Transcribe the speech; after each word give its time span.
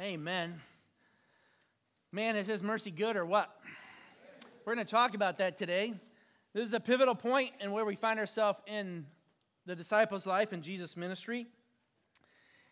Amen. 0.00 0.60
Man, 2.12 2.36
is 2.36 2.46
his 2.46 2.62
mercy 2.62 2.92
good 2.92 3.16
or 3.16 3.26
what? 3.26 3.50
We're 4.64 4.76
going 4.76 4.86
to 4.86 4.90
talk 4.90 5.14
about 5.14 5.38
that 5.38 5.56
today. 5.56 5.92
This 6.54 6.68
is 6.68 6.72
a 6.72 6.78
pivotal 6.78 7.16
point 7.16 7.50
in 7.60 7.72
where 7.72 7.84
we 7.84 7.96
find 7.96 8.20
ourselves 8.20 8.60
in 8.68 9.06
the 9.66 9.74
disciples' 9.74 10.24
life 10.24 10.52
and 10.52 10.62
Jesus' 10.62 10.96
ministry. 10.96 11.48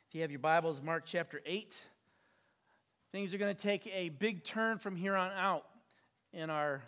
If 0.08 0.14
you 0.14 0.20
have 0.20 0.30
your 0.30 0.38
Bibles, 0.38 0.80
Mark 0.80 1.02
chapter 1.04 1.40
8. 1.44 1.76
Things 3.10 3.34
are 3.34 3.38
going 3.38 3.52
to 3.52 3.60
take 3.60 3.88
a 3.92 4.10
big 4.10 4.44
turn 4.44 4.78
from 4.78 4.94
here 4.94 5.16
on 5.16 5.32
out 5.32 5.64
in 6.32 6.48
our 6.48 6.84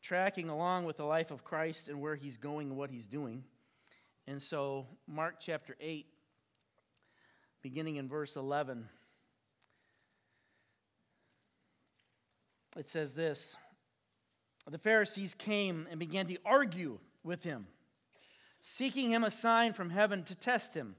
tracking 0.00 0.48
along 0.48 0.84
with 0.84 0.96
the 0.96 1.04
life 1.04 1.32
of 1.32 1.42
Christ 1.42 1.88
and 1.88 2.00
where 2.00 2.14
he's 2.14 2.36
going 2.36 2.68
and 2.68 2.76
what 2.76 2.92
he's 2.92 3.08
doing. 3.08 3.42
And 4.28 4.40
so, 4.40 4.86
Mark 5.08 5.40
chapter 5.40 5.74
8, 5.80 6.06
beginning 7.62 7.96
in 7.96 8.08
verse 8.08 8.36
11. 8.36 8.88
It 12.76 12.88
says 12.88 13.14
this 13.14 13.56
The 14.70 14.78
Pharisees 14.78 15.34
came 15.34 15.86
and 15.90 15.98
began 15.98 16.26
to 16.26 16.38
argue 16.44 16.98
with 17.24 17.42
him, 17.42 17.66
seeking 18.60 19.10
him 19.10 19.24
a 19.24 19.30
sign 19.30 19.72
from 19.72 19.90
heaven 19.90 20.22
to 20.24 20.34
test 20.34 20.74
him. 20.74 20.96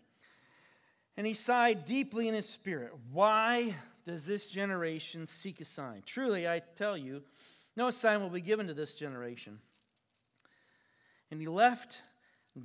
And 1.16 1.26
he 1.26 1.34
sighed 1.34 1.86
deeply 1.86 2.28
in 2.28 2.36
his 2.36 2.48
spirit. 2.48 2.92
Why 3.12 3.74
does 4.06 4.26
this 4.26 4.46
generation 4.46 5.26
seek 5.26 5.60
a 5.60 5.66
sign? 5.66 6.04
Truly, 6.06 6.48
I 6.48 6.62
tell 6.76 6.96
you, 6.96 7.24
no 7.76 7.90
sign 7.90 8.22
will 8.22 8.30
be 8.30 8.42
given 8.42 8.68
to 8.68 8.76
this 8.76 8.94
generation. 8.94 9.60
And 11.32 11.42
he 11.42 11.48
left 11.48 12.02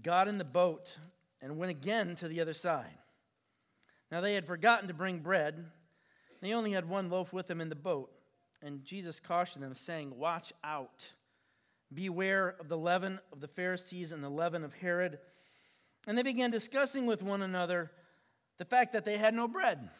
got 0.02 0.28
in 0.28 0.38
the 0.38 0.44
boat 0.44 0.96
and 1.40 1.58
went 1.58 1.70
again 1.70 2.14
to 2.16 2.28
the 2.28 2.40
other 2.40 2.54
side. 2.54 2.98
Now 4.10 4.20
they 4.20 4.34
had 4.34 4.46
forgotten 4.46 4.88
to 4.88 4.94
bring 4.94 5.18
bread. 5.18 5.64
They 6.40 6.52
only 6.52 6.72
had 6.72 6.88
one 6.88 7.10
loaf 7.10 7.32
with 7.32 7.46
them 7.46 7.60
in 7.60 7.68
the 7.68 7.74
boat. 7.74 8.10
And 8.62 8.84
Jesus 8.84 9.18
cautioned 9.20 9.64
them, 9.64 9.74
saying, 9.74 10.16
Watch 10.16 10.52
out. 10.62 11.12
Beware 11.92 12.56
of 12.58 12.68
the 12.68 12.78
leaven 12.78 13.18
of 13.32 13.40
the 13.40 13.48
Pharisees 13.48 14.12
and 14.12 14.24
the 14.24 14.30
leaven 14.30 14.64
of 14.64 14.72
Herod. 14.72 15.18
And 16.06 16.16
they 16.16 16.22
began 16.22 16.50
discussing 16.50 17.06
with 17.06 17.22
one 17.22 17.42
another 17.42 17.90
the 18.58 18.64
fact 18.64 18.92
that 18.92 19.04
they 19.04 19.18
had 19.18 19.34
no 19.34 19.46
bread. 19.46 19.90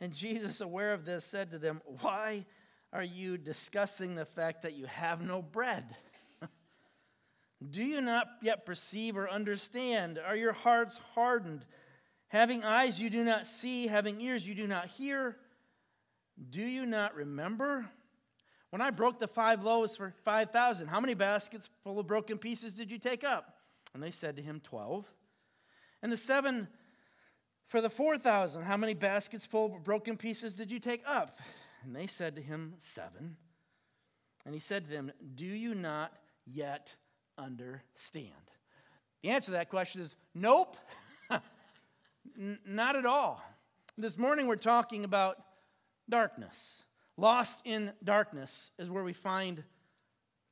And 0.00 0.12
Jesus, 0.12 0.60
aware 0.60 0.94
of 0.94 1.04
this, 1.04 1.24
said 1.24 1.50
to 1.50 1.58
them, 1.58 1.82
Why 2.00 2.46
are 2.92 3.02
you 3.02 3.36
discussing 3.36 4.14
the 4.14 4.24
fact 4.24 4.62
that 4.62 4.74
you 4.74 4.86
have 4.86 5.20
no 5.20 5.42
bread? 5.42 5.84
Do 7.70 7.82
you 7.82 8.00
not 8.00 8.26
yet 8.40 8.66
perceive 8.66 9.16
or 9.16 9.28
understand? 9.28 10.18
Are 10.18 10.36
your 10.36 10.52
hearts 10.52 11.00
hardened? 11.14 11.64
Having 12.28 12.64
eyes 12.64 13.00
you 13.00 13.10
do 13.10 13.22
not 13.22 13.46
see, 13.46 13.86
having 13.86 14.20
ears 14.20 14.46
you 14.46 14.54
do 14.54 14.66
not 14.66 14.86
hear? 14.86 15.36
Do 16.50 16.62
you 16.62 16.86
not 16.86 17.14
remember? 17.14 17.86
When 18.70 18.80
I 18.82 18.90
broke 18.90 19.20
the 19.20 19.28
five 19.28 19.62
loaves 19.62 19.96
for 19.96 20.12
5,000, 20.24 20.88
how 20.88 21.00
many 21.00 21.14
baskets 21.14 21.70
full 21.84 21.98
of 22.00 22.06
broken 22.06 22.38
pieces 22.38 22.72
did 22.72 22.90
you 22.90 22.98
take 22.98 23.22
up? 23.22 23.58
And 23.94 24.02
they 24.02 24.10
said 24.10 24.36
to 24.36 24.42
him, 24.42 24.60
12. 24.60 25.06
And 26.02 26.10
the 26.10 26.16
seven 26.16 26.66
for 27.68 27.80
the 27.80 27.90
4,000, 27.90 28.62
how 28.62 28.76
many 28.76 28.94
baskets 28.94 29.46
full 29.46 29.76
of 29.76 29.84
broken 29.84 30.16
pieces 30.16 30.54
did 30.54 30.70
you 30.70 30.78
take 30.78 31.02
up? 31.06 31.38
And 31.84 31.94
they 31.94 32.06
said 32.06 32.36
to 32.36 32.42
him, 32.42 32.74
Seven. 32.76 33.36
And 34.44 34.54
he 34.54 34.60
said 34.60 34.84
to 34.84 34.90
them, 34.90 35.12
Do 35.34 35.46
you 35.46 35.74
not 35.74 36.12
yet 36.46 36.94
understand? 37.38 38.32
The 39.22 39.30
answer 39.30 39.46
to 39.46 39.52
that 39.52 39.70
question 39.70 40.02
is 40.02 40.16
nope, 40.34 40.76
N- 41.30 42.58
not 42.66 42.96
at 42.96 43.06
all. 43.06 43.42
This 43.96 44.18
morning 44.18 44.46
we're 44.46 44.56
talking 44.56 45.04
about 45.04 45.38
darkness. 46.08 46.84
Lost 47.16 47.60
in 47.64 47.92
darkness 48.02 48.70
is 48.78 48.90
where 48.90 49.04
we 49.04 49.12
find 49.12 49.62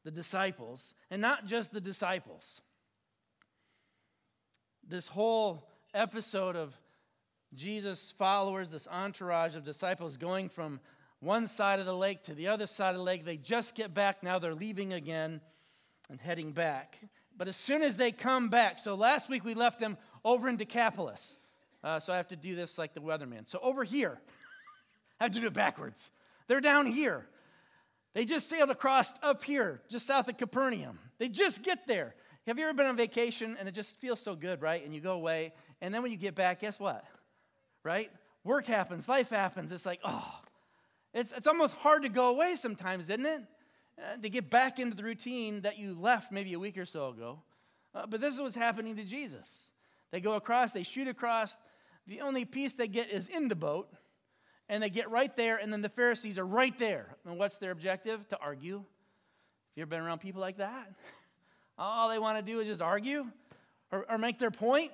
the 0.04 0.10
disciples, 0.10 0.94
and 1.10 1.22
not 1.22 1.46
just 1.46 1.72
the 1.72 1.80
disciples. 1.80 2.60
This 4.88 5.08
whole 5.08 5.68
episode 5.94 6.56
of 6.56 6.74
Jesus' 7.54 8.10
followers, 8.10 8.70
this 8.70 8.88
entourage 8.88 9.54
of 9.54 9.64
disciples 9.64 10.16
going 10.16 10.48
from 10.48 10.80
one 11.20 11.46
side 11.46 11.78
of 11.78 11.86
the 11.86 11.96
lake 11.96 12.22
to 12.24 12.34
the 12.34 12.48
other 12.48 12.66
side 12.66 12.90
of 12.90 12.96
the 12.96 13.02
lake, 13.02 13.24
they 13.24 13.36
just 13.36 13.76
get 13.76 13.94
back. 13.94 14.22
Now 14.24 14.40
they're 14.40 14.54
leaving 14.54 14.92
again 14.92 15.40
and 16.10 16.20
heading 16.20 16.52
back. 16.52 16.98
But 17.36 17.46
as 17.46 17.56
soon 17.56 17.82
as 17.82 17.96
they 17.96 18.10
come 18.10 18.48
back, 18.48 18.78
so 18.78 18.94
last 18.94 19.28
week 19.28 19.44
we 19.44 19.54
left 19.54 19.78
them 19.78 19.96
over 20.24 20.48
in 20.48 20.56
Decapolis. 20.56 21.38
Uh, 21.84 22.00
so 22.00 22.12
I 22.12 22.16
have 22.16 22.28
to 22.28 22.36
do 22.36 22.54
this 22.54 22.76
like 22.76 22.94
the 22.94 23.00
weatherman. 23.00 23.48
So 23.48 23.58
over 23.62 23.84
here, 23.84 24.20
I 25.22 25.26
have 25.26 25.34
to 25.34 25.40
do 25.40 25.46
it 25.46 25.52
backwards. 25.52 26.10
They're 26.48 26.60
down 26.60 26.84
here. 26.84 27.24
They 28.12 28.24
just 28.24 28.48
sailed 28.48 28.70
across 28.70 29.12
up 29.22 29.44
here, 29.44 29.80
just 29.88 30.04
south 30.04 30.28
of 30.28 30.36
Capernaum. 30.36 30.98
They 31.18 31.28
just 31.28 31.62
get 31.62 31.86
there. 31.86 32.16
Have 32.48 32.58
you 32.58 32.64
ever 32.64 32.74
been 32.74 32.86
on 32.86 32.96
vacation 32.96 33.56
and 33.56 33.68
it 33.68 33.72
just 33.72 33.94
feels 33.98 34.18
so 34.18 34.34
good, 34.34 34.60
right? 34.60 34.84
And 34.84 34.92
you 34.92 35.00
go 35.00 35.12
away, 35.12 35.52
and 35.80 35.94
then 35.94 36.02
when 36.02 36.10
you 36.10 36.16
get 36.16 36.34
back, 36.34 36.62
guess 36.62 36.80
what? 36.80 37.04
Right? 37.84 38.10
Work 38.42 38.66
happens, 38.66 39.08
life 39.08 39.30
happens. 39.30 39.70
It's 39.70 39.86
like, 39.86 40.00
oh, 40.02 40.40
it's, 41.14 41.30
it's 41.30 41.46
almost 41.46 41.74
hard 41.74 42.02
to 42.02 42.08
go 42.08 42.30
away 42.30 42.56
sometimes, 42.56 43.08
isn't 43.08 43.24
it? 43.24 43.42
Uh, 43.96 44.16
to 44.20 44.28
get 44.28 44.50
back 44.50 44.80
into 44.80 44.96
the 44.96 45.04
routine 45.04 45.60
that 45.60 45.78
you 45.78 45.94
left 45.94 46.32
maybe 46.32 46.52
a 46.54 46.58
week 46.58 46.76
or 46.76 46.84
so 46.84 47.10
ago. 47.10 47.38
Uh, 47.94 48.06
but 48.06 48.20
this 48.20 48.34
is 48.34 48.40
what's 48.40 48.56
happening 48.56 48.96
to 48.96 49.04
Jesus. 49.04 49.70
They 50.10 50.20
go 50.20 50.32
across, 50.32 50.72
they 50.72 50.82
shoot 50.82 51.06
across. 51.06 51.56
The 52.08 52.22
only 52.22 52.44
piece 52.44 52.72
they 52.72 52.88
get 52.88 53.08
is 53.08 53.28
in 53.28 53.46
the 53.46 53.54
boat 53.54 53.88
and 54.72 54.82
they 54.82 54.88
get 54.88 55.10
right 55.10 55.36
there, 55.36 55.58
and 55.58 55.70
then 55.70 55.82
the 55.82 55.90
Pharisees 55.90 56.38
are 56.38 56.46
right 56.46 56.76
there. 56.78 57.14
And 57.26 57.36
what's 57.36 57.58
their 57.58 57.72
objective? 57.72 58.26
To 58.28 58.38
argue. 58.40 58.76
Have 58.76 58.84
you 59.76 59.82
ever 59.82 59.90
been 59.90 60.00
around 60.00 60.20
people 60.20 60.40
like 60.40 60.56
that? 60.56 60.90
All 61.78 62.08
they 62.08 62.18
want 62.18 62.38
to 62.38 62.52
do 62.52 62.58
is 62.58 62.66
just 62.66 62.80
argue 62.80 63.26
or, 63.90 64.06
or 64.10 64.16
make 64.16 64.38
their 64.38 64.50
point? 64.50 64.92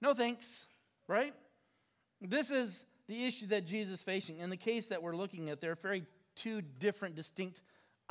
No 0.00 0.14
thanks, 0.14 0.68
right? 1.08 1.34
This 2.20 2.52
is 2.52 2.86
the 3.08 3.24
issue 3.24 3.48
that 3.48 3.66
Jesus 3.66 3.94
is 3.94 4.04
facing. 4.04 4.38
In 4.38 4.50
the 4.50 4.56
case 4.56 4.86
that 4.86 5.02
we're 5.02 5.16
looking 5.16 5.50
at, 5.50 5.60
there 5.60 5.72
are 5.72 5.78
very 5.82 6.04
two 6.36 6.62
different, 6.62 7.16
distinct 7.16 7.60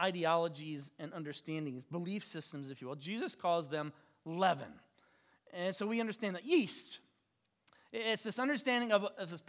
ideologies 0.02 0.92
and 1.00 1.14
understandings, 1.14 1.86
belief 1.86 2.26
systems, 2.26 2.70
if 2.70 2.82
you 2.82 2.90
will. 2.90 2.96
Jesus 2.96 3.34
calls 3.34 3.70
them 3.70 3.94
leaven. 4.26 4.74
And 5.54 5.74
so 5.74 5.88
we 5.88 6.02
understand 6.02 6.36
that 6.36 6.46
yeast, 6.46 7.00
it's 7.92 8.24
this 8.24 8.40
understanding 8.40 8.92
of, 8.92 9.06
of 9.18 9.30
this 9.30 9.42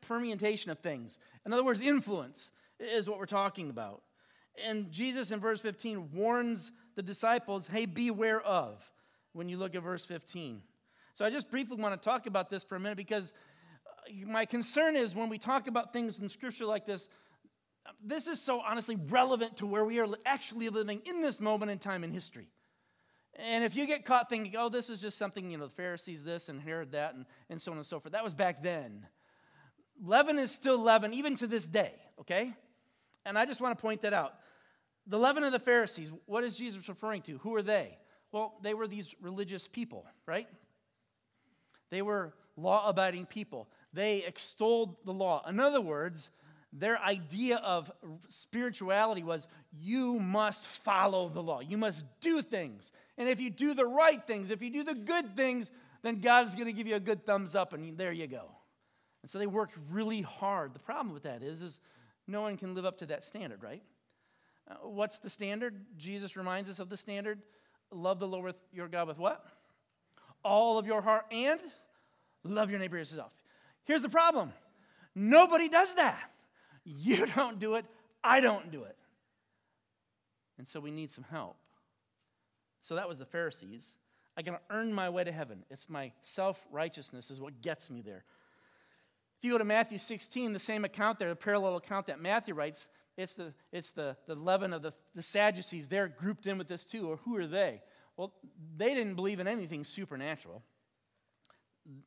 permutation 0.00 0.70
of 0.70 0.78
things. 0.80 1.18
In 1.44 1.52
other 1.52 1.64
words, 1.64 1.80
influence 1.80 2.52
is 2.78 3.08
what 3.08 3.18
we're 3.18 3.26
talking 3.26 3.70
about. 3.70 4.02
And 4.64 4.90
Jesus 4.90 5.30
in 5.30 5.40
verse 5.40 5.60
15 5.60 6.10
warns 6.12 6.72
the 6.94 7.02
disciples, 7.02 7.66
hey, 7.66 7.86
beware 7.86 8.40
of, 8.40 8.90
when 9.32 9.48
you 9.48 9.58
look 9.58 9.74
at 9.74 9.82
verse 9.82 10.04
15. 10.04 10.62
So 11.14 11.24
I 11.24 11.30
just 11.30 11.50
briefly 11.50 11.76
want 11.76 12.00
to 12.00 12.04
talk 12.04 12.26
about 12.26 12.50
this 12.50 12.64
for 12.64 12.76
a 12.76 12.80
minute 12.80 12.96
because 12.96 13.32
uh, 13.86 14.26
my 14.26 14.44
concern 14.44 14.96
is 14.96 15.14
when 15.14 15.28
we 15.28 15.38
talk 15.38 15.68
about 15.68 15.92
things 15.92 16.20
in 16.20 16.28
scripture 16.28 16.66
like 16.66 16.86
this, 16.86 17.08
this 18.02 18.26
is 18.26 18.40
so 18.40 18.60
honestly 18.60 18.96
relevant 19.08 19.58
to 19.58 19.66
where 19.66 19.84
we 19.84 20.00
are 20.00 20.08
actually 20.24 20.68
living 20.68 21.00
in 21.04 21.22
this 21.22 21.40
moment 21.40 21.70
in 21.70 21.78
time 21.78 22.04
in 22.04 22.10
history. 22.12 22.48
And 23.38 23.64
if 23.64 23.76
you 23.76 23.86
get 23.86 24.04
caught 24.04 24.28
thinking, 24.28 24.54
oh, 24.56 24.68
this 24.68 24.88
is 24.88 25.00
just 25.00 25.18
something, 25.18 25.50
you 25.50 25.58
know, 25.58 25.66
the 25.66 25.72
Pharisees 25.72 26.24
this 26.24 26.48
and 26.48 26.60
Herod 26.60 26.92
that, 26.92 27.14
and, 27.14 27.26
and 27.50 27.60
so 27.60 27.72
on 27.72 27.78
and 27.78 27.86
so 27.86 28.00
forth, 28.00 28.12
that 28.12 28.24
was 28.24 28.34
back 28.34 28.62
then. 28.62 29.06
Leaven 30.02 30.38
is 30.38 30.50
still 30.50 30.78
leaven, 30.78 31.12
even 31.12 31.36
to 31.36 31.46
this 31.46 31.66
day, 31.66 31.92
okay? 32.20 32.54
And 33.24 33.38
I 33.38 33.44
just 33.44 33.60
want 33.60 33.76
to 33.76 33.82
point 33.82 34.02
that 34.02 34.12
out. 34.12 34.34
The 35.06 35.18
leaven 35.18 35.44
of 35.44 35.52
the 35.52 35.58
Pharisees, 35.58 36.10
what 36.26 36.44
is 36.44 36.56
Jesus 36.56 36.88
referring 36.88 37.22
to? 37.22 37.38
Who 37.38 37.54
are 37.54 37.62
they? 37.62 37.98
Well, 38.32 38.54
they 38.62 38.74
were 38.74 38.88
these 38.88 39.14
religious 39.20 39.68
people, 39.68 40.04
right? 40.26 40.48
They 41.90 42.02
were 42.02 42.34
law 42.56 42.88
abiding 42.88 43.26
people. 43.26 43.68
They 43.92 44.24
extolled 44.24 44.96
the 45.04 45.12
law. 45.12 45.44
In 45.48 45.60
other 45.60 45.80
words, 45.80 46.30
their 46.72 46.98
idea 46.98 47.56
of 47.56 47.90
spirituality 48.28 49.22
was 49.22 49.46
you 49.72 50.18
must 50.18 50.66
follow 50.66 51.28
the 51.28 51.42
law, 51.42 51.60
you 51.60 51.78
must 51.78 52.04
do 52.20 52.42
things. 52.42 52.92
And 53.18 53.28
if 53.28 53.40
you 53.40 53.50
do 53.50 53.74
the 53.74 53.86
right 53.86 54.24
things, 54.26 54.50
if 54.50 54.62
you 54.62 54.70
do 54.70 54.84
the 54.84 54.94
good 54.94 55.36
things, 55.36 55.70
then 56.02 56.20
God 56.20 56.46
is 56.46 56.54
going 56.54 56.66
to 56.66 56.72
give 56.72 56.86
you 56.86 56.96
a 56.96 57.00
good 57.00 57.24
thumbs 57.24 57.54
up, 57.54 57.72
and 57.72 57.96
there 57.96 58.12
you 58.12 58.26
go. 58.26 58.50
And 59.22 59.30
so 59.30 59.38
they 59.38 59.46
worked 59.46 59.76
really 59.90 60.22
hard. 60.22 60.74
The 60.74 60.78
problem 60.78 61.12
with 61.12 61.24
that 61.24 61.42
is, 61.42 61.62
is 61.62 61.80
no 62.26 62.42
one 62.42 62.56
can 62.56 62.74
live 62.74 62.84
up 62.84 62.98
to 62.98 63.06
that 63.06 63.24
standard, 63.24 63.62
right? 63.62 63.82
Uh, 64.70 64.74
what's 64.88 65.18
the 65.18 65.30
standard? 65.30 65.84
Jesus 65.96 66.36
reminds 66.36 66.68
us 66.70 66.78
of 66.78 66.88
the 66.88 66.96
standard. 66.96 67.40
Love 67.90 68.18
the 68.18 68.28
Lord 68.28 68.54
your 68.72 68.88
God 68.88 69.08
with 69.08 69.18
what? 69.18 69.44
All 70.44 70.78
of 70.78 70.86
your 70.86 71.00
heart 71.00 71.26
and 71.30 71.60
love 72.44 72.70
your 72.70 72.78
neighbor 72.78 72.98
as 72.98 73.10
yourself. 73.10 73.32
Here's 73.84 74.02
the 74.02 74.08
problem 74.08 74.52
nobody 75.14 75.68
does 75.68 75.94
that. 75.94 76.30
You 76.84 77.26
don't 77.36 77.58
do 77.58 77.76
it, 77.76 77.86
I 78.22 78.40
don't 78.40 78.70
do 78.70 78.84
it. 78.84 78.96
And 80.58 80.66
so 80.66 80.80
we 80.80 80.90
need 80.90 81.10
some 81.10 81.24
help. 81.30 81.56
So 82.86 82.94
that 82.94 83.08
was 83.08 83.18
the 83.18 83.26
Pharisees. 83.26 83.98
I 84.36 84.42
can 84.42 84.58
earn 84.70 84.92
my 84.92 85.10
way 85.10 85.24
to 85.24 85.32
heaven. 85.32 85.64
It's 85.70 85.88
my 85.88 86.12
self 86.22 86.64
righteousness 86.70 87.32
is 87.32 87.40
what 87.40 87.60
gets 87.60 87.90
me 87.90 88.00
there. 88.00 88.22
If 89.38 89.44
you 89.44 89.50
go 89.50 89.58
to 89.58 89.64
Matthew 89.64 89.98
16, 89.98 90.52
the 90.52 90.60
same 90.60 90.84
account 90.84 91.18
there, 91.18 91.28
the 91.28 91.34
parallel 91.34 91.74
account 91.74 92.06
that 92.06 92.22
Matthew 92.22 92.54
writes, 92.54 92.86
it's 93.16 93.34
the, 93.34 93.52
it's 93.72 93.90
the, 93.90 94.16
the 94.28 94.36
leaven 94.36 94.72
of 94.72 94.82
the, 94.82 94.92
the 95.16 95.22
Sadducees. 95.22 95.88
They're 95.88 96.06
grouped 96.06 96.46
in 96.46 96.58
with 96.58 96.68
this 96.68 96.84
too. 96.84 97.10
Or 97.10 97.16
who 97.16 97.36
are 97.38 97.48
they? 97.48 97.82
Well, 98.16 98.32
they 98.76 98.94
didn't 98.94 99.16
believe 99.16 99.40
in 99.40 99.48
anything 99.48 99.82
supernatural. 99.82 100.62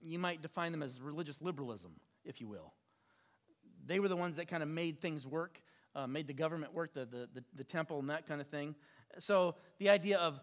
You 0.01 0.17
might 0.17 0.41
define 0.41 0.71
them 0.71 0.81
as 0.81 1.01
religious 1.01 1.41
liberalism, 1.41 1.91
if 2.23 2.39
you 2.39 2.47
will. 2.47 2.71
They 3.85 3.99
were 3.99 4.07
the 4.07 4.15
ones 4.15 4.37
that 4.37 4.47
kind 4.47 4.63
of 4.63 4.69
made 4.69 5.01
things 5.01 5.27
work, 5.27 5.61
uh, 5.93 6.07
made 6.07 6.27
the 6.27 6.33
government 6.33 6.73
work, 6.73 6.93
the, 6.93 7.05
the, 7.05 7.27
the, 7.33 7.43
the 7.53 7.63
temple 7.65 7.99
and 7.99 8.09
that 8.09 8.25
kind 8.29 8.39
of 8.39 8.47
thing. 8.47 8.75
So 9.17 9.55
the 9.79 9.89
idea 9.89 10.17
of 10.19 10.39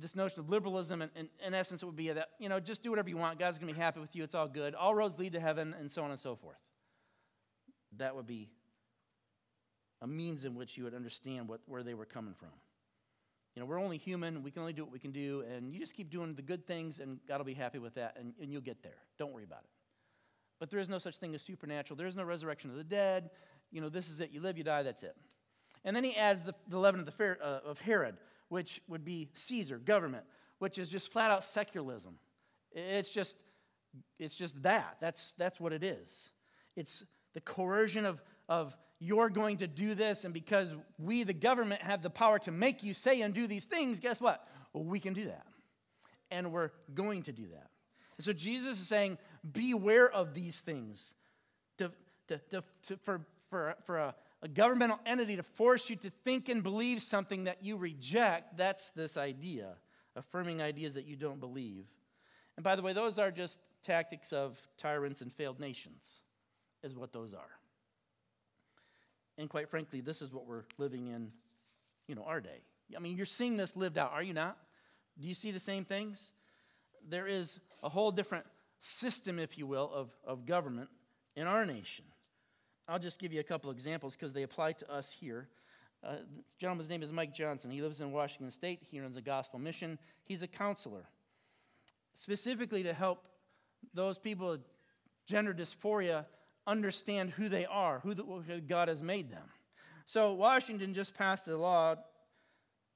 this 0.00 0.14
notion 0.14 0.40
of 0.40 0.50
liberalism, 0.50 1.02
in, 1.02 1.10
in, 1.16 1.28
in 1.44 1.54
essence, 1.54 1.82
it 1.82 1.86
would 1.86 1.96
be 1.96 2.10
that, 2.10 2.28
you 2.38 2.48
know, 2.48 2.60
just 2.60 2.82
do 2.82 2.90
whatever 2.90 3.08
you 3.08 3.16
want. 3.16 3.38
God's 3.38 3.58
going 3.58 3.68
to 3.68 3.74
be 3.74 3.80
happy 3.80 4.00
with 4.00 4.14
you. 4.14 4.22
It's 4.22 4.34
all 4.34 4.48
good. 4.48 4.74
All 4.74 4.94
roads 4.94 5.18
lead 5.18 5.32
to 5.32 5.40
heaven, 5.40 5.74
and 5.78 5.90
so 5.90 6.02
on 6.02 6.10
and 6.10 6.20
so 6.20 6.36
forth. 6.36 6.58
That 7.96 8.14
would 8.14 8.26
be 8.26 8.50
a 10.00 10.06
means 10.06 10.44
in 10.44 10.54
which 10.54 10.76
you 10.76 10.84
would 10.84 10.94
understand 10.94 11.48
what, 11.48 11.60
where 11.66 11.82
they 11.82 11.94
were 11.94 12.04
coming 12.04 12.34
from. 12.34 12.50
You 13.54 13.60
know, 13.60 13.66
we're 13.66 13.80
only 13.80 13.98
human. 13.98 14.42
We 14.42 14.50
can 14.50 14.60
only 14.60 14.72
do 14.72 14.84
what 14.84 14.92
we 14.92 14.98
can 14.98 15.10
do. 15.10 15.42
And 15.52 15.72
you 15.72 15.80
just 15.80 15.94
keep 15.94 16.10
doing 16.10 16.34
the 16.34 16.42
good 16.42 16.66
things, 16.66 17.00
and 17.00 17.18
God 17.26 17.38
will 17.38 17.44
be 17.44 17.54
happy 17.54 17.78
with 17.78 17.94
that, 17.94 18.16
and, 18.18 18.32
and 18.40 18.52
you'll 18.52 18.60
get 18.60 18.82
there. 18.82 18.98
Don't 19.18 19.32
worry 19.32 19.44
about 19.44 19.60
it. 19.64 19.70
But 20.60 20.70
there 20.70 20.80
is 20.80 20.88
no 20.88 20.98
such 20.98 21.18
thing 21.18 21.34
as 21.34 21.42
supernatural. 21.42 21.96
There 21.96 22.06
is 22.06 22.16
no 22.16 22.24
resurrection 22.24 22.70
of 22.70 22.76
the 22.76 22.84
dead. 22.84 23.30
You 23.70 23.80
know, 23.80 23.88
this 23.88 24.08
is 24.08 24.20
it. 24.20 24.30
You 24.30 24.40
live, 24.40 24.56
you 24.58 24.64
die, 24.64 24.82
that's 24.82 25.02
it. 25.02 25.16
And 25.84 25.94
then 25.94 26.04
he 26.04 26.16
adds 26.16 26.42
the, 26.42 26.54
the 26.68 26.78
leaven 26.78 27.00
of, 27.00 27.06
the 27.06 27.36
uh, 27.42 27.60
of 27.64 27.80
Herod, 27.80 28.16
which 28.48 28.80
would 28.88 29.04
be 29.04 29.28
Caesar, 29.34 29.78
government, 29.78 30.24
which 30.58 30.78
is 30.78 30.88
just 30.88 31.12
flat 31.12 31.30
out 31.30 31.44
secularism. 31.44 32.18
It's 32.72 33.10
just, 33.10 33.42
it's 34.18 34.34
just 34.36 34.62
that. 34.62 34.96
That's, 35.00 35.32
that's 35.38 35.60
what 35.60 35.72
it 35.72 35.82
is. 35.82 36.30
It's 36.76 37.04
the 37.34 37.40
coercion 37.40 38.04
of, 38.04 38.22
of 38.48 38.76
you're 39.00 39.30
going 39.30 39.58
to 39.58 39.66
do 39.66 39.94
this, 39.94 40.24
and 40.24 40.34
because 40.34 40.74
we, 40.98 41.22
the 41.22 41.32
government, 41.32 41.82
have 41.82 42.02
the 42.02 42.10
power 42.10 42.38
to 42.40 42.50
make 42.50 42.82
you 42.82 42.94
say 42.94 43.20
and 43.20 43.32
do 43.32 43.46
these 43.46 43.64
things, 43.64 44.00
guess 44.00 44.20
what? 44.20 44.46
Well, 44.72 44.84
we 44.84 44.98
can 44.98 45.14
do 45.14 45.26
that. 45.26 45.46
And 46.30 46.52
we're 46.52 46.70
going 46.94 47.22
to 47.24 47.32
do 47.32 47.46
that. 47.48 47.70
And 48.16 48.24
so 48.24 48.32
Jesus 48.32 48.80
is 48.80 48.88
saying, 48.88 49.18
beware 49.50 50.10
of 50.10 50.34
these 50.34 50.60
things. 50.60 51.14
To, 51.78 51.92
to, 52.26 52.38
to, 52.50 52.64
to 52.88 52.96
for, 52.98 53.20
for, 53.48 53.76
for 53.86 53.98
a, 53.98 54.14
a 54.42 54.48
governmental 54.48 55.00
entity 55.04 55.36
to 55.36 55.42
force 55.42 55.90
you 55.90 55.96
to 55.96 56.10
think 56.24 56.48
and 56.48 56.62
believe 56.62 57.02
something 57.02 57.44
that 57.44 57.64
you 57.64 57.76
reject, 57.76 58.56
that's 58.56 58.92
this 58.92 59.16
idea, 59.16 59.74
affirming 60.14 60.62
ideas 60.62 60.94
that 60.94 61.06
you 61.06 61.16
don't 61.16 61.40
believe. 61.40 61.86
And 62.56 62.64
by 62.64 62.76
the 62.76 62.82
way, 62.82 62.92
those 62.92 63.18
are 63.18 63.30
just 63.30 63.58
tactics 63.82 64.32
of 64.32 64.60
tyrants 64.76 65.20
and 65.20 65.32
failed 65.32 65.60
nations, 65.60 66.20
is 66.82 66.96
what 66.96 67.12
those 67.12 67.34
are. 67.34 67.50
And 69.38 69.48
quite 69.48 69.68
frankly, 69.68 70.00
this 70.00 70.22
is 70.22 70.32
what 70.32 70.46
we're 70.46 70.64
living 70.78 71.08
in, 71.08 71.30
you 72.06 72.14
know, 72.14 72.24
our 72.24 72.40
day. 72.40 72.60
I 72.96 73.00
mean, 73.00 73.16
you're 73.16 73.26
seeing 73.26 73.56
this 73.56 73.76
lived 73.76 73.98
out, 73.98 74.12
are 74.12 74.22
you 74.22 74.34
not? 74.34 74.56
Do 75.20 75.28
you 75.28 75.34
see 75.34 75.50
the 75.50 75.60
same 75.60 75.84
things? 75.84 76.32
There 77.08 77.26
is 77.26 77.60
a 77.82 77.88
whole 77.88 78.10
different 78.10 78.46
system, 78.80 79.38
if 79.38 79.58
you 79.58 79.66
will, 79.66 79.90
of, 79.92 80.10
of 80.24 80.46
government 80.46 80.88
in 81.36 81.46
our 81.46 81.66
nation. 81.66 82.04
I'll 82.88 82.98
just 82.98 83.18
give 83.20 83.32
you 83.32 83.40
a 83.40 83.44
couple 83.44 83.70
examples 83.70 84.16
because 84.16 84.32
they 84.32 84.42
apply 84.42 84.72
to 84.72 84.90
us 84.90 85.10
here. 85.10 85.48
Uh, 86.02 86.16
this 86.44 86.54
gentleman's 86.54 86.88
name 86.88 87.02
is 87.02 87.12
Mike 87.12 87.34
Johnson. 87.34 87.70
He 87.70 87.82
lives 87.82 88.00
in 88.00 88.12
Washington 88.12 88.50
State. 88.50 88.80
He 88.90 89.00
runs 89.00 89.16
a 89.16 89.20
gospel 89.20 89.58
mission. 89.58 89.98
He's 90.24 90.42
a 90.42 90.46
counselor, 90.46 91.04
specifically 92.14 92.82
to 92.84 92.94
help 92.94 93.24
those 93.92 94.16
people 94.16 94.50
with 94.50 94.60
gender 95.26 95.52
dysphoria 95.52 96.24
understand 96.66 97.30
who 97.30 97.48
they 97.48 97.66
are, 97.66 98.00
who, 98.00 98.14
the, 98.14 98.22
who 98.22 98.60
God 98.60 98.88
has 98.88 99.02
made 99.02 99.30
them. 99.30 99.44
So, 100.06 100.32
Washington 100.32 100.94
just 100.94 101.14
passed 101.14 101.48
a 101.48 101.56
law 101.56 101.96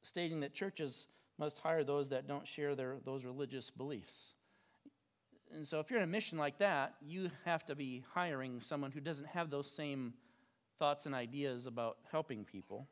stating 0.02 0.40
that 0.40 0.54
churches 0.54 1.08
must 1.38 1.58
hire 1.58 1.84
those 1.84 2.08
that 2.10 2.26
don't 2.26 2.46
share 2.46 2.74
their, 2.74 2.96
those 3.04 3.24
religious 3.24 3.68
beliefs. 3.68 4.34
And 5.54 5.66
so, 5.66 5.80
if 5.80 5.90
you're 5.90 5.98
in 5.98 6.04
a 6.04 6.10
mission 6.10 6.38
like 6.38 6.58
that, 6.58 6.94
you 7.06 7.30
have 7.44 7.64
to 7.66 7.74
be 7.74 8.04
hiring 8.14 8.60
someone 8.60 8.90
who 8.90 9.00
doesn't 9.00 9.28
have 9.28 9.50
those 9.50 9.70
same 9.70 10.14
thoughts 10.78 11.06
and 11.06 11.14
ideas 11.14 11.66
about 11.66 11.98
helping 12.10 12.44
people. 12.44 12.86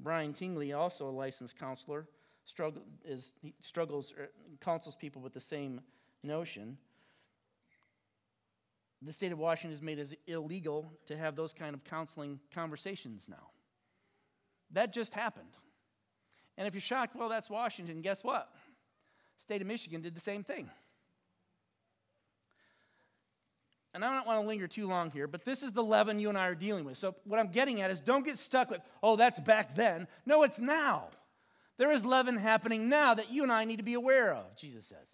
Brian 0.00 0.32
Tingley, 0.32 0.72
also 0.72 1.08
a 1.08 1.10
licensed 1.10 1.58
counselor, 1.58 2.06
struggle, 2.44 2.82
is, 3.04 3.32
struggles, 3.60 4.14
er, 4.18 4.30
counsels 4.60 4.96
people 4.96 5.20
with 5.22 5.34
the 5.34 5.40
same 5.40 5.80
notion 6.22 6.78
the 9.04 9.12
state 9.12 9.32
of 9.32 9.38
Washington 9.38 9.70
has 9.70 9.82
made 9.82 9.98
it 9.98 10.18
illegal 10.26 10.92
to 11.06 11.16
have 11.16 11.36
those 11.36 11.52
kind 11.52 11.74
of 11.74 11.84
counseling 11.84 12.40
conversations 12.52 13.26
now. 13.28 13.50
That 14.70 14.92
just 14.92 15.14
happened. 15.14 15.56
And 16.56 16.66
if 16.66 16.74
you're 16.74 16.80
shocked, 16.80 17.14
well, 17.14 17.28
that's 17.28 17.50
Washington, 17.50 18.00
guess 18.00 18.24
what? 18.24 18.50
State 19.36 19.60
of 19.60 19.66
Michigan 19.66 20.00
did 20.00 20.14
the 20.14 20.20
same 20.20 20.42
thing. 20.42 20.70
And 23.94 24.04
I 24.04 24.12
don't 24.16 24.26
want 24.26 24.42
to 24.42 24.46
linger 24.46 24.66
too 24.66 24.88
long 24.88 25.12
here, 25.12 25.28
but 25.28 25.44
this 25.44 25.62
is 25.62 25.70
the 25.70 25.82
leaven 25.82 26.18
you 26.18 26.28
and 26.28 26.36
I 26.36 26.48
are 26.48 26.56
dealing 26.56 26.84
with. 26.84 26.98
So, 26.98 27.14
what 27.24 27.38
I'm 27.38 27.48
getting 27.48 27.80
at 27.80 27.92
is 27.92 28.00
don't 28.00 28.24
get 28.24 28.38
stuck 28.38 28.70
with, 28.70 28.80
oh, 29.04 29.14
that's 29.14 29.38
back 29.38 29.76
then. 29.76 30.08
No, 30.26 30.42
it's 30.42 30.58
now. 30.58 31.08
There 31.76 31.92
is 31.92 32.04
leaven 32.04 32.36
happening 32.36 32.88
now 32.88 33.14
that 33.14 33.32
you 33.32 33.44
and 33.44 33.52
I 33.52 33.64
need 33.64 33.76
to 33.76 33.84
be 33.84 33.94
aware 33.94 34.32
of, 34.34 34.56
Jesus 34.56 34.86
says. 34.86 35.08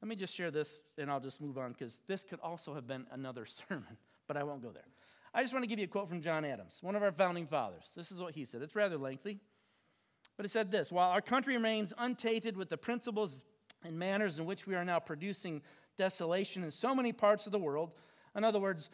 Let 0.00 0.08
me 0.08 0.16
just 0.16 0.34
share 0.34 0.50
this 0.50 0.82
and 0.98 1.10
I'll 1.10 1.20
just 1.20 1.40
move 1.40 1.58
on 1.58 1.72
because 1.72 1.98
this 2.06 2.24
could 2.24 2.40
also 2.40 2.74
have 2.74 2.86
been 2.86 3.06
another 3.10 3.46
sermon, 3.68 3.96
but 4.28 4.36
I 4.36 4.44
won't 4.44 4.62
go 4.62 4.70
there. 4.70 4.82
I 5.34 5.42
just 5.42 5.52
want 5.52 5.64
to 5.64 5.68
give 5.68 5.78
you 5.78 5.86
a 5.86 5.88
quote 5.88 6.08
from 6.08 6.20
John 6.20 6.44
Adams, 6.44 6.78
one 6.82 6.94
of 6.94 7.02
our 7.02 7.12
founding 7.12 7.46
fathers. 7.46 7.90
This 7.96 8.12
is 8.12 8.20
what 8.20 8.34
he 8.34 8.44
said. 8.44 8.62
It's 8.62 8.76
rather 8.76 8.98
lengthy, 8.98 9.40
but 10.36 10.44
he 10.44 10.50
said 10.50 10.70
this 10.70 10.92
While 10.92 11.10
our 11.10 11.20
country 11.20 11.54
remains 11.54 11.92
untainted 11.98 12.56
with 12.56 12.68
the 12.68 12.76
principles 12.76 13.42
and 13.84 13.98
manners 13.98 14.38
in 14.38 14.44
which 14.44 14.66
we 14.66 14.74
are 14.74 14.84
now 14.84 14.98
producing 15.00 15.62
desolation 15.96 16.64
in 16.64 16.70
so 16.70 16.94
many 16.94 17.12
parts 17.12 17.46
of 17.46 17.52
the 17.52 17.58
world, 17.58 17.94
in 18.36 18.44
other 18.44 18.60
words, 18.60 18.90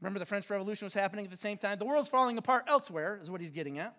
remember 0.00 0.18
the 0.18 0.26
French 0.26 0.48
Revolution 0.50 0.86
was 0.86 0.94
happening 0.94 1.24
at 1.24 1.30
the 1.30 1.36
same 1.36 1.58
time, 1.58 1.78
the 1.78 1.84
world's 1.84 2.08
falling 2.08 2.38
apart 2.38 2.64
elsewhere, 2.68 3.18
is 3.22 3.30
what 3.30 3.40
he's 3.40 3.50
getting 3.50 3.78
at. 3.78 3.96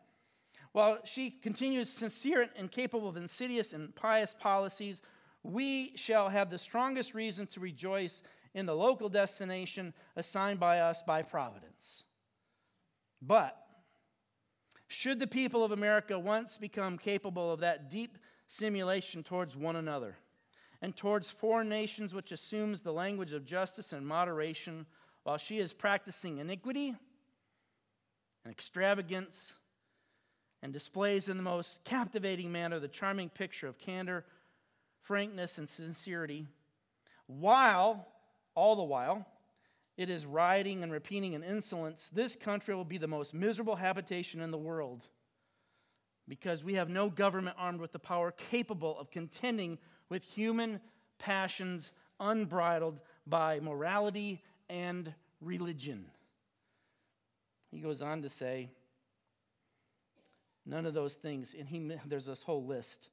While 0.73 0.99
she 1.05 1.29
continues 1.29 1.89
sincere 1.89 2.49
and 2.55 2.69
capable 2.69 3.07
of 3.07 3.15
insidious 3.15 3.73
and 3.73 3.95
pious 3.95 4.35
policies, 4.37 5.01
we 5.43 5.95
shall 5.95 6.29
have 6.29 6.49
the 6.49 6.57
strongest 6.57 7.13
reason 7.13 7.45
to 7.47 7.59
rejoice 7.59 8.23
in 8.53 8.65
the 8.65 8.75
local 8.75 9.09
destination 9.09 9.93
assigned 10.15 10.59
by 10.59 10.79
us 10.79 11.03
by 11.03 11.21
providence. 11.21 12.05
But 13.21 13.57
should 14.87 15.19
the 15.19 15.27
people 15.27 15.63
of 15.63 15.71
America 15.71 16.17
once 16.19 16.57
become 16.57 16.97
capable 16.97 17.51
of 17.51 17.61
that 17.61 17.89
deep 17.89 18.17
simulation 18.47 19.23
towards 19.23 19.55
one 19.55 19.75
another 19.75 20.17
and 20.83 20.95
towards 20.95 21.31
foreign 21.31 21.69
nations 21.69 22.13
which 22.13 22.31
assumes 22.31 22.81
the 22.81 22.91
language 22.91 23.31
of 23.31 23.45
justice 23.45 23.93
and 23.93 24.05
moderation 24.05 24.85
while 25.23 25.37
she 25.37 25.57
is 25.57 25.71
practicing 25.71 26.37
iniquity 26.37 26.89
and 28.43 28.51
extravagance 28.51 29.57
and 30.61 30.73
displays 30.73 31.29
in 31.29 31.37
the 31.37 31.43
most 31.43 31.83
captivating 31.85 32.51
manner 32.51 32.79
the 32.79 32.87
charming 32.87 33.29
picture 33.29 33.67
of 33.67 33.79
candor 33.79 34.25
frankness, 35.03 35.57
and 35.57 35.67
sincerity, 35.67 36.47
while, 37.27 38.07
all 38.55 38.75
the 38.75 38.83
while, 38.83 39.25
it 39.97 40.09
is 40.09 40.25
rioting 40.25 40.81
and 40.81 40.91
repeating 40.91 41.33
in 41.33 41.43
insolence, 41.43 42.09
this 42.09 42.35
country 42.35 42.73
will 42.73 42.85
be 42.85 42.97
the 42.97 43.07
most 43.07 43.33
miserable 43.33 43.75
habitation 43.75 44.41
in 44.41 44.49
the 44.49 44.57
world 44.57 45.07
because 46.27 46.63
we 46.63 46.75
have 46.75 46.89
no 46.89 47.09
government 47.09 47.55
armed 47.59 47.81
with 47.81 47.91
the 47.91 47.99
power 47.99 48.31
capable 48.31 48.97
of 48.97 49.11
contending 49.11 49.77
with 50.09 50.23
human 50.23 50.79
passions 51.19 51.91
unbridled 52.19 52.99
by 53.25 53.59
morality 53.59 54.41
and 54.69 55.13
religion. 55.41 56.05
He 57.71 57.79
goes 57.79 58.01
on 58.01 58.21
to 58.21 58.29
say, 58.29 58.69
none 60.65 60.85
of 60.85 60.93
those 60.93 61.15
things, 61.15 61.55
and 61.57 61.67
he, 61.67 61.91
there's 62.05 62.25
this 62.25 62.43
whole 62.43 62.65
list 62.65 63.09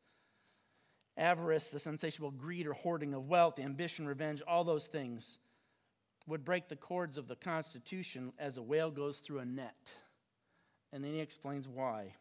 avarice, 1.17 1.71
the 1.71 1.91
insatiable 1.91 2.31
greed 2.31 2.67
or 2.67 2.73
hoarding 2.73 3.15
of 3.15 3.29
wealth, 3.29 3.59
ambition, 3.59 4.07
revenge, 4.07 4.43
all 4.49 4.65
those 4.65 4.87
things 4.87 5.39
would 6.27 6.45
break 6.45 6.69
the 6.69 6.77
cords 6.77 7.19
of 7.19 7.29
the 7.29 7.37
Constitution 7.37 8.33
as 8.39 8.57
a 8.57 8.63
whale 8.63 8.91
goes 8.91 9.19
through 9.19 9.41
a 9.41 9.45
net. 9.45 9.95
And 10.93 11.05
then 11.05 11.13
he 11.13 11.21
explains 11.21 11.69
why. 11.69 12.15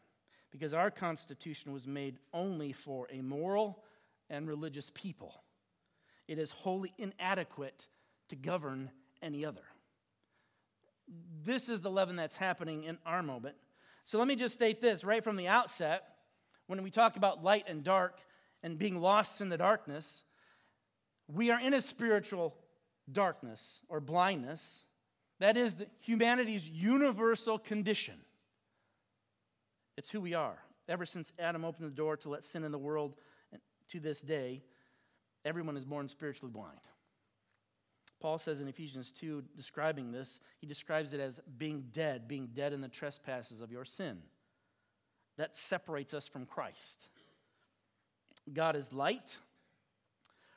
Because 0.51 0.73
our 0.73 0.91
Constitution 0.91 1.71
was 1.71 1.87
made 1.87 2.17
only 2.33 2.71
for 2.73 3.07
a 3.11 3.21
moral 3.21 3.83
and 4.29 4.47
religious 4.47 4.91
people, 4.93 5.43
it 6.27 6.37
is 6.37 6.51
wholly 6.51 6.93
inadequate 6.97 7.87
to 8.29 8.35
govern 8.35 8.91
any 9.21 9.45
other. 9.45 9.63
This 11.43 11.69
is 11.69 11.81
the 11.81 11.89
leaven 11.89 12.15
that's 12.15 12.37
happening 12.37 12.83
in 12.83 12.97
our 13.05 13.23
moment. 13.23 13.55
So 14.05 14.19
let 14.19 14.27
me 14.27 14.35
just 14.35 14.53
state 14.53 14.81
this 14.81 15.03
right 15.03 15.23
from 15.23 15.35
the 15.35 15.47
outset. 15.47 16.03
When 16.67 16.83
we 16.83 16.91
talk 16.91 17.17
about 17.17 17.43
light 17.43 17.65
and 17.67 17.83
dark, 17.83 18.19
and 18.63 18.77
being 18.77 18.99
lost 18.99 19.41
in 19.41 19.49
the 19.49 19.57
darkness, 19.57 20.23
we 21.27 21.51
are 21.51 21.59
in 21.59 21.73
a 21.73 21.81
spiritual 21.81 22.55
darkness 23.11 23.83
or 23.89 23.99
blindness. 23.99 24.83
That 25.39 25.57
is 25.57 25.75
humanity's 26.01 26.67
universal 26.67 27.57
condition. 27.57 28.15
It's 29.97 30.09
who 30.09 30.21
we 30.21 30.33
are. 30.33 30.57
Ever 30.87 31.05
since 31.05 31.31
Adam 31.39 31.63
opened 31.63 31.87
the 31.87 31.95
door 31.95 32.17
to 32.17 32.29
let 32.29 32.43
sin 32.43 32.63
in 32.63 32.71
the 32.71 32.77
world 32.77 33.15
to 33.89 33.99
this 33.99 34.21
day, 34.21 34.63
everyone 35.45 35.77
is 35.77 35.85
born 35.85 36.07
spiritually 36.07 36.51
blind. 36.51 36.79
Paul 38.19 38.37
says 38.37 38.59
in 38.59 38.67
Ephesians 38.67 39.11
2, 39.11 39.43
describing 39.55 40.11
this, 40.11 40.39
he 40.59 40.67
describes 40.67 41.13
it 41.13 41.19
as 41.19 41.39
being 41.57 41.85
dead, 41.91 42.27
being 42.27 42.49
dead 42.53 42.73
in 42.73 42.81
the 42.81 42.89
trespasses 42.89 43.61
of 43.61 43.71
your 43.71 43.85
sin. 43.85 44.17
That 45.37 45.55
separates 45.55 46.13
us 46.13 46.27
from 46.27 46.45
Christ. 46.45 47.07
God 48.51 48.75
is 48.75 48.91
light. 48.91 49.37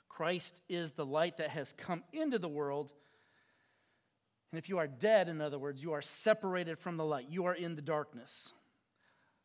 Christ 0.08 0.60
is 0.68 0.92
the 0.92 1.06
light 1.06 1.36
that 1.36 1.50
has 1.50 1.72
come 1.72 2.02
into 2.12 2.38
the 2.38 2.48
world. 2.48 2.92
And 4.50 4.58
if 4.58 4.68
you 4.68 4.78
are 4.78 4.88
dead, 4.88 5.28
in 5.28 5.40
other 5.40 5.58
words, 5.58 5.82
you 5.82 5.92
are 5.92 6.02
separated 6.02 6.78
from 6.78 6.96
the 6.96 7.04
light, 7.04 7.26
you 7.30 7.46
are 7.46 7.54
in 7.54 7.76
the 7.76 7.82
darkness. 7.82 8.52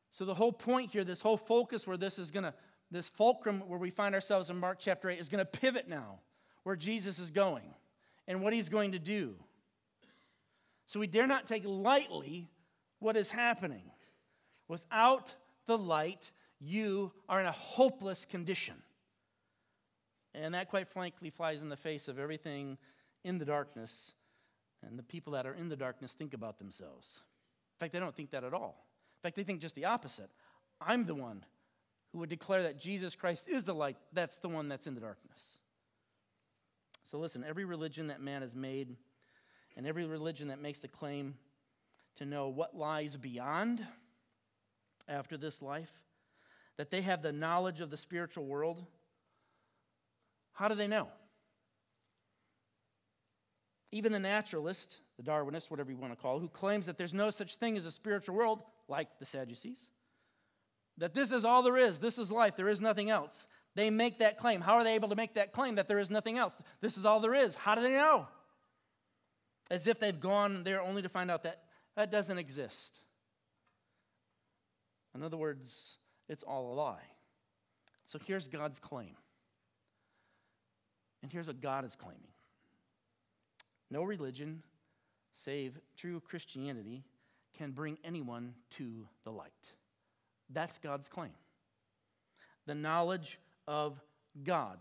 So, 0.09 0.25
the 0.25 0.33
whole 0.33 0.53
point 0.53 0.91
here, 0.91 1.03
this 1.03 1.21
whole 1.21 1.37
focus 1.37 1.85
where 1.85 1.97
this 1.97 2.17
is 2.17 2.31
going 2.31 2.43
to, 2.43 2.53
this 2.91 3.09
fulcrum 3.09 3.63
where 3.67 3.79
we 3.79 3.89
find 3.89 4.15
ourselves 4.15 4.49
in 4.49 4.57
Mark 4.57 4.77
chapter 4.79 5.09
8 5.09 5.19
is 5.19 5.29
going 5.29 5.45
to 5.45 5.59
pivot 5.59 5.87
now, 5.87 6.19
where 6.63 6.75
Jesus 6.75 7.19
is 7.19 7.31
going 7.31 7.73
and 8.27 8.41
what 8.41 8.53
he's 8.53 8.69
going 8.69 8.93
to 8.93 8.99
do. 8.99 9.35
So, 10.85 10.99
we 10.99 11.07
dare 11.07 11.27
not 11.27 11.47
take 11.47 11.63
lightly 11.65 12.49
what 12.99 13.17
is 13.17 13.29
happening. 13.29 13.91
Without 14.69 15.33
the 15.65 15.77
light, 15.77 16.31
you 16.59 17.11
are 17.27 17.39
in 17.39 17.45
a 17.45 17.51
hopeless 17.51 18.25
condition. 18.25 18.75
And 20.33 20.53
that, 20.53 20.69
quite 20.69 20.87
frankly, 20.87 21.29
flies 21.29 21.61
in 21.61 21.69
the 21.69 21.75
face 21.75 22.07
of 22.07 22.19
everything 22.19 22.77
in 23.23 23.37
the 23.37 23.45
darkness. 23.45 24.15
And 24.85 24.97
the 24.97 25.03
people 25.03 25.33
that 25.33 25.45
are 25.45 25.53
in 25.53 25.67
the 25.67 25.75
darkness 25.75 26.13
think 26.13 26.33
about 26.33 26.57
themselves. 26.57 27.21
In 27.75 27.79
fact, 27.79 27.93
they 27.93 27.99
don't 27.99 28.15
think 28.15 28.31
that 28.31 28.43
at 28.43 28.53
all. 28.53 28.85
In 29.17 29.27
fact, 29.27 29.35
they 29.35 29.43
think 29.43 29.59
just 29.59 29.75
the 29.75 29.85
opposite. 29.85 30.29
I'm 30.79 31.05
the 31.05 31.15
one 31.15 31.43
who 32.11 32.19
would 32.19 32.29
declare 32.29 32.63
that 32.63 32.79
Jesus 32.79 33.15
Christ 33.15 33.47
is 33.47 33.63
the 33.63 33.73
light. 33.73 33.97
That's 34.13 34.37
the 34.37 34.49
one 34.49 34.69
that's 34.69 34.87
in 34.87 34.95
the 34.95 35.01
darkness. 35.01 35.57
So 37.03 37.17
listen, 37.19 37.45
every 37.47 37.65
religion 37.65 38.07
that 38.07 38.21
man 38.21 38.41
has 38.41 38.55
made, 38.55 38.95
and 39.75 39.85
every 39.85 40.05
religion 40.05 40.49
that 40.49 40.61
makes 40.61 40.79
the 40.79 40.87
claim 40.87 41.35
to 42.15 42.25
know 42.25 42.49
what 42.49 42.75
lies 42.75 43.15
beyond 43.15 43.85
after 45.07 45.37
this 45.37 45.61
life, 45.61 45.91
that 46.77 46.91
they 46.91 47.01
have 47.01 47.21
the 47.21 47.31
knowledge 47.31 47.81
of 47.81 47.89
the 47.89 47.97
spiritual 47.97 48.45
world, 48.45 48.83
how 50.53 50.67
do 50.67 50.75
they 50.75 50.87
know? 50.87 51.07
Even 53.91 54.11
the 54.11 54.19
naturalist, 54.19 54.97
the 55.17 55.23
Darwinist, 55.23 55.71
whatever 55.71 55.91
you 55.91 55.97
want 55.97 56.11
to 56.11 56.21
call 56.21 56.37
it, 56.37 56.41
who 56.41 56.49
claims 56.49 56.87
that 56.87 56.97
there's 56.97 57.13
no 57.13 57.29
such 57.29 57.55
thing 57.55 57.77
as 57.77 57.85
a 57.85 57.91
spiritual 57.91 58.35
world, 58.35 58.61
like 58.87 59.07
the 59.19 59.25
Sadducees, 59.25 59.91
that 60.97 61.13
this 61.13 61.31
is 61.31 61.45
all 61.45 61.61
there 61.63 61.77
is, 61.77 61.99
this 61.99 62.17
is 62.17 62.31
life, 62.31 62.55
there 62.55 62.69
is 62.69 62.81
nothing 62.81 63.09
else. 63.09 63.47
They 63.75 63.89
make 63.89 64.19
that 64.19 64.37
claim. 64.37 64.61
How 64.61 64.75
are 64.75 64.83
they 64.83 64.95
able 64.95 65.09
to 65.09 65.15
make 65.15 65.35
that 65.35 65.53
claim 65.53 65.75
that 65.75 65.87
there 65.87 65.99
is 65.99 66.09
nothing 66.09 66.37
else? 66.37 66.55
This 66.81 66.97
is 66.97 67.05
all 67.05 67.19
there 67.19 67.35
is. 67.35 67.53
How 67.53 67.75
do 67.75 67.81
they 67.81 67.91
know? 67.91 68.27
As 69.69 69.85
if 69.85 69.99
they've 69.99 70.19
gone 70.19 70.63
there 70.63 70.81
only 70.81 71.03
to 71.03 71.09
find 71.09 71.29
out 71.29 71.43
that 71.43 71.63
that 71.95 72.11
doesn't 72.11 72.37
exist. 72.37 73.01
In 75.13 75.23
other 75.23 75.37
words, 75.37 75.99
it's 76.27 76.43
all 76.43 76.73
a 76.73 76.75
lie. 76.75 77.05
So 78.07 78.19
here's 78.25 78.47
God's 78.47 78.79
claim. 78.79 79.15
And 81.21 81.31
here's 81.31 81.47
what 81.47 81.61
God 81.61 81.85
is 81.85 81.95
claiming 81.95 82.31
no 83.89 84.03
religion, 84.03 84.63
save 85.33 85.79
true 85.95 86.19
Christianity, 86.19 87.03
can 87.57 87.71
bring 87.71 87.97
anyone 88.03 88.53
to 88.71 89.07
the 89.23 89.31
light. 89.31 89.73
That's 90.49 90.77
God's 90.77 91.07
claim. 91.07 91.31
The 92.65 92.75
knowledge 92.75 93.39
of 93.67 93.99
God, 94.43 94.79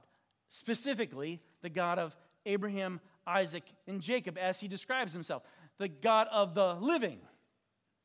specifically 0.48 1.40
the 1.62 1.70
God 1.70 1.98
of 1.98 2.16
Abraham, 2.44 3.00
Isaac, 3.26 3.64
and 3.86 4.00
Jacob, 4.00 4.38
as 4.38 4.60
he 4.60 4.68
describes 4.68 5.12
himself, 5.12 5.42
the 5.78 5.88
God 5.88 6.28
of 6.30 6.54
the 6.54 6.74
living, 6.74 7.18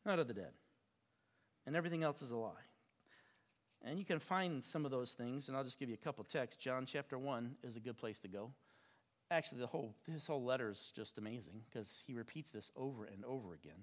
not 0.06 0.20
of 0.20 0.28
the 0.28 0.34
dead. 0.34 0.52
And 1.66 1.76
everything 1.76 2.04
else 2.04 2.22
is 2.22 2.32
a 2.32 2.38
lie. 2.38 2.52
And 3.84 3.98
you 3.98 4.06
can 4.06 4.20
find 4.20 4.64
some 4.64 4.86
of 4.86 4.92
those 4.92 5.14
things, 5.14 5.48
and 5.48 5.58
I'll 5.58 5.64
just 5.64 5.80
give 5.80 5.90
you 5.90 5.96
a 5.96 6.04
couple 6.04 6.24
texts. 6.24 6.64
John 6.64 6.86
chapter 6.86 7.18
1 7.18 7.56
is 7.64 7.76
a 7.76 7.80
good 7.80 7.98
place 7.98 8.20
to 8.20 8.28
go. 8.28 8.52
Actually, 9.30 9.62
the 9.62 9.68
whole, 9.68 9.96
this 10.08 10.28
whole 10.28 10.44
letter 10.44 10.70
is 10.70 10.92
just 10.96 11.18
amazing 11.18 11.62
because 11.70 12.04
he 12.06 12.14
repeats 12.14 12.52
this 12.52 12.70
over 12.76 13.06
and 13.06 13.24
over 13.26 13.54
again. 13.54 13.82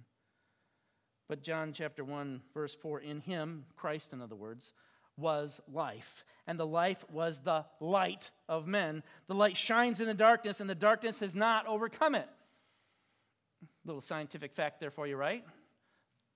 But 1.29 1.43
John 1.43 1.73
chapter 1.73 2.03
1, 2.03 2.41
verse 2.55 2.75
4 2.75 3.01
In 3.01 3.21
him, 3.21 3.65
Christ, 3.77 4.13
in 4.13 4.23
other 4.23 4.35
words, 4.37 4.73
was 5.17 5.61
life, 5.71 6.25
and 6.47 6.59
the 6.59 6.67
life 6.67 7.05
was 7.13 7.41
the 7.41 7.67
light 7.81 8.31
of 8.49 8.67
men. 8.67 9.03
The 9.27 9.35
light 9.35 9.57
shines 9.57 10.01
in 10.01 10.07
the 10.07 10.15
darkness, 10.15 10.61
and 10.61 10.71
the 10.71 10.75
darkness 10.75 11.21
has 11.21 11.35
not 11.35 11.67
overcome 11.67 12.15
it. 12.15 12.29
Little 13.85 14.01
scientific 14.01 14.55
fact 14.55 14.81
there 14.81 14.91
for 14.91 15.07
you, 15.07 15.17
right? 15.17 15.45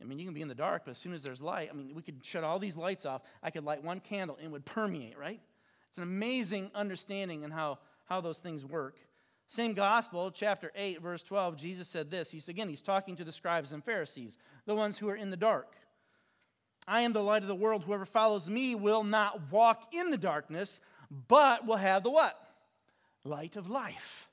I 0.00 0.04
mean, 0.04 0.18
you 0.18 0.25
can 0.25 0.34
be 0.34 0.42
in 0.42 0.49
the 0.49 0.54
dark, 0.54 0.82
but 0.84 0.90
as 0.90 0.99
soon 0.99 1.14
as 1.14 1.22
there's 1.22 1.40
light, 1.40 1.68
I 1.70 1.76
mean, 1.76 1.94
we 1.94 2.02
could 2.02 2.25
shut 2.25 2.42
all 2.42 2.58
these 2.58 2.76
lights 2.76 3.06
off. 3.06 3.22
I 3.42 3.50
could 3.50 3.64
light 3.64 3.84
one 3.84 4.00
candle 4.00 4.37
and 4.37 4.46
it 4.46 4.50
would 4.50 4.64
permeate, 4.64 5.16
right? 5.16 5.40
It's 5.88 5.99
an 5.99 6.02
amazing 6.02 6.72
understanding 6.75 7.44
and 7.44 7.52
how, 7.52 7.78
how 8.06 8.20
those 8.20 8.40
things 8.40 8.64
work. 8.64 8.96
Same 9.46 9.75
gospel, 9.75 10.30
chapter 10.30 10.72
8, 10.75 11.02
verse 11.02 11.22
12, 11.22 11.56
Jesus 11.56 11.88
said 11.88 12.11
this. 12.11 12.30
He's 12.30 12.49
again, 12.49 12.68
he's 12.68 12.80
talking 12.80 13.16
to 13.16 13.25
the 13.25 13.32
scribes 13.32 13.72
and 13.72 13.84
Pharisees, 13.84 14.38
the 14.66 14.75
ones 14.75 14.99
who 14.99 15.08
are 15.08 15.16
in 15.16 15.30
the 15.30 15.37
dark. 15.37 15.75
I 16.87 17.02
am 17.02 17.12
the 17.12 17.22
light 17.22 17.42
of 17.42 17.49
the 17.49 17.54
world. 17.54 17.84
Whoever 17.84 18.06
follows 18.06 18.49
me 18.49 18.75
will 18.75 19.04
not 19.04 19.52
walk 19.52 19.94
in 19.94 20.11
the 20.11 20.16
darkness, 20.16 20.80
but 21.28 21.66
will 21.66 21.76
have 21.76 22.02
the 22.02 22.11
what? 22.11 22.38
Light 23.25 23.56
of 23.56 23.68
life. 23.68 24.28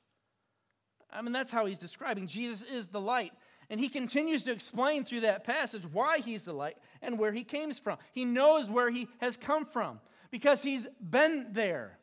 I 1.12 1.22
mean, 1.22 1.32
that's 1.32 1.52
how 1.52 1.66
he's 1.66 1.78
describing. 1.78 2.28
Jesus 2.28 2.64
is 2.64 2.88
the 2.88 3.02
light. 3.02 3.34
And 3.70 3.80
he 3.80 3.90
continues 3.90 4.44
to 4.44 4.52
explain 4.52 5.04
through 5.04 5.22
that 5.22 5.44
passage 5.44 5.84
why 5.92 6.20
he's 6.20 6.44
the 6.44 6.54
light 6.54 6.78
and 7.02 7.20
where 7.20 7.32
he 7.32 7.44
came 7.44 7.72
from. 7.72 7.98
He 8.14 8.26
knows 8.26 8.70
where 8.70 8.90
he 8.90 9.08
has 9.20 9.38
come 9.38 9.66
from 9.66 10.00
because 10.32 10.64
he's 10.64 10.88
been 11.00 11.48
there. 11.52 12.00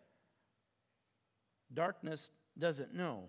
Darkness 1.74 2.30
doesn't 2.58 2.94
know. 2.94 3.24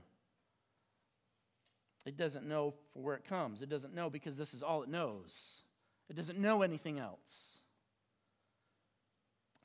It 2.06 2.16
doesn't 2.16 2.48
know 2.48 2.74
for 2.94 3.04
where 3.04 3.16
it 3.16 3.26
comes. 3.26 3.62
It 3.62 3.70
doesn't 3.70 3.94
know 3.94 4.10
because 4.10 4.38
this 4.38 4.54
is 4.54 4.64
all 4.64 4.84
it 4.84 4.90
knows. 4.90 5.64
It 6.10 6.16
doesn't 6.16 6.40
know 6.40 6.62
anything 6.62 7.00
else. 7.00 7.60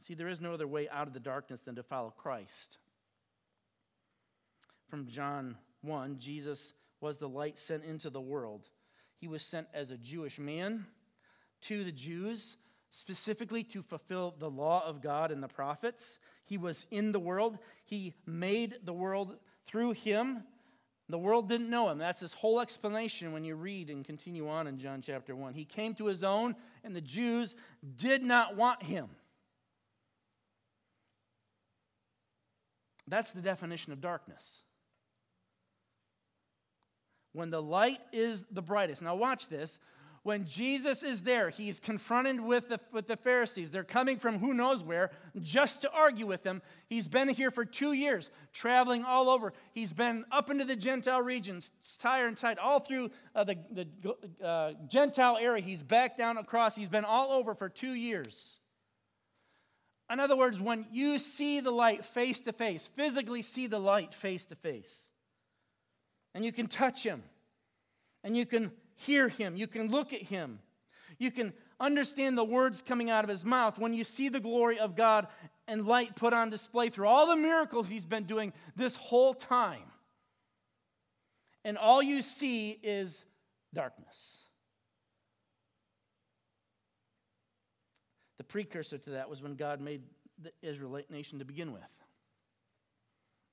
See, 0.01 0.15
there 0.15 0.29
is 0.29 0.41
no 0.41 0.53
other 0.53 0.67
way 0.67 0.89
out 0.89 1.07
of 1.07 1.15
the 1.15 1.21
darkness 1.21 1.63
than 1.63 1.77
to 1.77 1.85
follow 1.85 2.11
Christ. 2.11 2.79
From 4.89 5.07
John 5.07 5.57
1, 5.83 6.19
Jesus 6.19 6.75
was 7.01 7.19
the 7.19 7.29
light 7.29 7.59
sent 7.59 7.85
into 7.85 8.11
the 8.11 8.21
world. 8.21 8.69
He 9.17 9.29
was 9.29 9.45
sent 9.45 9.69
as 9.73 9.93
a 9.93 9.97
Jewish 9.97 10.41
man 10.41 10.87
to 11.63 11.85
the 11.85 11.93
Jews, 11.93 12.57
specifically 12.91 13.63
to 13.65 13.83
fulfill 13.83 14.35
the 14.37 14.51
law 14.51 14.85
of 14.85 15.01
God 15.01 15.31
and 15.31 15.41
the 15.41 15.49
prophets. 15.49 16.19
He 16.45 16.59
was 16.59 16.89
in 16.91 17.13
the 17.13 17.21
world, 17.21 17.59
He 17.85 18.15
made 18.27 18.79
the 18.85 18.93
world 18.93 19.37
through 19.67 19.93
Him. 19.93 20.45
The 21.09 21.19
world 21.19 21.49
didn't 21.49 21.69
know 21.69 21.91
him. 21.91 21.99
That's 21.99 22.21
his 22.21 22.33
whole 22.33 22.59
explanation 22.59 23.33
when 23.33 23.45
you 23.45 23.55
read 23.55 23.91
and 23.91 24.03
continue 24.03 24.49
on 24.49 24.67
in 24.67 24.79
John 24.79 25.03
chapter 25.03 25.37
1. 25.37 25.53
He 25.53 25.67
came 25.67 25.95
to 25.97 26.07
his 26.07 26.25
own, 26.25 26.57
and 26.85 26.97
the 26.97 27.03
Jews 27.03 27.55
did 27.97 28.23
not 28.23 28.57
want 28.57 28.83
him. 28.83 29.11
That's 33.07 33.33
the 33.33 33.43
definition 33.43 33.93
of 33.93 34.01
darkness 34.01 34.63
when 37.33 37.51
the 37.51 37.63
light 37.63 38.01
is 38.13 38.45
the 38.51 38.63
brightest. 38.63 39.03
Now, 39.03 39.15
watch 39.15 39.49
this. 39.49 39.81
When 40.25 40.45
Jesus 40.45 41.03
is 41.03 41.25
there, 41.25 41.51
he's 41.51 41.81
confronted 41.81 42.41
with 42.41 42.69
the, 42.69 42.79
with 42.93 43.09
the 43.09 43.17
Pharisees. 43.17 43.73
They're 43.73 43.83
coming 43.83 44.19
from 44.19 44.39
who 44.39 44.55
knows 44.55 44.85
where 44.85 45.11
just 45.41 45.83
to 45.83 45.91
argue 45.91 46.27
with 46.27 46.45
him. 46.45 46.63
He's 46.87 47.09
been 47.09 47.29
here 47.29 47.51
for 47.51 47.65
two 47.65 47.93
years, 47.93 48.31
traveling 48.53 49.05
all 49.05 49.29
over. 49.29 49.53
He's 49.73 49.93
been 49.93 50.25
up 50.31 50.49
into 50.49 50.65
the 50.65 50.77
Gentile 50.77 51.23
regions, 51.23 51.73
Tyre 51.99 52.29
and 52.29 52.39
Sidon, 52.39 52.63
all 52.63 52.79
through 52.79 53.11
uh, 53.35 53.43
the, 53.43 53.59
the 53.73 54.47
uh, 54.47 54.73
Gentile 54.87 55.39
area. 55.41 55.61
He's 55.61 55.83
back 55.83 56.17
down 56.17 56.37
across. 56.37 56.77
He's 56.77 56.89
been 56.89 57.05
all 57.05 57.33
over 57.33 57.53
for 57.57 57.69
two 57.69 57.95
years. 57.95 58.61
In 60.09 60.21
other 60.21 60.37
words, 60.37 60.61
when 60.61 60.87
you 60.93 61.19
see 61.19 61.59
the 61.59 61.71
light 61.73 62.05
face 62.05 62.41
to 62.43 62.53
face, 62.53 62.89
physically 62.95 63.43
see 63.43 63.67
the 63.67 63.81
light 63.81 64.15
face 64.15 64.45
to 64.47 64.55
face, 64.55 65.11
and 66.35 66.45
you 66.45 66.53
can 66.53 66.67
touch 66.67 67.03
him, 67.03 67.23
and 68.23 68.37
you 68.37 68.45
can 68.45 68.71
hear 69.07 69.29
him, 69.29 69.57
you 69.57 69.67
can 69.67 69.89
look 69.89 70.13
at 70.13 70.23
him, 70.23 70.59
you 71.19 71.31
can 71.31 71.53
understand 71.79 72.39
the 72.39 72.45
words 72.45 72.83
coming 72.83 73.11
out 73.11 73.25
of 73.25 73.31
his 73.31 73.45
mouth. 73.45 73.79
When 73.79 73.95
you 73.95 74.05
see 74.05 74.29
the 74.29 74.41
glory 74.41 74.79
of 74.79 74.97
God 74.97 75.27
and 75.69 75.87
light 75.87 76.17
put 76.17 76.33
on 76.33 76.51
display 76.51 76.89
through 76.89 77.07
all 77.07 77.27
the 77.27 77.37
miracles 77.37 77.89
he's 77.89 78.05
been 78.05 78.25
doing 78.25 78.53
this 78.77 78.97
whole 78.97 79.35
time, 79.35 79.83
and 81.65 81.79
all 81.79 82.03
you 82.03 82.23
see 82.23 82.79
is 82.83 83.25
darkness. 83.73 84.47
The 88.39 88.45
precursor 88.45 88.99
to 88.99 89.11
that 89.11 89.31
was 89.31 89.43
when 89.43 89.55
God 89.55 89.81
made 89.81 90.03
the 90.43 90.53
Israelite 90.63 91.11
nation 91.11 91.39
to 91.39 91.45
begin 91.45 91.73
with. 91.73 91.83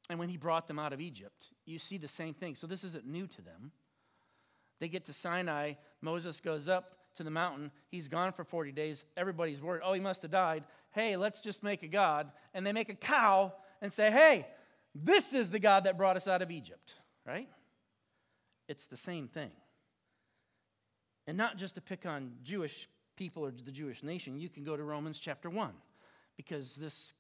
And 0.09 0.17
when 0.17 0.29
he 0.29 0.37
brought 0.37 0.67
them 0.67 0.79
out 0.79 0.91
of 0.91 0.99
Egypt, 0.99 1.51
you 1.65 1.77
see 1.77 1.97
the 1.97 2.07
same 2.07 2.33
thing. 2.33 2.55
So 2.55 2.65
this 2.65 2.83
isn't 2.83 3.05
new 3.05 3.27
to 3.27 3.41
them. 3.43 3.71
They 4.79 4.87
get 4.87 5.05
to 5.05 5.13
Sinai. 5.13 5.73
Moses 6.01 6.39
goes 6.39 6.67
up 6.67 6.91
to 7.15 7.23
the 7.23 7.31
mountain. 7.31 7.71
He's 7.89 8.07
gone 8.07 8.31
for 8.31 8.43
40 8.43 8.71
days. 8.71 9.05
Everybody's 9.17 9.61
worried. 9.61 9.81
Oh, 9.83 9.93
he 9.93 9.99
must 9.99 10.21
have 10.21 10.31
died. 10.31 10.63
Hey, 10.91 11.17
let's 11.17 11.41
just 11.41 11.63
make 11.63 11.83
a 11.83 11.87
God. 11.87 12.31
And 12.53 12.65
they 12.65 12.71
make 12.71 12.89
a 12.89 12.95
cow 12.95 13.53
and 13.81 13.91
say, 13.91 14.09
hey, 14.09 14.47
this 14.95 15.33
is 15.33 15.49
the 15.49 15.59
God 15.59 15.83
that 15.83 15.97
brought 15.97 16.15
us 16.15 16.27
out 16.27 16.41
of 16.41 16.49
Egypt, 16.49 16.95
right? 17.25 17.47
It's 18.67 18.87
the 18.87 18.97
same 18.97 19.27
thing. 19.27 19.51
And 21.27 21.37
not 21.37 21.57
just 21.57 21.75
to 21.75 21.81
pick 21.81 22.05
on 22.05 22.31
Jewish 22.43 22.87
people 23.15 23.45
or 23.45 23.51
the 23.51 23.71
Jewish 23.71 24.01
nation, 24.01 24.39
you 24.39 24.49
can 24.49 24.63
go 24.63 24.75
to 24.77 24.83
Romans 24.83 25.19
chapter 25.19 25.49
1 25.49 25.73
because 26.37 26.75
this 26.75 27.13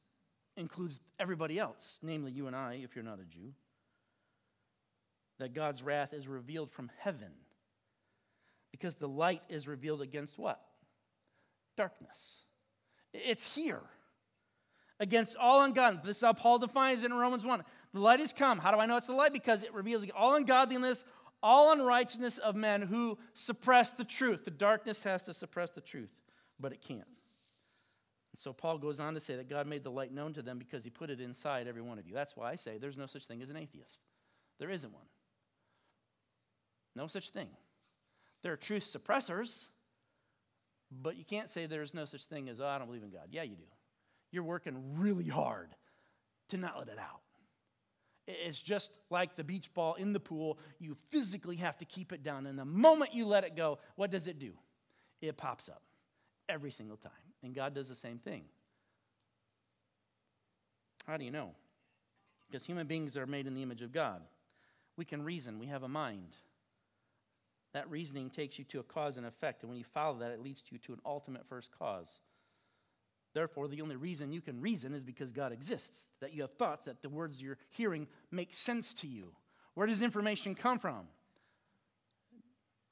includes 0.57 0.99
everybody 1.19 1.59
else, 1.59 1.99
namely 2.01 2.31
you 2.31 2.47
and 2.47 2.55
I, 2.55 2.79
if 2.83 2.95
you're 2.95 3.05
not 3.05 3.19
a 3.19 3.25
Jew. 3.25 3.53
That 5.39 5.53
God's 5.53 5.83
wrath 5.83 6.13
is 6.13 6.27
revealed 6.27 6.71
from 6.71 6.89
heaven 6.99 7.31
because 8.71 8.95
the 8.95 9.07
light 9.07 9.41
is 9.49 9.67
revealed 9.67 10.01
against 10.01 10.37
what? 10.37 10.61
Darkness. 11.75 12.39
It's 13.13 13.45
here. 13.55 13.81
Against 14.99 15.37
all 15.37 15.63
ungodliness. 15.63 16.05
This 16.05 16.17
is 16.17 16.23
how 16.23 16.33
Paul 16.33 16.59
defines 16.59 17.03
it 17.03 17.05
in 17.05 17.13
Romans 17.13 17.45
1. 17.45 17.63
The 17.93 17.99
light 17.99 18.19
has 18.19 18.33
come. 18.33 18.59
How 18.59 18.71
do 18.71 18.79
I 18.79 18.85
know 18.85 18.97
it's 18.97 19.07
the 19.07 19.13
light? 19.13 19.33
Because 19.33 19.63
it 19.63 19.73
reveals 19.73 20.05
all 20.15 20.35
ungodliness, 20.35 21.05
all 21.41 21.71
unrighteousness 21.71 22.37
of 22.37 22.55
men 22.55 22.81
who 22.81 23.17
suppress 23.33 23.91
the 23.91 24.03
truth. 24.03 24.45
The 24.45 24.51
darkness 24.51 25.03
has 25.03 25.23
to 25.23 25.33
suppress 25.33 25.69
the 25.69 25.81
truth, 25.81 26.13
but 26.59 26.73
it 26.73 26.81
can't. 26.81 27.03
So 28.35 28.53
Paul 28.53 28.77
goes 28.77 28.99
on 28.99 29.15
to 29.15 29.19
say 29.19 29.35
that 29.35 29.49
God 29.49 29.67
made 29.67 29.83
the 29.83 29.91
light 29.91 30.13
known 30.13 30.33
to 30.33 30.41
them 30.41 30.59
because 30.59 30.83
he 30.83 30.89
put 30.89 31.09
it 31.09 31.19
inside 31.19 31.67
every 31.67 31.81
one 31.81 31.97
of 31.97 32.07
you. 32.07 32.13
That's 32.13 32.37
why 32.37 32.51
I 32.51 32.55
say 32.55 32.77
there's 32.77 32.97
no 32.97 33.05
such 33.05 33.25
thing 33.25 33.41
as 33.41 33.49
an 33.49 33.57
atheist. 33.57 33.99
There 34.59 34.69
isn't 34.69 34.93
one. 34.93 35.05
No 36.95 37.07
such 37.07 37.31
thing. 37.31 37.49
There 38.41 38.53
are 38.53 38.57
truth 38.57 38.85
suppressors, 38.85 39.67
but 40.91 41.17
you 41.17 41.25
can't 41.25 41.49
say 41.49 41.65
there's 41.65 41.93
no 41.93 42.05
such 42.05 42.25
thing 42.25 42.49
as, 42.49 42.61
oh, 42.61 42.67
I 42.67 42.77
don't 42.77 42.87
believe 42.87 43.03
in 43.03 43.09
God. 43.09 43.27
Yeah, 43.31 43.43
you 43.43 43.55
do. 43.55 43.63
You're 44.31 44.43
working 44.43 44.99
really 44.99 45.27
hard 45.27 45.69
to 46.49 46.57
not 46.57 46.77
let 46.77 46.87
it 46.87 46.99
out. 46.99 47.21
It's 48.27 48.61
just 48.61 48.91
like 49.09 49.35
the 49.35 49.43
beach 49.43 49.73
ball 49.73 49.95
in 49.95 50.13
the 50.13 50.19
pool. 50.19 50.59
You 50.79 50.95
physically 51.09 51.55
have 51.57 51.77
to 51.79 51.85
keep 51.85 52.13
it 52.13 52.21
down. 52.21 52.45
And 52.45 52.59
the 52.59 52.65
moment 52.65 53.13
you 53.13 53.25
let 53.25 53.43
it 53.43 53.55
go, 53.55 53.79
what 53.95 54.11
does 54.11 54.27
it 54.27 54.37
do? 54.37 54.53
It 55.19 55.35
pops 55.35 55.67
up 55.67 55.81
every 56.47 56.71
single 56.71 56.97
time. 56.97 57.11
And 57.41 57.55
God 57.55 57.73
does 57.73 57.87
the 57.87 57.95
same 57.95 58.19
thing. 58.19 58.43
How 61.07 61.17
do 61.17 61.25
you 61.25 61.31
know? 61.31 61.51
Because 62.47 62.63
human 62.63 62.85
beings 62.85 63.17
are 63.17 63.25
made 63.25 63.47
in 63.47 63.55
the 63.55 63.63
image 63.63 63.81
of 63.81 63.91
God. 63.91 64.21
We 64.95 65.05
can 65.05 65.23
reason, 65.23 65.57
we 65.57 65.67
have 65.67 65.83
a 65.83 65.87
mind. 65.87 66.37
That 67.73 67.89
reasoning 67.89 68.29
takes 68.29 68.57
you 68.57 68.65
to 68.65 68.79
a 68.79 68.83
cause 68.83 69.17
and 69.17 69.25
effect, 69.25 69.61
and 69.61 69.69
when 69.69 69.77
you 69.77 69.83
follow 69.83 70.19
that, 70.19 70.31
it 70.31 70.41
leads 70.41 70.63
you 70.69 70.79
to 70.79 70.93
an 70.93 70.99
ultimate 71.05 71.47
first 71.47 71.69
cause. 71.77 72.19
Therefore, 73.33 73.67
the 73.67 73.81
only 73.81 73.95
reason 73.95 74.31
you 74.31 74.41
can 74.41 74.59
reason 74.59 74.93
is 74.93 75.03
because 75.03 75.31
God 75.31 75.51
exists, 75.51 76.09
that 76.19 76.33
you 76.33 76.41
have 76.41 76.53
thoughts, 76.53 76.85
that 76.85 77.01
the 77.01 77.09
words 77.09 77.41
you're 77.41 77.59
hearing 77.69 78.07
make 78.31 78.53
sense 78.53 78.93
to 78.95 79.07
you. 79.07 79.31
Where 79.75 79.85
does 79.85 80.01
information 80.01 80.55
come 80.55 80.79
from? 80.79 81.07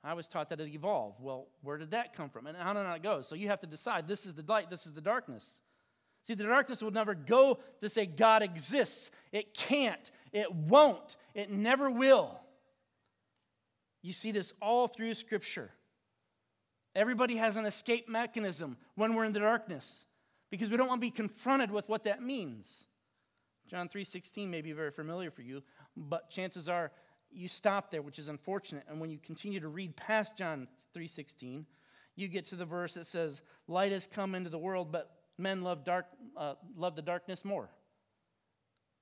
I 0.03 0.13
was 0.13 0.27
taught 0.27 0.49
that 0.51 0.61
it 0.61 0.69
evolved. 0.69 1.17
Well, 1.19 1.47
where 1.63 1.77
did 1.77 1.91
that 1.91 2.15
come 2.15 2.29
from? 2.29 2.45
And 2.45 2.55
how 2.55 2.73
did 2.73 2.85
it 2.85 3.03
go? 3.03 3.21
So 3.21 3.35
you 3.35 3.49
have 3.49 3.61
to 3.61 3.67
decide 3.67 4.07
this 4.07 4.25
is 4.25 4.35
the 4.35 4.43
light, 4.47 4.69
this 4.69 4.85
is 4.85 4.93
the 4.93 5.01
darkness. 5.01 5.63
See, 6.21 6.33
the 6.33 6.43
darkness 6.43 6.81
will 6.81 6.91
never 6.91 7.15
go 7.15 7.59
to 7.81 7.89
say 7.89 8.05
God 8.05 8.43
exists. 8.43 9.11
It 9.31 9.53
can't, 9.53 10.11
it 10.31 10.53
won't, 10.53 11.17
it 11.33 11.49
never 11.49 11.89
will. 11.89 12.39
You 14.07 14.13
see 14.13 14.31
this 14.31 14.53
all 14.61 14.87
through 14.87 15.15
Scripture. 15.15 15.69
Everybody 16.95 17.35
has 17.35 17.57
an 17.57 17.65
escape 17.65 18.07
mechanism 18.07 18.77
when 18.95 19.13
we're 19.13 19.25
in 19.25 19.33
the 19.33 19.41
darkness 19.41 20.05
because 20.49 20.71
we 20.71 20.77
don't 20.77 20.87
want 20.87 21.01
to 21.01 21.05
be 21.05 21.11
confronted 21.11 21.71
with 21.71 21.89
what 21.89 22.05
that 22.05 22.23
means. 22.23 22.87
John 23.67 23.89
3:16 23.89 24.49
may 24.49 24.61
be 24.61 24.71
very 24.71 24.91
familiar 24.91 25.29
for 25.29 25.41
you, 25.41 25.61
but 25.97 26.29
chances 26.29 26.69
are 26.69 26.93
you 27.31 27.49
stop 27.49 27.91
there, 27.91 28.01
which 28.01 28.17
is 28.17 28.29
unfortunate. 28.29 28.85
And 28.87 29.01
when 29.01 29.09
you 29.09 29.19
continue 29.19 29.59
to 29.59 29.67
read 29.67 29.97
past 29.97 30.37
John 30.37 30.69
3:16, 30.93 31.65
you 32.15 32.29
get 32.29 32.45
to 32.45 32.55
the 32.55 32.63
verse 32.63 32.93
that 32.93 33.07
says, 33.07 33.41
"Light 33.67 33.91
has 33.91 34.07
come 34.07 34.35
into 34.35 34.49
the 34.49 34.57
world, 34.57 34.89
but 34.89 35.21
men 35.37 35.63
love 35.63 35.83
dark 35.83 36.05
uh, 36.37 36.55
love 36.77 36.95
the 36.95 37.01
darkness 37.01 37.43
more." 37.43 37.69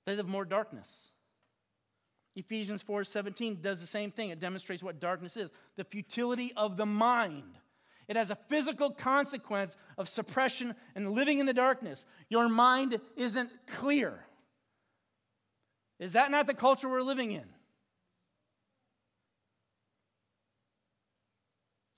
They 0.05 0.15
love 0.15 0.27
more 0.27 0.45
darkness. 0.45 1.11
Ephesians 2.36 2.84
4:17 2.84 3.62
does 3.62 3.80
the 3.80 3.88
same 3.88 4.12
thing. 4.12 4.30
It 4.30 4.39
demonstrates 4.39 4.84
what 4.84 5.00
darkness 5.00 5.38
is, 5.38 5.52
the 5.76 5.86
futility 5.86 6.52
of 6.56 6.76
the 6.78 6.86
mind. 6.86 7.58
It 8.08 8.15
has 8.17 8.30
a 8.30 8.36
physical 8.36 8.91
consequence 8.91 9.78
of 9.98 10.08
suppression 10.10 10.76
and 10.93 11.12
living 11.12 11.39
in 11.39 11.45
the 11.45 11.54
darkness. 11.54 12.06
Your 12.30 12.50
mind 12.50 13.00
isn't 13.15 13.50
clear. 13.67 14.26
Is 15.98 16.13
that 16.13 16.30
not 16.30 16.45
the 16.45 16.54
culture 16.54 16.89
we're 16.89 17.02
living 17.02 17.32
in? 17.32 17.48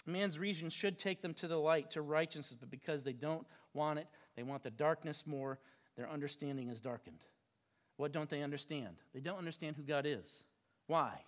Man's 0.06 0.39
reason 0.39 0.69
should 0.69 0.97
take 0.97 1.21
them 1.21 1.34
to 1.34 1.47
the 1.50 1.58
light, 1.58 1.91
to 1.91 2.02
righteousness, 2.02 2.58
but 2.58 2.69
because 2.69 3.04
they 3.04 3.12
don't 3.12 3.45
want 3.73 4.00
it, 4.00 4.08
they 4.36 4.43
want 4.43 4.63
the 4.63 4.71
darkness 4.71 5.28
more, 5.28 5.60
their 5.97 6.10
understanding 6.10 6.69
is 6.69 6.80
darkened. 6.80 7.19
What 7.97 8.12
don't 8.12 8.29
they 8.29 8.43
understand? 8.43 8.95
They 9.13 9.19
don't 9.19 9.38
understand 9.38 9.75
who 9.75 9.83
God 9.83 10.05
is. 10.05 10.43
Why? 10.88 11.21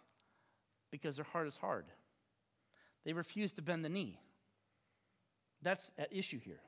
Because 0.91 1.15
their 1.17 1.25
heart 1.25 1.47
is 1.47 1.57
hard. 1.57 1.85
They 3.05 3.13
refuse 3.13 3.51
to 3.53 3.61
bend 3.61 3.83
the 3.83 3.89
knee. 3.89 4.19
That's 5.61 5.91
at 5.97 6.15
issue 6.15 6.39
here. 6.39 6.61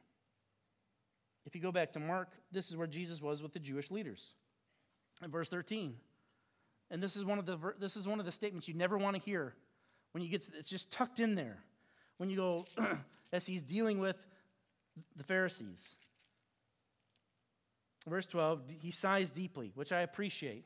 If 1.46 1.56
you 1.56 1.62
go 1.62 1.72
back 1.72 1.94
to 1.94 2.00
Mark, 2.00 2.30
this 2.52 2.70
is 2.70 2.78
where 2.78 2.88
Jesus 2.88 3.22
was 3.22 3.42
with 3.42 3.54
the 3.54 3.60
Jewish 3.60 3.90
leaders. 3.90 4.36
In 5.24 5.32
verse 5.32 5.50
13. 5.50 5.96
And 6.90 7.02
this 7.02 7.16
is 7.16 7.24
one 7.24 7.40
of 7.40 7.46
the 7.46 7.58
this 7.80 7.96
is 7.96 8.08
one 8.08 8.20
of 8.20 8.26
the 8.26 8.32
statements 8.32 8.68
you 8.68 8.74
never 8.74 8.98
want 8.98 9.16
to 9.16 9.22
hear 9.22 9.56
when 10.12 10.24
you 10.24 10.30
get 10.30 10.42
to, 10.44 10.52
it's 10.58 10.70
just 10.70 10.92
tucked 10.92 11.20
in 11.20 11.36
there. 11.36 11.58
When 12.18 12.30
you 12.30 12.36
go 12.36 12.66
as 13.34 13.46
he's 13.46 13.64
dealing 13.64 14.00
with 14.00 14.18
the 15.16 15.24
Pharisees. 15.24 15.96
Verse 18.08 18.26
12, 18.26 18.62
he 18.80 18.92
sighs 18.92 19.30
deeply, 19.30 19.72
which 19.76 19.92
I 19.92 20.02
appreciate. 20.02 20.66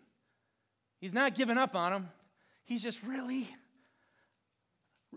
He's 1.01 1.13
not 1.13 1.35
giving 1.35 1.57
up 1.57 1.75
on 1.75 1.91
him. 1.91 2.09
He's 2.63 2.81
just 2.81 3.03
really, 3.03 3.47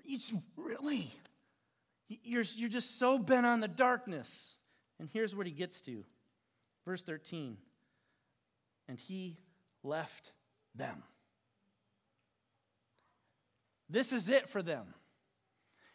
he's 0.04 0.33
really, 0.57 1.12
you're, 2.09 2.42
you're 2.57 2.68
just 2.68 2.98
so 2.98 3.18
bent 3.18 3.46
on 3.46 3.61
the 3.61 3.68
darkness. 3.68 4.57
And 4.98 5.09
here's 5.12 5.35
what 5.35 5.46
he 5.46 5.52
gets 5.52 5.81
to. 5.83 6.04
Verse 6.85 7.02
13. 7.02 7.57
And 8.88 8.98
he 8.98 9.38
left 9.85 10.33
them. 10.74 11.02
This 13.88 14.12
is 14.12 14.28
it 14.28 14.50
for 14.50 14.62
them. 14.62 14.87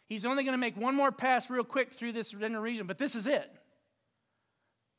He's 0.06 0.24
only 0.24 0.42
going 0.42 0.52
to 0.54 0.58
make 0.58 0.76
one 0.76 0.94
more 0.94 1.12
pass 1.12 1.48
real 1.48 1.64
quick 1.64 1.92
through 1.92 2.12
this 2.12 2.34
region, 2.34 2.86
but 2.86 2.98
this 2.98 3.14
is 3.14 3.26
it. 3.26 3.50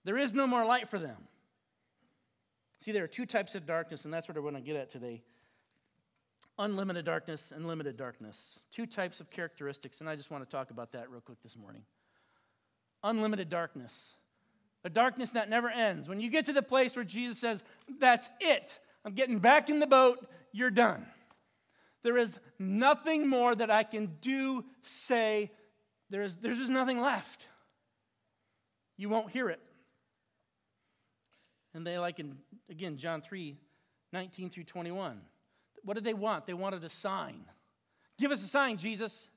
There 0.05 0.17
is 0.17 0.33
no 0.33 0.47
more 0.47 0.63
light 0.63 0.89
for 0.89 0.99
them. 0.99 1.17
See, 2.79 2.91
there 2.91 3.03
are 3.03 3.07
two 3.07 3.25
types 3.25 3.55
of 3.55 3.65
darkness, 3.65 4.05
and 4.05 4.13
that's 4.13 4.27
what 4.27 4.37
I 4.37 4.39
want 4.39 4.55
to 4.55 4.61
get 4.61 4.77
at 4.77 4.89
today 4.89 5.23
unlimited 6.57 7.03
darkness 7.03 7.51
and 7.51 7.67
limited 7.67 7.97
darkness. 7.97 8.59
Two 8.71 8.85
types 8.85 9.19
of 9.19 9.29
characteristics, 9.29 9.99
and 9.99 10.09
I 10.09 10.15
just 10.15 10.31
want 10.31 10.43
to 10.43 10.49
talk 10.49 10.71
about 10.71 10.93
that 10.93 11.09
real 11.09 11.21
quick 11.21 11.41
this 11.43 11.57
morning. 11.57 11.81
Unlimited 13.03 13.49
darkness, 13.49 14.15
a 14.83 14.89
darkness 14.89 15.31
that 15.31 15.49
never 15.49 15.69
ends. 15.69 16.07
When 16.07 16.19
you 16.19 16.29
get 16.29 16.45
to 16.45 16.53
the 16.53 16.61
place 16.61 16.95
where 16.95 17.05
Jesus 17.05 17.39
says, 17.39 17.63
That's 17.99 18.29
it, 18.39 18.79
I'm 19.03 19.13
getting 19.13 19.39
back 19.39 19.69
in 19.69 19.79
the 19.79 19.87
boat, 19.87 20.25
you're 20.51 20.71
done. 20.71 21.05
There 22.03 22.17
is 22.17 22.39
nothing 22.59 23.27
more 23.27 23.53
that 23.55 23.71
I 23.71 23.83
can 23.83 24.17
do, 24.21 24.63
say, 24.83 25.51
there 26.09 26.21
is, 26.21 26.35
there's 26.35 26.59
just 26.59 26.71
nothing 26.71 27.01
left. 27.01 27.47
You 28.95 29.09
won't 29.09 29.31
hear 29.31 29.49
it. 29.49 29.59
And 31.75 31.85
they, 31.85 31.99
like 31.99 32.19
in, 32.19 32.38
again, 32.69 32.97
John 32.97 33.21
3 33.21 33.55
19 34.13 34.49
through 34.49 34.63
21. 34.63 35.19
What 35.83 35.95
did 35.95 36.05
they 36.05 36.13
want? 36.13 36.47
They 36.47 36.53
wanted 36.53 36.83
a 36.85 36.89
sign. 36.89 37.41
Give 38.17 38.31
us 38.31 38.41
a 38.41 38.47
sign, 38.47 38.77
Jesus. 38.77 39.29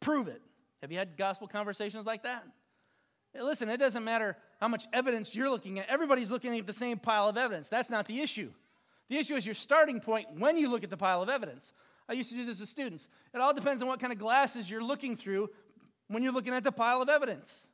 Prove 0.00 0.26
it. 0.26 0.42
Have 0.82 0.90
you 0.90 0.98
had 0.98 1.16
gospel 1.16 1.46
conversations 1.46 2.04
like 2.04 2.24
that? 2.24 2.44
Hey, 3.32 3.42
listen, 3.42 3.68
it 3.68 3.76
doesn't 3.76 4.02
matter 4.02 4.36
how 4.60 4.66
much 4.66 4.86
evidence 4.92 5.34
you're 5.34 5.48
looking 5.48 5.78
at. 5.78 5.88
Everybody's 5.88 6.30
looking 6.30 6.58
at 6.58 6.66
the 6.66 6.72
same 6.72 6.98
pile 6.98 7.28
of 7.28 7.36
evidence. 7.36 7.68
That's 7.68 7.88
not 7.88 8.06
the 8.06 8.20
issue. 8.20 8.50
The 9.08 9.18
issue 9.18 9.36
is 9.36 9.46
your 9.46 9.54
starting 9.54 10.00
point 10.00 10.26
when 10.36 10.56
you 10.56 10.68
look 10.68 10.82
at 10.82 10.90
the 10.90 10.96
pile 10.96 11.22
of 11.22 11.28
evidence. 11.28 11.72
I 12.08 12.14
used 12.14 12.30
to 12.30 12.36
do 12.36 12.44
this 12.44 12.58
with 12.58 12.68
students. 12.68 13.08
It 13.32 13.40
all 13.40 13.54
depends 13.54 13.80
on 13.80 13.86
what 13.88 14.00
kind 14.00 14.12
of 14.12 14.18
glasses 14.18 14.68
you're 14.68 14.82
looking 14.82 15.16
through 15.16 15.50
when 16.08 16.24
you're 16.24 16.32
looking 16.32 16.52
at 16.52 16.64
the 16.64 16.72
pile 16.72 17.00
of 17.00 17.08
evidence. 17.08 17.68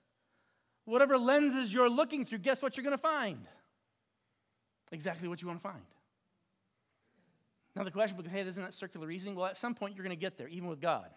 Whatever 0.85 1.16
lenses 1.16 1.72
you're 1.72 1.90
looking 1.90 2.27
through, 2.27 2.38
guess 2.38 2.61
what 2.61 2.77
you're 2.77 2.85
going 2.85 2.96
to 2.96 3.03
find? 3.03 3.46
Exactly 4.92 5.26
what 5.26 5.42
you 5.42 5.48
want 5.48 5.61
to 5.61 5.68
find. 5.68 5.83
Now, 7.74 7.83
the 7.85 7.90
question, 7.90 8.22
hey, 8.31 8.42
isn't 8.42 8.62
that 8.62 8.74
circular 8.74 9.07
reasoning? 9.07 9.35
Well, 9.35 9.46
at 9.46 9.57
some 9.57 9.74
point, 9.74 9.96
you're 9.96 10.05
going 10.05 10.16
to 10.16 10.20
get 10.20 10.37
there, 10.37 10.48
even 10.48 10.68
with 10.68 10.81
God. 10.81 11.09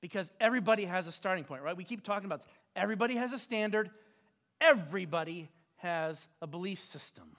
Because 0.00 0.32
everybody 0.40 0.84
has 0.84 1.06
a 1.06 1.12
starting 1.12 1.44
point, 1.44 1.62
right? 1.62 1.76
We 1.76 1.84
keep 1.84 2.02
talking 2.02 2.26
about 2.26 2.40
this. 2.42 2.48
everybody 2.74 3.14
has 3.14 3.32
a 3.32 3.38
standard, 3.38 3.90
everybody 4.60 5.48
has 5.76 6.26
a 6.42 6.46
belief 6.46 6.80
system. 6.80 7.36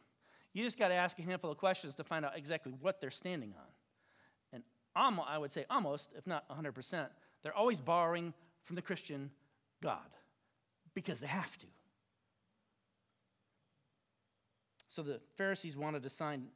You 0.53 0.63
just 0.63 0.79
got 0.79 0.87
to 0.87 0.93
ask 0.93 1.19
a 1.19 1.21
handful 1.21 1.51
of 1.51 1.57
questions 1.57 1.95
to 1.95 2.03
find 2.03 2.25
out 2.25 2.37
exactly 2.37 2.73
what 2.79 3.01
they're 3.01 3.11
standing 3.11 3.53
on. 3.57 3.67
And 4.53 4.63
I 4.95 5.37
would 5.37 5.51
say 5.51 5.65
almost, 5.69 6.11
if 6.17 6.25
not 6.25 6.47
100%, 6.49 7.07
they're 7.43 7.55
always 7.55 7.79
borrowing 7.79 8.33
from 8.63 8.75
the 8.75 8.81
Christian 8.81 9.31
God 9.83 9.99
because 10.93 11.19
they 11.19 11.27
have 11.27 11.57
to. 11.59 11.67
So 14.89 15.03
the 15.03 15.21
Pharisees 15.35 15.77
wanted 15.77 16.05
a 16.05 16.09
sign 16.09 16.47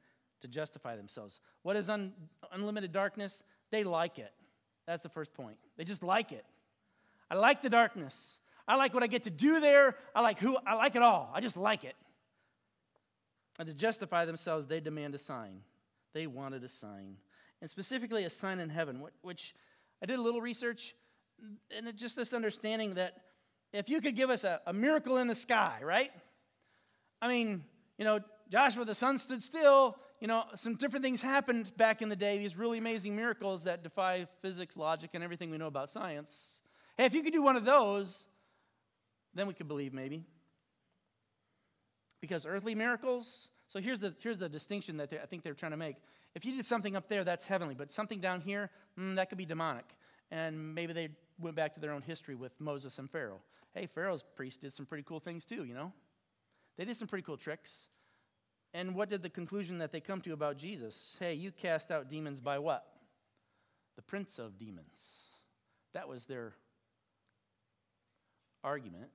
to 0.42 0.48
justify 0.48 0.96
themselves. 0.96 1.40
What 1.62 1.78
is 1.78 1.90
un- 1.90 2.14
unlimited 2.52 2.92
darkness? 2.92 3.44
They 3.72 3.84
like 3.84 4.20
it. 4.20 4.34
That's 4.86 5.04
the 5.04 5.10
first 5.10 5.34
point. 5.34 5.58
They 5.78 5.86
just 5.86 6.04
like 6.04 6.32
it. 6.32 6.44
I 7.32 7.36
like 7.36 7.62
the 7.62 7.70
darkness. 7.70 8.40
I 8.68 8.76
like 8.76 8.94
what 8.94 9.04
I 9.04 9.08
get 9.08 9.24
to 9.24 9.30
do 9.30 9.60
there. 9.60 9.96
I 10.14 10.22
like 10.22 10.40
who 10.40 10.58
I 10.66 10.74
like 10.76 10.96
it 10.96 11.02
all. 11.02 11.32
I 11.34 11.42
just 11.42 11.56
like 11.56 11.84
it. 11.84 11.96
And 13.60 13.68
to 13.68 13.74
justify 13.74 14.26
themselves, 14.26 14.66
they 14.66 14.80
demand 14.80 15.16
a 15.16 15.20
sign. 15.20 15.62
They 16.14 16.28
wanted 16.28 16.64
a 16.64 16.68
sign. 16.68 17.18
And 17.62 17.70
specifically 17.70 18.26
a 18.26 18.30
sign 18.30 18.60
in 18.60 18.70
heaven, 18.70 19.04
which 19.22 19.54
I 20.02 20.06
did 20.06 20.20
a 20.20 20.22
little 20.22 20.42
research, 20.42 20.96
and 21.76 21.88
it's 21.88 22.02
just 22.02 22.16
this 22.16 22.34
understanding 22.34 22.96
that 22.96 23.22
if 23.72 23.90
you 23.90 24.02
could 24.02 24.16
give 24.16 24.30
us 24.30 24.44
a, 24.44 24.60
a 24.66 24.74
miracle 24.74 25.18
in 25.18 25.28
the 25.28 25.36
sky, 25.36 25.80
right? 25.82 26.12
I 27.22 27.28
mean, 27.28 27.64
you 27.98 28.06
know, 28.06 28.20
Joshua, 28.50 28.86
the 28.86 28.96
sun 28.96 29.18
stood 29.18 29.42
still. 29.42 29.98
You 30.20 30.28
know, 30.28 30.46
some 30.56 30.76
different 30.76 31.04
things 31.04 31.22
happened 31.22 31.76
back 31.76 32.02
in 32.02 32.10
the 32.10 32.16
day, 32.16 32.38
these 32.38 32.56
really 32.56 32.78
amazing 32.78 33.16
miracles 33.16 33.66
that 33.66 33.84
defy 33.84 34.28
physics, 34.42 34.78
logic, 34.78 35.12
and 35.14 35.24
everything 35.24 35.50
we 35.50 35.58
know 35.58 35.68
about 35.68 35.90
science. 35.90 36.62
Hey, 36.98 37.06
if 37.06 37.14
you 37.14 37.24
could 37.24 37.34
do 37.34 37.42
one 37.42 37.56
of 37.56 37.66
those, 37.66 38.28
then 39.34 39.48
we 39.48 39.54
could 39.54 39.68
believe 39.68 39.94
maybe. 39.94 40.24
Because 42.22 42.46
earthly 42.46 42.74
miracles, 42.74 43.50
so 43.68 43.82
here's 43.82 44.00
the, 44.00 44.16
here's 44.22 44.38
the 44.38 44.48
distinction 44.48 44.98
that 44.98 45.12
I 45.22 45.26
think 45.26 45.44
they're 45.44 45.54
trying 45.54 45.72
to 45.72 45.78
make. 45.78 45.98
If 46.36 46.46
you 46.46 46.56
did 46.56 46.66
something 46.66 46.96
up 46.96 47.10
there, 47.10 47.24
that's 47.24 47.46
heavenly, 47.46 47.76
but 47.76 47.92
something 47.92 48.20
down 48.20 48.40
here, 48.42 48.70
mm, 48.98 49.16
that 49.16 49.30
could 49.30 49.38
be 49.38 49.46
demonic. 49.46 49.86
And 50.32 50.74
maybe 50.74 50.94
they 50.94 51.10
went 51.40 51.56
back 51.56 51.74
to 51.74 51.80
their 51.80 51.92
own 51.92 52.02
history 52.02 52.36
with 52.36 52.54
Moses 52.60 52.98
and 52.98 53.10
Pharaoh. 53.10 53.42
Hey, 53.74 53.88
Pharaoh's 53.88 54.24
priest 54.36 54.62
did 54.62 54.72
some 54.72 54.86
pretty 54.86 55.04
cool 55.04 55.20
things 55.20 55.44
too, 55.44 55.64
you 55.66 55.74
know? 55.74 55.92
They 56.78 56.86
did 56.86 56.96
some 56.96 57.08
pretty 57.08 57.24
cool 57.24 57.38
tricks. 57.38 57.88
And 58.74 58.96
what 58.96 59.10
did 59.10 59.22
the 59.22 59.30
conclusion 59.30 59.78
that 59.80 59.92
they 59.92 60.00
come 60.00 60.22
to 60.22 60.34
about 60.34 60.58
Jesus? 60.58 61.16
Hey, 61.20 61.36
you 61.36 61.52
cast 61.52 61.92
out 61.92 62.10
demons 62.10 62.40
by 62.40 62.58
what? 62.60 62.86
The 63.96 64.02
prince 64.02 64.40
of 64.40 64.58
demons. 64.58 65.28
That 65.94 66.08
was 66.08 66.26
their 66.26 66.54
argument. 68.64 69.12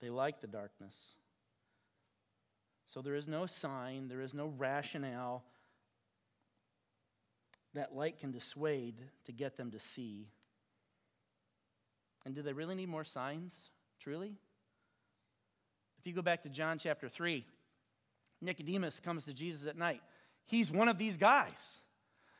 They 0.00 0.10
like 0.10 0.40
the 0.40 0.46
darkness. 0.46 1.14
So 2.84 3.00
there 3.00 3.14
is 3.14 3.28
no 3.28 3.46
sign, 3.46 4.08
there 4.08 4.20
is 4.20 4.34
no 4.34 4.52
rationale 4.56 5.44
that 7.74 7.94
light 7.94 8.18
can 8.18 8.30
dissuade 8.30 8.96
to 9.24 9.32
get 9.32 9.56
them 9.56 9.70
to 9.70 9.78
see. 9.78 10.28
And 12.24 12.34
do 12.34 12.42
they 12.42 12.52
really 12.52 12.74
need 12.74 12.88
more 12.88 13.04
signs? 13.04 13.70
Truly? 14.00 14.36
If 15.98 16.06
you 16.06 16.12
go 16.12 16.22
back 16.22 16.42
to 16.42 16.48
John 16.48 16.78
chapter 16.78 17.08
3, 17.08 17.44
Nicodemus 18.40 19.00
comes 19.00 19.24
to 19.24 19.34
Jesus 19.34 19.66
at 19.66 19.76
night. 19.76 20.00
He's 20.46 20.70
one 20.70 20.88
of 20.88 20.98
these 20.98 21.16
guys. 21.16 21.80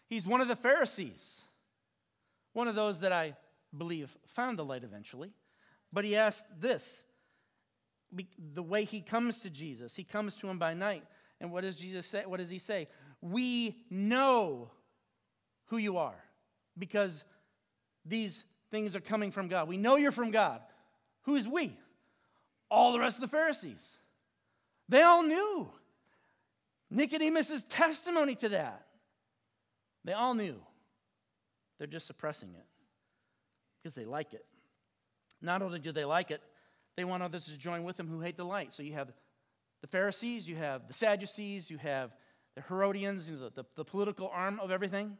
He's 0.08 0.26
one 0.26 0.40
of 0.40 0.48
the 0.48 0.56
Pharisees. 0.56 1.42
One 2.52 2.68
of 2.68 2.74
those 2.74 3.00
that 3.00 3.12
I 3.12 3.36
believe 3.76 4.16
found 4.26 4.58
the 4.58 4.64
light 4.64 4.84
eventually. 4.84 5.32
But 5.92 6.04
he 6.04 6.16
asked 6.16 6.44
this 6.60 7.04
the 8.54 8.62
way 8.62 8.84
he 8.84 9.00
comes 9.00 9.40
to 9.40 9.50
Jesus, 9.50 9.94
he 9.94 10.04
comes 10.04 10.34
to 10.36 10.48
him 10.48 10.58
by 10.58 10.74
night. 10.74 11.04
And 11.40 11.52
what 11.52 11.62
does 11.62 11.76
Jesus 11.76 12.06
say? 12.06 12.24
What 12.26 12.38
does 12.38 12.50
he 12.50 12.58
say? 12.58 12.88
We 13.20 13.76
know 13.90 14.70
who 15.66 15.76
you 15.76 15.98
are 15.98 16.16
because 16.76 17.24
these 18.04 18.44
things 18.70 18.96
are 18.96 19.00
coming 19.00 19.30
from 19.30 19.48
God. 19.48 19.68
We 19.68 19.76
know 19.76 19.96
you're 19.96 20.10
from 20.10 20.30
God. 20.30 20.60
Who's 21.22 21.46
we? 21.46 21.76
All 22.70 22.92
the 22.92 23.00
rest 23.00 23.16
of 23.16 23.22
the 23.22 23.28
Pharisees. 23.28 23.96
They 24.88 25.02
all 25.02 25.22
knew. 25.22 25.68
Nicodemus' 26.90 27.64
testimony 27.68 28.34
to 28.36 28.50
that. 28.50 28.86
They 30.04 30.12
all 30.12 30.34
knew. 30.34 30.56
They're 31.78 31.86
just 31.86 32.06
suppressing 32.06 32.50
it 32.54 32.66
because 33.82 33.94
they 33.94 34.04
like 34.04 34.34
it. 34.34 34.44
Not 35.40 35.62
only 35.62 35.78
do 35.78 35.92
they 35.92 36.04
like 36.04 36.30
it, 36.30 36.42
they 36.96 37.04
want 37.04 37.22
others 37.22 37.46
to 37.46 37.56
join 37.56 37.84
with 37.84 37.96
them 37.96 38.08
who 38.08 38.20
hate 38.20 38.36
the 38.36 38.44
light. 38.44 38.74
So 38.74 38.82
you 38.82 38.94
have 38.94 39.12
the 39.82 39.86
Pharisees, 39.86 40.48
you 40.48 40.56
have 40.56 40.88
the 40.88 40.94
Sadducees, 40.94 41.70
you 41.70 41.78
have 41.78 42.10
the 42.56 42.62
Herodians, 42.62 43.30
you 43.30 43.36
know, 43.36 43.50
the, 43.50 43.62
the, 43.62 43.68
the 43.76 43.84
political 43.84 44.28
arm 44.32 44.58
of 44.60 44.70
everything. 44.70 45.16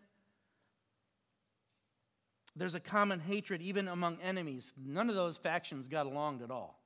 There's 2.57 2.75
a 2.75 2.81
common 2.81 3.21
hatred 3.21 3.63
even 3.63 3.87
among 3.87 4.21
enemies. 4.21 4.73
None 4.77 5.09
of 5.09 5.15
those 5.15 5.37
factions 5.37 5.87
got 5.87 6.07
along 6.07 6.43
at 6.43 6.51
all, 6.51 6.78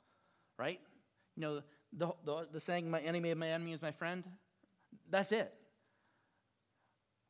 right? 0.58 0.80
You 1.36 1.40
know, 1.40 1.62
the, 1.92 2.12
the, 2.24 2.48
the 2.52 2.60
saying, 2.60 2.90
my 2.90 3.00
enemy 3.00 3.30
of 3.30 3.38
my 3.38 3.48
enemy 3.48 3.72
is 3.72 3.82
my 3.82 3.92
friend, 3.92 4.24
that's 5.10 5.32
it. 5.32 5.52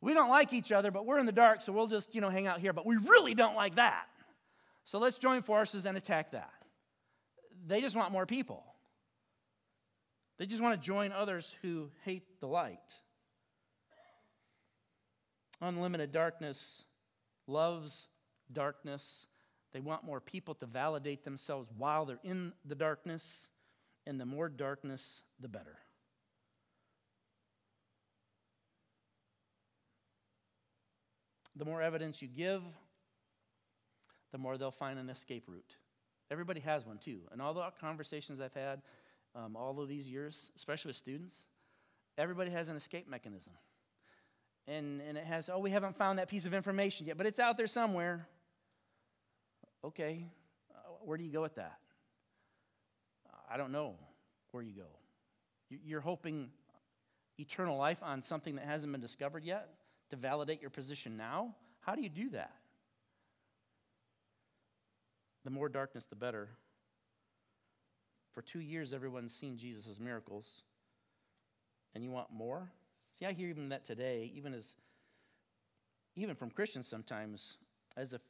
We 0.00 0.14
don't 0.14 0.30
like 0.30 0.52
each 0.52 0.72
other, 0.72 0.90
but 0.90 1.06
we're 1.06 1.18
in 1.18 1.26
the 1.26 1.32
dark, 1.32 1.62
so 1.62 1.72
we'll 1.72 1.86
just, 1.86 2.14
you 2.14 2.20
know, 2.20 2.28
hang 2.30 2.46
out 2.46 2.60
here. 2.60 2.72
But 2.72 2.86
we 2.86 2.96
really 2.96 3.34
don't 3.34 3.54
like 3.54 3.76
that. 3.76 4.06
So 4.84 4.98
let's 4.98 5.16
join 5.18 5.42
forces 5.42 5.86
and 5.86 5.96
attack 5.96 6.32
that 6.32 6.50
they 7.66 7.80
just 7.80 7.96
want 7.96 8.12
more 8.12 8.26
people. 8.26 8.64
They 10.38 10.46
just 10.46 10.62
want 10.62 10.80
to 10.80 10.84
join 10.84 11.12
others 11.12 11.54
who 11.62 11.90
hate 12.04 12.40
the 12.40 12.48
light. 12.48 12.78
Unlimited 15.60 16.10
darkness 16.10 16.84
loves 17.46 18.08
darkness. 18.52 19.26
They 19.72 19.80
want 19.80 20.04
more 20.04 20.20
people 20.20 20.54
to 20.56 20.66
validate 20.66 21.24
themselves 21.24 21.68
while 21.76 22.04
they're 22.04 22.18
in 22.22 22.52
the 22.64 22.74
darkness. 22.74 23.50
And 24.06 24.20
the 24.20 24.26
more 24.26 24.48
darkness, 24.48 25.22
the 25.40 25.48
better. 25.48 25.78
The 31.56 31.64
more 31.64 31.82
evidence 31.82 32.20
you 32.20 32.28
give, 32.28 32.62
the 34.32 34.38
more 34.38 34.56
they'll 34.56 34.70
find 34.70 34.98
an 34.98 35.10
escape 35.10 35.44
route. 35.46 35.76
Everybody 36.30 36.60
has 36.60 36.86
one 36.86 36.98
too. 36.98 37.20
And 37.30 37.42
all 37.42 37.54
the 37.54 37.64
conversations 37.80 38.40
I've 38.40 38.54
had 38.54 38.80
um, 39.34 39.56
all 39.56 39.80
of 39.80 39.88
these 39.88 40.08
years, 40.08 40.50
especially 40.56 40.90
with 40.90 40.96
students, 40.96 41.44
everybody 42.18 42.50
has 42.50 42.68
an 42.68 42.76
escape 42.76 43.08
mechanism. 43.08 43.52
And, 44.66 45.00
and 45.02 45.18
it 45.18 45.24
has, 45.24 45.50
oh, 45.50 45.58
we 45.58 45.70
haven't 45.70 45.96
found 45.96 46.18
that 46.18 46.28
piece 46.28 46.46
of 46.46 46.54
information 46.54 47.06
yet, 47.06 47.16
but 47.16 47.26
it's 47.26 47.40
out 47.40 47.56
there 47.56 47.66
somewhere. 47.66 48.28
Okay, 49.84 50.24
uh, 50.70 50.90
where 51.04 51.18
do 51.18 51.24
you 51.24 51.32
go 51.32 51.42
with 51.42 51.56
that? 51.56 51.78
I 53.50 53.56
don't 53.56 53.72
know 53.72 53.94
where 54.52 54.62
you 54.62 54.72
go. 54.72 54.86
You're 55.84 56.00
hoping 56.00 56.50
eternal 57.38 57.76
life 57.76 57.98
on 58.02 58.22
something 58.22 58.56
that 58.56 58.64
hasn't 58.64 58.92
been 58.92 59.00
discovered 59.00 59.44
yet 59.44 59.68
to 60.10 60.16
validate 60.16 60.60
your 60.60 60.70
position 60.70 61.16
now? 61.16 61.54
How 61.80 61.94
do 61.94 62.02
you 62.02 62.08
do 62.08 62.30
that? 62.30 62.52
The 65.44 65.50
more 65.50 65.68
darkness, 65.68 66.06
the 66.06 66.16
better. 66.16 66.50
For 68.32 68.42
two 68.42 68.60
years, 68.60 68.92
everyone's 68.92 69.34
seen 69.34 69.56
Jesus' 69.58 69.98
miracles. 69.98 70.62
And 71.94 72.04
you 72.04 72.10
want 72.10 72.32
more? 72.32 72.70
See, 73.18 73.26
I 73.26 73.32
hear 73.32 73.48
even 73.48 73.70
that 73.70 73.84
today, 73.84 74.30
even 74.34 74.54
as 74.54 74.76
even 76.14 76.34
from 76.34 76.50
Christians 76.50 76.86
sometimes, 76.86 77.56
as 77.96 78.12
a 78.12 78.20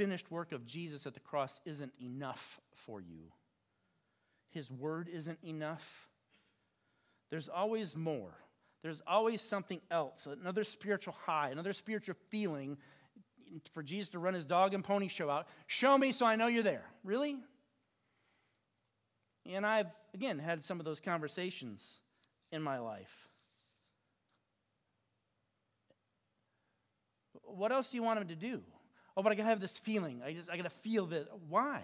finished 0.00 0.30
work 0.30 0.52
of 0.52 0.64
Jesus 0.64 1.06
at 1.06 1.12
the 1.12 1.20
cross 1.20 1.60
isn't 1.66 1.92
enough 2.02 2.58
for 2.72 3.02
you. 3.02 3.24
His 4.48 4.70
word 4.70 5.10
isn't 5.12 5.38
enough. 5.44 6.08
There's 7.28 7.50
always 7.50 7.94
more. 7.94 8.32
There's 8.82 9.02
always 9.06 9.42
something 9.42 9.78
else, 9.90 10.26
another 10.26 10.64
spiritual 10.64 11.14
high, 11.26 11.50
another 11.50 11.74
spiritual 11.74 12.16
feeling 12.30 12.78
for 13.74 13.82
Jesus 13.82 14.08
to 14.12 14.18
run 14.18 14.32
his 14.32 14.46
dog 14.46 14.72
and 14.72 14.82
pony 14.82 15.08
show 15.08 15.28
out. 15.28 15.46
Show 15.66 15.98
me 15.98 16.12
so 16.12 16.24
I 16.24 16.36
know 16.36 16.46
you're 16.46 16.62
there. 16.62 16.86
Really? 17.04 17.36
And 19.44 19.66
I've, 19.66 19.88
again, 20.14 20.38
had 20.38 20.64
some 20.64 20.80
of 20.80 20.86
those 20.86 21.00
conversations 21.00 22.00
in 22.50 22.62
my 22.62 22.78
life. 22.78 23.28
what 27.42 27.72
else 27.72 27.90
do 27.90 27.96
you 27.96 28.02
want 28.02 28.20
him 28.20 28.28
to 28.28 28.36
do? 28.36 28.62
Oh, 29.16 29.22
but 29.22 29.32
I 29.32 29.34
gotta 29.34 29.48
have 29.48 29.60
this 29.60 29.78
feeling. 29.78 30.22
I 30.24 30.32
just 30.32 30.50
I 30.50 30.56
gotta 30.56 30.70
feel 30.70 31.06
this. 31.06 31.26
Why? 31.48 31.82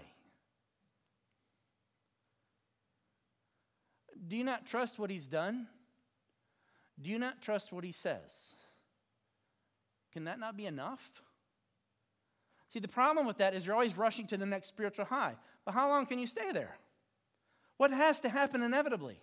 Do 4.28 4.36
you 4.36 4.44
not 4.44 4.66
trust 4.66 4.98
what 4.98 5.10
he's 5.10 5.26
done? 5.26 5.66
Do 7.00 7.10
you 7.10 7.18
not 7.18 7.42
trust 7.42 7.72
what 7.72 7.84
he 7.84 7.92
says? 7.92 8.54
Can 10.12 10.24
that 10.24 10.38
not 10.38 10.56
be 10.56 10.66
enough? 10.66 11.22
See, 12.68 12.80
the 12.80 12.88
problem 12.88 13.26
with 13.26 13.38
that 13.38 13.54
is 13.54 13.66
you're 13.66 13.74
always 13.74 13.96
rushing 13.96 14.26
to 14.28 14.36
the 14.36 14.46
next 14.46 14.68
spiritual 14.68 15.04
high. 15.04 15.34
But 15.64 15.72
how 15.72 15.88
long 15.88 16.06
can 16.06 16.18
you 16.18 16.26
stay 16.26 16.52
there? 16.52 16.76
What 17.76 17.90
has 17.90 18.20
to 18.20 18.28
happen 18.28 18.62
inevitably? 18.62 19.20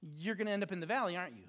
You're 0.00 0.36
going 0.36 0.46
to 0.46 0.52
end 0.52 0.62
up 0.62 0.72
in 0.72 0.80
the 0.80 0.86
valley, 0.86 1.16
aren't 1.16 1.36
you? 1.36 1.44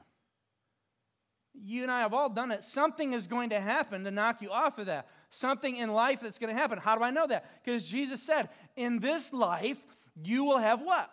You 1.53 1.83
and 1.83 1.91
I 1.91 2.01
have 2.01 2.13
all 2.13 2.29
done 2.29 2.51
it. 2.51 2.63
Something 2.63 3.13
is 3.13 3.27
going 3.27 3.51
to 3.51 3.59
happen 3.59 4.03
to 4.03 4.11
knock 4.11 4.41
you 4.41 4.51
off 4.51 4.77
of 4.77 4.87
that. 4.87 5.07
Something 5.29 5.75
in 5.75 5.91
life 5.91 6.21
that's 6.21 6.39
going 6.39 6.53
to 6.53 6.59
happen. 6.59 6.79
How 6.79 6.95
do 6.95 7.03
I 7.03 7.11
know 7.11 7.27
that? 7.27 7.63
Because 7.63 7.85
Jesus 7.85 8.21
said, 8.23 8.49
In 8.75 8.99
this 8.99 9.33
life, 9.33 9.79
you 10.23 10.45
will 10.45 10.57
have 10.57 10.81
what? 10.81 11.09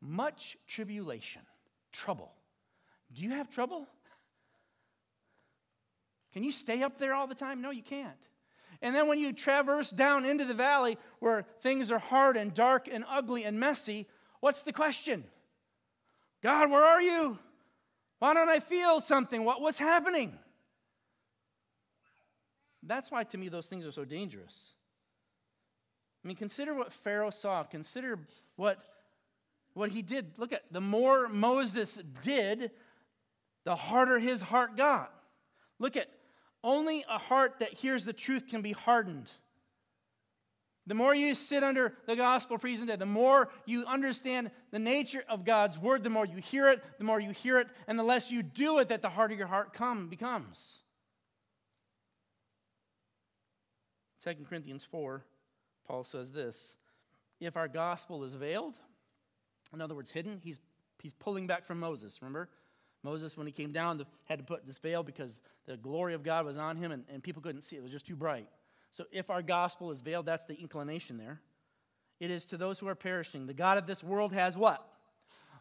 Much 0.00 0.56
tribulation, 0.66 1.42
trouble. 1.92 2.32
Do 3.12 3.22
you 3.22 3.30
have 3.30 3.48
trouble? 3.48 3.86
Can 6.32 6.44
you 6.44 6.52
stay 6.52 6.82
up 6.82 6.98
there 6.98 7.14
all 7.14 7.26
the 7.26 7.34
time? 7.34 7.62
No, 7.62 7.70
you 7.70 7.82
can't. 7.82 8.12
And 8.82 8.94
then 8.94 9.08
when 9.08 9.18
you 9.18 9.32
traverse 9.32 9.90
down 9.90 10.24
into 10.24 10.44
the 10.44 10.54
valley 10.54 10.98
where 11.18 11.46
things 11.60 11.90
are 11.90 11.98
hard 11.98 12.36
and 12.36 12.52
dark 12.52 12.88
and 12.90 13.04
ugly 13.08 13.44
and 13.44 13.58
messy, 13.58 14.06
what's 14.40 14.62
the 14.62 14.72
question? 14.72 15.24
God, 16.42 16.70
where 16.70 16.84
are 16.84 17.00
you? 17.00 17.38
Why 18.18 18.34
don't 18.34 18.48
I 18.48 18.60
feel 18.60 19.00
something? 19.00 19.44
What, 19.44 19.60
what's 19.60 19.78
happening? 19.78 20.38
That's 22.86 23.10
why, 23.10 23.24
to 23.24 23.38
me, 23.38 23.48
those 23.48 23.66
things 23.66 23.84
are 23.86 23.90
so 23.90 24.04
dangerous. 24.04 24.72
I 26.24 26.28
mean, 26.28 26.36
consider 26.36 26.74
what 26.74 26.92
Pharaoh 26.92 27.30
saw. 27.30 27.62
Consider 27.64 28.18
what, 28.56 28.80
what 29.74 29.90
he 29.90 30.02
did. 30.02 30.38
Look 30.38 30.52
at 30.52 30.62
the 30.72 30.80
more 30.80 31.28
Moses 31.28 32.00
did, 32.22 32.70
the 33.64 33.76
harder 33.76 34.18
his 34.18 34.40
heart 34.40 34.76
got. 34.76 35.12
Look 35.78 35.96
at 35.96 36.08
only 36.64 37.04
a 37.08 37.18
heart 37.18 37.60
that 37.60 37.74
hears 37.74 38.04
the 38.04 38.12
truth 38.12 38.48
can 38.48 38.62
be 38.62 38.72
hardened. 38.72 39.30
The 40.88 40.94
more 40.94 41.14
you 41.14 41.34
sit 41.34 41.64
under 41.64 41.94
the 42.06 42.14
gospel 42.14 42.58
presented, 42.58 43.00
the 43.00 43.06
more 43.06 43.50
you 43.64 43.84
understand 43.86 44.52
the 44.70 44.78
nature 44.78 45.24
of 45.28 45.44
God's 45.44 45.78
word, 45.78 46.04
the 46.04 46.10
more 46.10 46.24
you 46.24 46.38
hear 46.38 46.68
it, 46.68 46.82
the 46.98 47.04
more 47.04 47.18
you 47.18 47.30
hear 47.30 47.58
it, 47.58 47.68
and 47.88 47.98
the 47.98 48.04
less 48.04 48.30
you 48.30 48.42
do 48.42 48.78
it, 48.78 48.88
that 48.88 49.02
the 49.02 49.08
harder 49.08 49.34
your 49.34 49.48
heart 49.48 49.72
come, 49.72 50.08
becomes. 50.08 50.78
2 54.26 54.34
Corinthians 54.48 54.84
4, 54.84 55.24
Paul 55.86 56.02
says 56.02 56.32
this 56.32 56.76
If 57.40 57.56
our 57.56 57.68
gospel 57.68 58.24
is 58.24 58.34
veiled, 58.34 58.76
in 59.72 59.80
other 59.80 59.94
words, 59.94 60.10
hidden, 60.10 60.40
he's, 60.42 60.60
he's 61.00 61.14
pulling 61.14 61.46
back 61.46 61.64
from 61.64 61.78
Moses, 61.78 62.20
remember? 62.20 62.48
Moses, 63.04 63.36
when 63.36 63.46
he 63.46 63.52
came 63.52 63.70
down, 63.70 64.04
had 64.24 64.38
to 64.40 64.44
put 64.44 64.66
this 64.66 64.78
veil 64.78 65.04
because 65.04 65.38
the 65.66 65.76
glory 65.76 66.14
of 66.14 66.24
God 66.24 66.44
was 66.44 66.58
on 66.58 66.76
him 66.76 66.90
and, 66.90 67.04
and 67.12 67.22
people 67.22 67.40
couldn't 67.40 67.62
see 67.62 67.76
it. 67.76 67.80
It 67.80 67.82
was 67.82 67.92
just 67.92 68.06
too 68.06 68.16
bright. 68.16 68.48
So 68.90 69.04
if 69.12 69.30
our 69.30 69.42
gospel 69.42 69.92
is 69.92 70.00
veiled, 70.00 70.26
that's 70.26 70.44
the 70.44 70.58
inclination 70.58 71.18
there. 71.18 71.40
It 72.18 72.32
is 72.32 72.46
to 72.46 72.56
those 72.56 72.80
who 72.80 72.88
are 72.88 72.96
perishing. 72.96 73.46
The 73.46 73.54
God 73.54 73.78
of 73.78 73.86
this 73.86 74.02
world 74.02 74.32
has 74.32 74.56
what? 74.56 74.84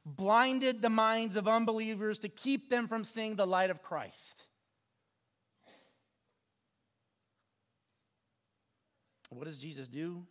Blinded 0.06 0.82
the 0.82 0.90
minds 0.90 1.36
of 1.36 1.48
unbelievers 1.48 2.18
to 2.20 2.30
keep 2.30 2.70
them 2.70 2.88
from 2.88 3.04
seeing 3.04 3.36
the 3.36 3.46
light 3.46 3.70
of 3.70 3.84
Christ. 3.84 4.48
What 9.36 9.46
does 9.46 9.58
Jesus 9.58 9.88
do? 9.88 10.24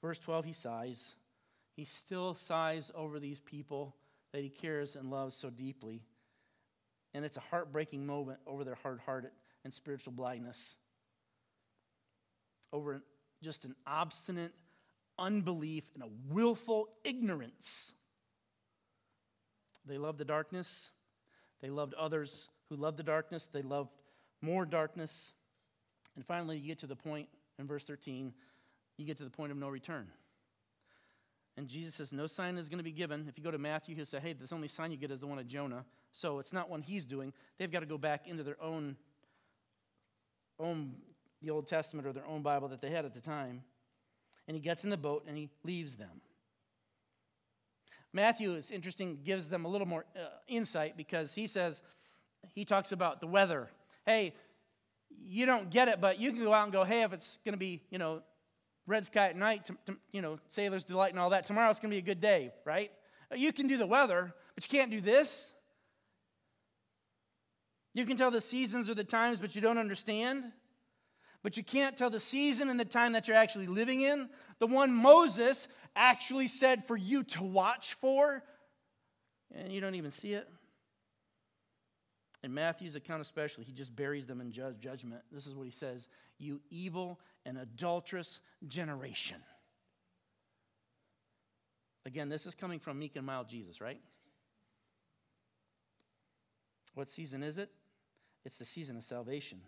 Verse 0.00 0.18
12, 0.18 0.44
he 0.46 0.52
sighs. 0.52 1.16
He 1.76 1.84
still 1.84 2.34
sighs 2.34 2.90
over 2.94 3.18
these 3.18 3.40
people 3.40 3.96
that 4.32 4.42
he 4.42 4.48
cares 4.48 4.96
and 4.96 5.10
loves 5.10 5.34
so 5.34 5.50
deeply. 5.50 6.02
And 7.12 7.24
it's 7.24 7.36
a 7.36 7.40
heartbreaking 7.40 8.06
moment 8.06 8.40
over 8.46 8.64
their 8.64 8.74
hard 8.74 9.00
hearted 9.04 9.30
and 9.64 9.72
spiritual 9.72 10.12
blindness, 10.12 10.76
over 12.72 13.02
just 13.42 13.64
an 13.64 13.74
obstinate 13.86 14.52
unbelief 15.18 15.84
and 15.94 16.02
a 16.02 16.08
willful 16.28 16.88
ignorance. 17.04 17.94
They 19.86 19.98
loved 19.98 20.18
the 20.18 20.24
darkness. 20.24 20.90
They 21.60 21.70
loved 21.70 21.94
others 21.94 22.48
who 22.68 22.76
loved 22.76 22.98
the 22.98 23.02
darkness. 23.02 23.46
They 23.46 23.62
loved 23.62 23.90
more 24.40 24.66
darkness. 24.66 25.32
And 26.16 26.24
finally, 26.24 26.58
you 26.58 26.68
get 26.68 26.80
to 26.80 26.86
the 26.86 26.96
point 26.96 27.28
in 27.58 27.66
verse 27.66 27.84
13, 27.84 28.32
you 28.96 29.04
get 29.04 29.16
to 29.18 29.24
the 29.24 29.30
point 29.30 29.52
of 29.52 29.58
no 29.58 29.68
return. 29.68 30.08
And 31.56 31.68
Jesus 31.68 31.94
says, 31.94 32.12
No 32.12 32.26
sign 32.26 32.58
is 32.58 32.68
going 32.68 32.78
to 32.78 32.84
be 32.84 32.92
given. 32.92 33.26
If 33.28 33.38
you 33.38 33.44
go 33.44 33.50
to 33.50 33.58
Matthew, 33.58 33.94
he'll 33.94 34.06
say, 34.06 34.20
Hey, 34.20 34.32
the 34.32 34.52
only 34.54 34.68
sign 34.68 34.90
you 34.90 34.96
get 34.96 35.10
is 35.10 35.20
the 35.20 35.26
one 35.26 35.38
of 35.38 35.46
Jonah. 35.46 35.84
So 36.10 36.38
it's 36.38 36.52
not 36.52 36.68
one 36.68 36.82
he's 36.82 37.04
doing. 37.04 37.32
They've 37.58 37.70
got 37.70 37.80
to 37.80 37.86
go 37.86 37.98
back 37.98 38.26
into 38.26 38.42
their 38.42 38.60
own, 38.62 38.96
own 40.58 40.94
the 41.42 41.50
Old 41.50 41.66
Testament 41.66 42.06
or 42.06 42.12
their 42.12 42.26
own 42.26 42.42
Bible 42.42 42.68
that 42.68 42.80
they 42.80 42.90
had 42.90 43.04
at 43.04 43.14
the 43.14 43.20
time. 43.20 43.62
And 44.46 44.56
he 44.56 44.60
gets 44.60 44.84
in 44.84 44.90
the 44.90 44.96
boat 44.96 45.24
and 45.28 45.36
he 45.36 45.48
leaves 45.64 45.96
them. 45.96 46.20
Matthew 48.12 48.54
is 48.54 48.70
interesting, 48.70 49.18
gives 49.24 49.48
them 49.48 49.64
a 49.64 49.68
little 49.68 49.88
more 49.88 50.04
uh, 50.16 50.26
insight 50.46 50.96
because 50.96 51.34
he 51.34 51.48
says, 51.48 51.82
he 52.54 52.64
talks 52.64 52.92
about 52.92 53.20
the 53.20 53.26
weather. 53.26 53.70
Hey, 54.06 54.34
you 55.22 55.46
don't 55.46 55.70
get 55.70 55.88
it, 55.88 56.00
but 56.00 56.18
you 56.18 56.32
can 56.32 56.42
go 56.42 56.52
out 56.52 56.64
and 56.64 56.72
go, 56.72 56.84
hey, 56.84 57.02
if 57.02 57.12
it's 57.12 57.38
going 57.44 57.52
to 57.52 57.58
be, 57.58 57.82
you 57.90 57.98
know, 57.98 58.22
red 58.86 59.06
sky 59.06 59.28
at 59.28 59.36
night, 59.36 59.64
to, 59.66 59.76
to, 59.86 59.96
you 60.12 60.20
know, 60.20 60.38
sailor's 60.48 60.84
delight 60.84 61.10
and 61.10 61.18
all 61.18 61.30
that, 61.30 61.46
tomorrow 61.46 61.70
it's 61.70 61.80
going 61.80 61.90
to 61.90 61.94
be 61.94 61.98
a 61.98 62.02
good 62.02 62.20
day, 62.20 62.52
right? 62.64 62.90
You 63.34 63.52
can 63.52 63.66
do 63.66 63.76
the 63.76 63.86
weather, 63.86 64.34
but 64.54 64.64
you 64.64 64.78
can't 64.78 64.90
do 64.90 65.00
this. 65.00 65.54
You 67.94 68.04
can 68.04 68.16
tell 68.16 68.30
the 68.30 68.40
seasons 68.40 68.90
or 68.90 68.94
the 68.94 69.04
times, 69.04 69.40
but 69.40 69.54
you 69.54 69.60
don't 69.60 69.78
understand. 69.78 70.44
But 71.42 71.56
you 71.56 71.62
can't 71.62 71.96
tell 71.96 72.10
the 72.10 72.20
season 72.20 72.68
and 72.70 72.80
the 72.80 72.84
time 72.84 73.12
that 73.12 73.28
you're 73.28 73.36
actually 73.36 73.66
living 73.66 74.02
in. 74.02 74.28
The 74.58 74.66
one 74.66 74.92
Moses 74.92 75.68
actually 75.94 76.48
said 76.48 76.86
for 76.86 76.96
you 76.96 77.22
to 77.24 77.42
watch 77.42 77.94
for, 78.00 78.42
and 79.54 79.72
you 79.72 79.80
don't 79.80 79.94
even 79.94 80.10
see 80.10 80.34
it. 80.34 80.48
In 82.44 82.52
Matthew's 82.52 82.94
account, 82.94 83.22
especially, 83.22 83.64
he 83.64 83.72
just 83.72 83.96
buries 83.96 84.26
them 84.26 84.42
in 84.42 84.52
judgment. 84.52 85.22
This 85.32 85.46
is 85.46 85.54
what 85.54 85.64
he 85.64 85.70
says 85.70 86.08
You 86.38 86.60
evil 86.68 87.18
and 87.46 87.56
adulterous 87.56 88.40
generation. 88.68 89.38
Again, 92.04 92.28
this 92.28 92.44
is 92.44 92.54
coming 92.54 92.78
from 92.78 92.98
meek 92.98 93.16
and 93.16 93.24
mild 93.24 93.48
Jesus, 93.48 93.80
right? 93.80 93.98
What 96.92 97.08
season 97.08 97.42
is 97.42 97.56
it? 97.56 97.70
It's 98.44 98.58
the 98.58 98.66
season 98.66 98.98
of 98.98 99.04
salvation. 99.04 99.62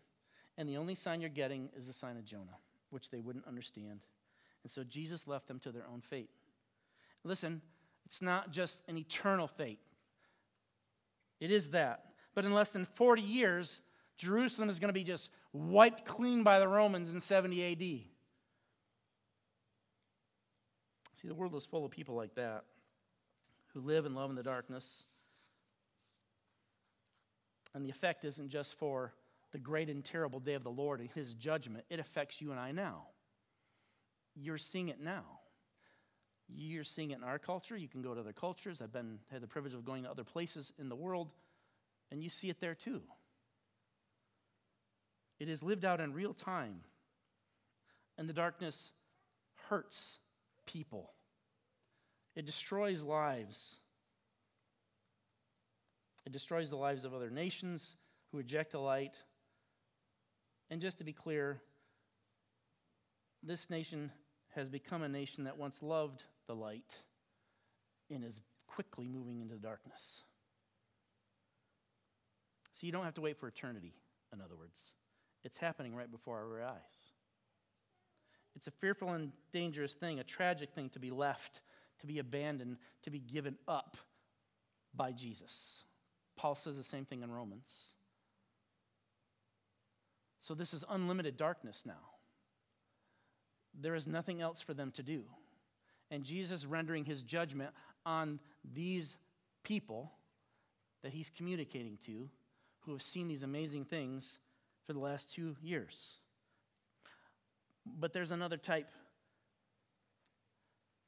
And 0.59 0.69
the 0.69 0.77
only 0.77 0.95
sign 0.95 1.23
you're 1.23 1.31
getting 1.31 1.71
is 1.75 1.87
the 1.87 1.95
sign 1.95 2.19
of 2.19 2.27
Jonah, 2.27 2.59
which 2.91 3.09
they 3.09 3.21
wouldn't 3.21 3.47
understand. 3.47 4.01
And 4.65 4.71
so 4.71 4.85
Jesus 4.85 5.27
left 5.27 5.49
them 5.49 5.61
to 5.61 5.73
their 5.73 5.87
own 5.91 6.03
fate. 6.03 6.29
Listen, 7.25 7.63
it's 8.05 8.21
not 8.21 8.51
just 8.51 8.83
an 8.87 8.99
eternal 8.99 9.49
fate, 9.49 9.81
it 11.41 11.51
is 11.51 11.71
that. 11.71 12.03
But 12.37 12.45
in 12.45 12.53
less 12.53 12.71
than 12.71 12.85
40 12.85 13.23
years, 13.23 13.81
Jerusalem 14.19 14.69
is 14.69 14.79
going 14.79 14.91
to 14.91 14.93
be 14.93 15.05
just 15.05 15.31
wiped 15.55 16.05
clean 16.05 16.43
by 16.43 16.61
the 16.61 16.69
Romans 16.69 17.11
in 17.11 17.19
70 17.19 17.73
AD. 17.73 17.81
See, 21.15 21.29
the 21.29 21.35
world 21.35 21.55
is 21.55 21.65
full 21.65 21.87
of 21.87 21.91
people 21.91 22.15
like 22.15 22.35
that 22.35 22.65
who 23.73 23.81
live 23.81 24.05
and 24.05 24.15
love 24.15 24.29
in 24.29 24.37
the 24.37 24.43
darkness. 24.43 25.05
And 27.75 27.83
the 27.85 27.91
effect 27.91 28.27
isn't 28.27 28.51
just 28.51 28.75
for 28.75 29.15
the 29.53 29.59
great 29.59 29.89
and 29.89 30.05
terrible 30.05 30.39
day 30.39 30.55
of 30.55 30.63
the 30.63 30.71
Lord 30.71 31.01
and 31.01 31.09
his 31.15 31.33
judgment, 31.33 31.87
it 31.89 32.01
affects 32.01 32.43
you 32.43 32.51
and 32.51 32.61
I 32.61 32.71
now. 32.71 33.07
You're 34.35 34.59
seeing 34.59 34.91
it 34.91 35.01
now. 35.01 35.25
You're 36.49 36.85
seeing 36.85 37.13
it 37.13 37.19
in 37.19 37.25
our 37.25 37.39
culture. 37.39 37.79
You 37.79 37.89
can 37.89 38.03
go 38.03 38.13
to 38.13 38.21
other 38.21 38.35
cultures. 38.35 38.83
I've 38.83 38.93
been 38.93 39.21
had 39.33 39.41
the 39.41 39.47
privilege 39.47 39.73
of 39.73 39.87
going 39.87 40.03
to 40.03 40.11
other 40.11 40.25
places 40.25 40.71
in 40.79 40.91
the 40.91 40.97
world 40.97 41.31
and 42.11 42.23
you 42.23 42.31
see 42.31 42.49
it 42.49 42.61
there 42.61 42.75
too. 42.75 43.03
It 45.39 45.49
is 45.49 45.63
lived 45.63 45.85
out 45.85 46.01
in 46.01 46.13
real 46.13 46.33
time. 46.33 46.81
And 48.19 48.29
the 48.29 48.33
darkness 48.33 48.93
hurts 49.69 50.19
people, 50.67 51.13
it 52.35 52.47
destroys 52.47 53.03
lives. 53.03 53.79
It 56.25 56.33
destroys 56.33 56.71
the 56.71 56.77
lives 56.77 57.05
of 57.05 57.15
other 57.15 57.31
nations 57.31 57.97
who 58.33 58.39
reject 58.39 58.73
the 58.73 58.81
light. 58.81 59.23
And 60.71 60.81
just 60.81 60.99
to 60.99 61.05
be 61.05 61.13
clear, 61.13 61.63
this 63.45 63.71
nation 63.71 64.11
has 64.57 64.69
become 64.69 65.03
a 65.03 65.09
nation 65.09 65.45
that 65.45 65.57
once 65.57 65.85
loved 65.85 66.25
the 66.49 66.55
light 66.57 66.97
and 68.11 68.25
is 68.25 68.41
quickly 68.67 69.07
moving 69.07 69.41
into 69.41 69.55
the 69.55 69.61
darkness. 69.61 70.25
So 72.77 72.87
you 72.87 72.93
don't 72.93 73.05
have 73.05 73.15
to 73.15 73.23
wait 73.23 73.39
for 73.39 73.49
eternity, 73.49 73.95
in 74.35 74.43
other 74.43 74.55
words. 74.55 74.93
It's 75.45 75.57
happening 75.57 75.97
right 75.97 76.11
before 76.11 76.37
our 76.37 76.63
eyes. 76.63 77.13
It's 78.55 78.67
a 78.67 78.71
fearful 78.71 79.09
and 79.15 79.33
dangerous 79.51 79.95
thing, 79.95 80.19
a 80.19 80.25
tragic 80.25 80.75
thing 80.75 80.91
to 80.91 80.99
be 80.99 81.11
left, 81.11 81.63
to 82.01 82.07
be 82.07 82.19
abandoned, 82.19 82.77
to 83.05 83.11
be 83.11 83.19
given 83.19 83.57
up 83.67 83.97
by 84.95 85.13
Jesus. 85.13 85.85
Paul 86.37 86.55
says 86.55 86.77
the 86.77 86.85
same 86.85 87.07
thing 87.07 87.23
in 87.23 87.31
Romans. 87.31 87.95
So 90.41 90.53
this 90.53 90.75
is 90.75 90.85
unlimited 90.91 91.39
darkness 91.39 91.85
now. 91.87 92.13
There 93.73 93.95
is 93.95 94.07
nothing 94.07 94.43
else 94.43 94.61
for 94.61 94.75
them 94.75 94.91
to 94.93 95.03
do. 95.03 95.23
And 96.11 96.25
Jesus 96.25 96.67
rendering 96.67 97.07
his 97.07 97.23
judgment 97.23 97.71
on 98.05 98.39
these 98.75 99.17
people 99.65 100.13
that 101.03 101.15
he's 101.15 101.31
communicating 101.31 101.97
to 102.03 102.29
who 102.87 102.93
have 102.93 103.03
seen 103.03 103.27
these 103.27 103.43
amazing 103.43 103.85
things 103.85 104.39
for 104.87 104.93
the 104.93 105.01
last 105.01 105.31
two 105.31 105.57
years. 105.61 106.15
But 107.85 108.13
there's 108.13 108.31
another 108.31 108.57
type 108.57 108.89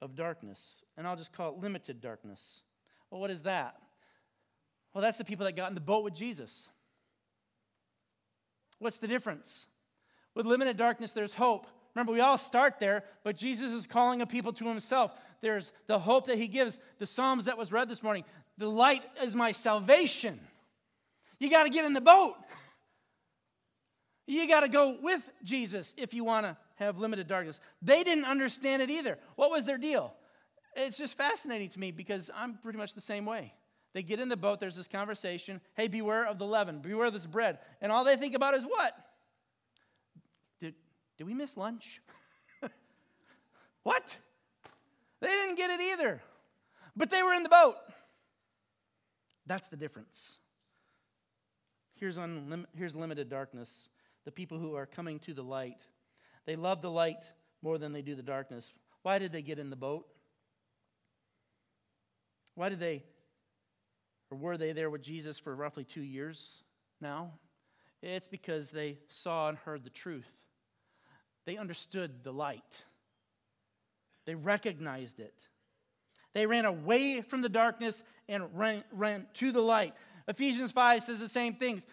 of 0.03 0.15
darkness, 0.15 0.85
and 0.97 1.07
I'll 1.07 1.17
just 1.17 1.33
call 1.33 1.53
it 1.53 1.59
limited 1.59 2.01
darkness. 2.01 2.63
Well, 3.11 3.21
what 3.21 3.31
is 3.31 3.43
that? 3.43 3.77
Well, 4.93 5.03
that's 5.03 5.19
the 5.19 5.25
people 5.25 5.47
that 5.47 5.57
got 5.57 5.69
in 5.69 5.75
the 5.75 5.81
boat 5.81 6.05
with 6.05 6.15
Jesus. 6.15 6.69
What's 8.81 8.99
the 8.99 9.09
difference? 9.09 9.67
With 10.35 10.47
limited 10.47 10.77
darkness, 10.77 11.13
there's 11.13 11.35
hope. 11.35 11.67
Remember, 11.95 12.13
we 12.13 12.21
all 12.21 12.39
start 12.39 12.79
there, 12.79 13.05
but 13.25 13.37
Jesus 13.37 13.73
is 13.73 13.87
calling 13.87 14.21
a 14.21 14.27
people 14.27 14.53
to 14.55 14.69
himself. 14.69 15.13
There's 15.41 15.73
the 15.87 15.99
hope 15.99 16.27
that 16.27 16.39
he 16.39 16.49
gives. 16.49 16.79
The 16.99 17.07
Psalms 17.07 17.47
that 17.47 17.59
was 17.59 17.73
read 17.73 17.89
this 17.89 18.03
morning 18.03 18.25
the 18.57 18.69
light 18.69 19.03
is 19.23 19.37
my 19.37 19.53
salvation. 19.53 20.41
You 21.41 21.51
got 21.51 21.65
to 21.65 21.71
get 21.71 21.85
in 21.85 21.93
the 21.93 22.01
boat. 22.01 22.35
You 24.27 24.47
got 24.47 24.61
to 24.61 24.69
go 24.69 24.99
with 25.01 25.23
Jesus 25.43 25.95
if 25.97 26.13
you 26.13 26.23
want 26.23 26.45
to 26.45 26.57
have 26.77 26.99
limited 26.99 27.27
darkness. 27.29 27.61
They 27.81 28.05
didn't 28.05 28.27
understand 28.27 28.83
it 28.83 28.91
either. 28.91 29.19
What 29.37 29.51
was 29.51 29.65
their 29.65 29.79
deal? 29.79 30.15
It's 30.77 30.99
just 30.99 31.17
fascinating 31.17 31.71
to 31.71 31.81
me 31.81 31.93
because 31.93 32.31
I'm 32.37 32.59
pretty 32.59 32.79
much 32.79 32.95
the 32.95 33.01
same 33.01 33.25
way. 33.25 33.55
They 33.95 34.03
get 34.03 34.21
in 34.21 34.29
the 34.29 34.37
boat, 34.37 34.61
there's 34.61 34.77
this 34.77 34.87
conversation. 34.87 35.61
Hey, 35.75 35.89
beware 35.89 36.27
of 36.27 36.39
the 36.39 36.45
leaven, 36.45 36.81
beware 36.81 37.07
of 37.07 37.15
this 37.15 37.27
bread. 37.27 37.59
And 37.81 37.91
all 37.91 38.05
they 38.05 38.17
think 38.17 38.35
about 38.35 38.55
is 38.55 38.65
what? 38.65 38.93
Did, 40.61 40.75
did 41.17 41.27
we 41.27 41.35
miss 41.35 41.57
lunch? 41.57 42.03
what? 43.83 44.17
They 45.21 45.29
didn't 45.29 45.57
get 45.57 45.71
it 45.71 45.81
either. 45.81 46.21
But 46.97 47.11
they 47.11 47.23
were 47.23 47.33
in 47.33 47.43
the 47.43 47.49
boat. 47.49 47.77
That's 49.47 49.69
the 49.69 49.77
difference. 49.77 50.39
Here's, 51.99 52.19
unlim- 52.19 52.67
here's 52.77 52.95
limited 52.95 53.29
darkness. 53.29 53.89
The 54.25 54.33
people 54.33 54.59
who 54.59 54.75
are 54.75 54.87
coming 54.87 55.19
to 55.21 55.35
the 55.35 55.43
light 55.43 55.87
they 56.49 56.57
love 56.57 56.81
the 56.81 56.91
light 56.91 57.31
more 57.61 57.77
than 57.77 57.93
they 57.93 58.01
do 58.01 58.15
the 58.15 58.23
darkness. 58.23 58.73
Why 59.03 59.19
did 59.19 59.33
they 59.33 59.43
get 59.43 59.59
in 59.59 59.69
the 59.69 59.77
boat? 59.77 60.07
Why 62.55 62.71
did 62.71 62.81
they, 62.81 63.05
or 64.31 64.39
were 64.39 64.57
they 64.57 64.73
there 64.73 64.89
with 64.89 65.03
Jesus 65.03 65.39
for 65.39 65.55
roughly 65.55 65.85
two 65.85 66.01
years 66.01 66.63
now? 67.03 67.33
It's 68.03 68.29
because 68.29 68.71
they 68.71 68.97
saw 69.09 69.51
and 69.51 69.59
heard 69.59 69.85
the 69.85 69.91
truth. 69.91 70.31
They 71.45 71.59
understood 71.59 72.25
the 72.25 72.33
light, 72.33 72.85
they 74.25 74.35
recognized 74.35 75.21
it. 75.21 75.35
They 76.33 76.47
ran 76.47 76.65
away 76.65 77.21
from 77.21 77.43
the 77.43 77.51
darkness 77.51 78.03
and 78.27 78.45
ran, 78.55 78.85
ran 78.91 79.27
to 79.35 79.53
the 79.53 79.61
light. 79.61 79.93
Ephesians 80.29 80.71
5 80.71 81.03
says 81.03 81.19
the 81.19 81.29
same 81.29 81.55
things. 81.55 81.87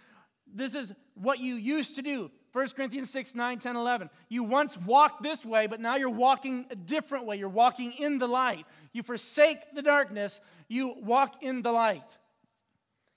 This 0.53 0.75
is 0.75 0.93
what 1.15 1.39
you 1.39 1.55
used 1.55 1.95
to 1.95 2.01
do. 2.01 2.29
1 2.51 2.67
Corinthians 2.69 3.09
6, 3.09 3.35
9, 3.35 3.59
10, 3.59 3.75
11. 3.75 4.09
You 4.29 4.43
once 4.43 4.77
walked 4.77 5.23
this 5.23 5.43
way, 5.43 5.67
but 5.67 5.81
now 5.81 5.97
you're 5.97 6.09
walking 6.09 6.65
a 6.69 6.75
different 6.75 7.25
way. 7.25 7.37
You're 7.37 7.49
walking 7.49 7.91
in 7.93 8.17
the 8.17 8.27
light. 8.27 8.65
You 8.93 9.03
forsake 9.03 9.73
the 9.73 9.81
darkness, 9.81 10.39
you 10.69 10.95
walk 11.01 11.43
in 11.43 11.61
the 11.61 11.73
light. 11.73 12.17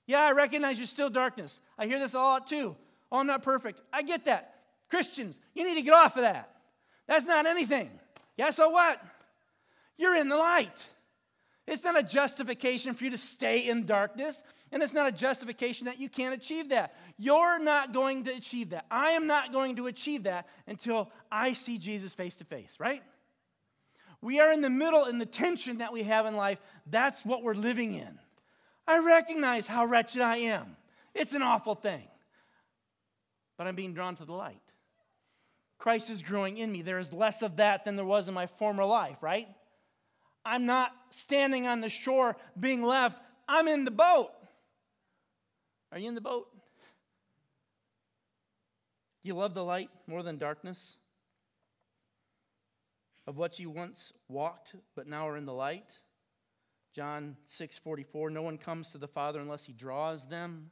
Yeah, 0.09 0.23
I 0.23 0.33
recognize 0.33 0.79
you're 0.79 0.87
still 0.87 1.11
darkness. 1.11 1.61
I 1.79 1.87
hear 1.87 2.01
this 2.01 2.15
a 2.15 2.19
lot 2.19 2.49
too. 2.49 2.75
Oh, 3.13 3.19
I'm 3.19 3.27
not 3.27 3.43
perfect. 3.43 3.81
I 3.93 4.03
get 4.03 4.25
that. 4.25 4.55
Christians, 4.91 5.41
you 5.55 5.65
need 5.65 5.75
to 5.75 5.83
get 5.83 5.95
off 5.95 6.17
of 6.17 6.23
that. 6.23 6.51
That's 7.07 7.25
not 7.25 7.47
anything. 7.47 7.91
Yeah, 8.37 8.51
so 8.51 8.71
what? 8.71 9.01
You're 9.97 10.17
in 10.17 10.29
the 10.29 10.37
light. 10.37 10.87
It's 11.69 11.85
not 11.85 11.99
a 11.99 12.03
justification 12.03 12.95
for 12.95 13.05
you 13.05 13.11
to 13.11 13.19
stay 13.19 13.69
in 13.69 13.85
darkness, 13.85 14.43
and 14.73 14.83
it's 14.83 14.95
not 14.95 15.07
a 15.07 15.13
justification 15.13 15.85
that 15.85 16.01
you 16.01 16.09
can't 16.09 16.35
achieve 16.35 16.71
that. 16.71 16.95
You're 17.19 17.59
not 17.59 17.93
going 17.93 18.25
to 18.25 18.35
achieve 18.35 18.71
that. 18.71 18.87
I 18.91 19.11
am 19.11 19.27
not 19.27 19.53
going 19.53 19.77
to 19.77 19.87
achieve 19.87 20.23
that 20.23 20.49
until 20.67 21.11
I 21.31 21.53
see 21.53 21.77
Jesus 21.77 22.15
face 22.15 22.37
to 22.37 22.47
face, 22.47 22.79
right? 22.81 23.03
We 24.23 24.41
are 24.41 24.51
in 24.51 24.63
the 24.63 24.71
middle 24.71 25.05
in 25.05 25.19
the 25.19 25.27
tension 25.27 25.79
that 25.79 25.93
we 25.93 26.05
have 26.05 26.25
in 26.25 26.37
life. 26.37 26.59
That's 26.87 27.23
what 27.23 27.43
we're 27.43 27.53
living 27.53 27.95
in. 27.95 28.19
I 28.87 29.01
recognize 29.01 29.67
how 29.67 29.85
wretched 29.85 30.23
I 30.23 30.39
am. 30.39 30.75
It's 31.15 31.35
an 31.35 31.43
awful 31.43 31.75
thing. 31.75 32.09
But 33.59 33.67
I'm 33.67 33.77
being 33.77 33.93
drawn 33.93 34.17
to 34.17 34.25
the 34.25 34.33
light. 34.33 34.63
Christ 35.77 36.09
is 36.09 36.23
growing 36.23 36.57
in 36.57 36.73
me. 36.73 36.81
There 36.81 36.99
is 36.99 37.13
less 37.13 37.43
of 37.43 37.57
that 37.57 37.85
than 37.85 37.97
there 37.97 38.07
was 38.07 38.27
in 38.27 38.33
my 38.33 38.47
former 38.47 38.87
life, 38.87 39.19
right? 39.21 39.49
I'm 40.45 40.67
not 40.67 40.93
standing 41.11 41.67
on 41.67 41.81
the 41.81 41.89
shore 41.89 42.37
being 42.59 42.83
left, 42.83 43.19
I'm 43.49 43.69
in 43.69 43.85
the 43.85 43.91
boat. 43.91 44.31
Are 45.91 45.99
you 45.99 46.09
in 46.09 46.15
the 46.15 46.21
boat? 46.21 46.49
Do 49.23 49.29
you 49.29 49.35
love 49.35 49.55
the 49.55 49.65
light 49.65 49.91
more 50.07 50.23
than 50.23 50.39
darkness? 50.39 50.99
Of 53.27 53.37
what 53.37 53.59
you 53.59 53.69
once 53.71 54.13
walked, 54.29 54.75
but 54.95 55.07
now 55.07 55.29
are 55.29 55.37
in 55.37 55.45
the 55.45 55.53
light? 55.53 55.99
John 56.95 57.37
6 57.47 57.79
44, 57.79 58.31
no 58.31 58.43
one 58.43 58.59
comes 58.59 58.93
to 58.93 58.99
the 58.99 59.09
Father 59.09 59.41
unless 59.41 59.65
he 59.65 59.73
draws 59.73 60.27
them. 60.27 60.71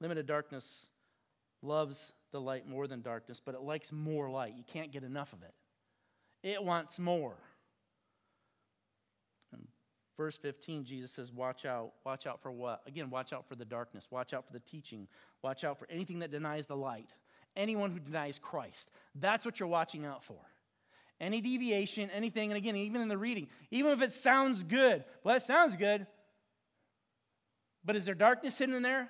Limited 0.00 0.26
darkness 0.26 0.88
loves 1.62 2.12
the 2.32 2.40
light 2.40 2.66
more 2.66 2.86
than 2.86 3.02
darkness, 3.02 3.40
but 3.44 3.54
it 3.54 3.62
likes 3.62 3.92
more 3.92 4.28
light. 4.28 4.54
You 4.56 4.64
can't 4.64 4.92
get 4.92 5.04
enough 5.04 5.32
of 5.32 5.42
it 5.42 5.54
it 6.42 6.62
wants 6.62 6.98
more. 6.98 7.36
In 9.52 9.66
verse 10.16 10.36
15, 10.36 10.84
Jesus 10.84 11.10
says, 11.12 11.32
Watch 11.32 11.64
out. 11.64 11.92
Watch 12.04 12.26
out 12.26 12.42
for 12.42 12.50
what? 12.50 12.82
Again, 12.86 13.10
watch 13.10 13.32
out 13.32 13.46
for 13.48 13.54
the 13.54 13.64
darkness. 13.64 14.08
Watch 14.10 14.34
out 14.34 14.46
for 14.46 14.52
the 14.52 14.60
teaching. 14.60 15.06
Watch 15.42 15.64
out 15.64 15.78
for 15.78 15.86
anything 15.90 16.20
that 16.20 16.30
denies 16.30 16.66
the 16.66 16.76
light. 16.76 17.10
Anyone 17.56 17.90
who 17.90 17.98
denies 17.98 18.38
Christ. 18.38 18.90
That's 19.14 19.44
what 19.44 19.60
you're 19.60 19.68
watching 19.68 20.04
out 20.04 20.24
for. 20.24 20.38
Any 21.20 21.40
deviation, 21.40 22.10
anything, 22.10 22.50
and 22.50 22.56
again, 22.56 22.74
even 22.74 23.00
in 23.00 23.08
the 23.08 23.18
reading, 23.18 23.48
even 23.70 23.92
if 23.92 24.02
it 24.02 24.12
sounds 24.12 24.64
good, 24.64 25.04
well, 25.22 25.36
it 25.36 25.42
sounds 25.42 25.76
good, 25.76 26.06
but 27.84 27.94
is 27.94 28.04
there 28.04 28.14
darkness 28.14 28.58
hidden 28.58 28.74
in 28.74 28.82
there? 28.82 29.08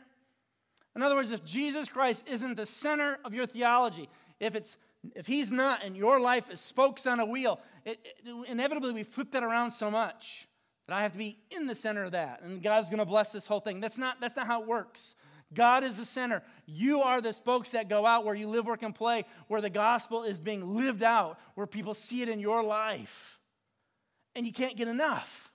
In 0.95 1.03
other 1.03 1.15
words, 1.15 1.33
if 1.33 1.43
Jesus 1.43 1.89
Christ 1.89 2.25
isn't 2.27 2.57
the 2.57 2.67
center 2.67 3.19
of 3.25 3.33
your 3.33 3.47
theology, 3.47 4.11
if 4.41 4.55
it's 4.55 4.77
if 5.15 5.27
he's 5.27 5.51
not 5.51 5.85
and 5.85 5.97
your 5.97 6.21
life 6.21 6.51
is 6.51 6.61
spokes 6.61 7.07
on 7.07 7.21
a 7.21 7.27
wheel, 7.27 7.61
it, 7.85 7.99
it, 8.05 8.35
inevitably 8.49 8.93
we 8.93 9.03
flip 9.03 9.33
that 9.33 9.43
around 9.43 9.73
so 9.73 9.91
much 9.91 10.47
that 10.87 10.97
I 10.97 11.03
have 11.03 11.13
to 11.13 11.19
be 11.19 11.39
in 11.51 11.67
the 11.67 11.75
center 11.75 12.05
of 12.05 12.13
that. 12.13 12.43
And 12.43 12.63
God's 12.63 12.89
going 12.89 12.99
to 12.99 13.07
bless 13.07 13.31
this 13.31 13.47
whole 13.47 13.61
thing. 13.61 13.81
That's 13.81 13.99
not, 13.99 14.21
that's 14.21 14.37
not 14.37 14.47
how 14.47 14.63
it 14.63 14.69
works. 14.69 15.15
God 15.55 15.85
is 15.85 15.99
the 15.99 16.05
center. 16.05 16.43
You 16.67 17.03
are 17.03 17.21
the 17.21 17.33
spokes 17.33 17.73
that 17.73 17.89
go 17.89 18.07
out 18.07 18.25
where 18.25 18.35
you 18.35 18.49
live, 18.49 18.67
work, 18.67 18.83
and 18.83 18.95
play, 18.95 19.25
where 19.49 19.61
the 19.61 19.71
gospel 19.71 20.23
is 20.23 20.41
being 20.41 20.77
lived 20.77 21.03
out, 21.03 21.39
where 21.55 21.67
people 21.67 21.95
see 21.95 22.23
it 22.23 22.29
in 22.29 22.41
your 22.41 22.63
life. 22.63 23.39
And 24.35 24.47
you 24.47 24.53
can't 24.53 24.77
get 24.77 24.89
enough. 24.89 25.51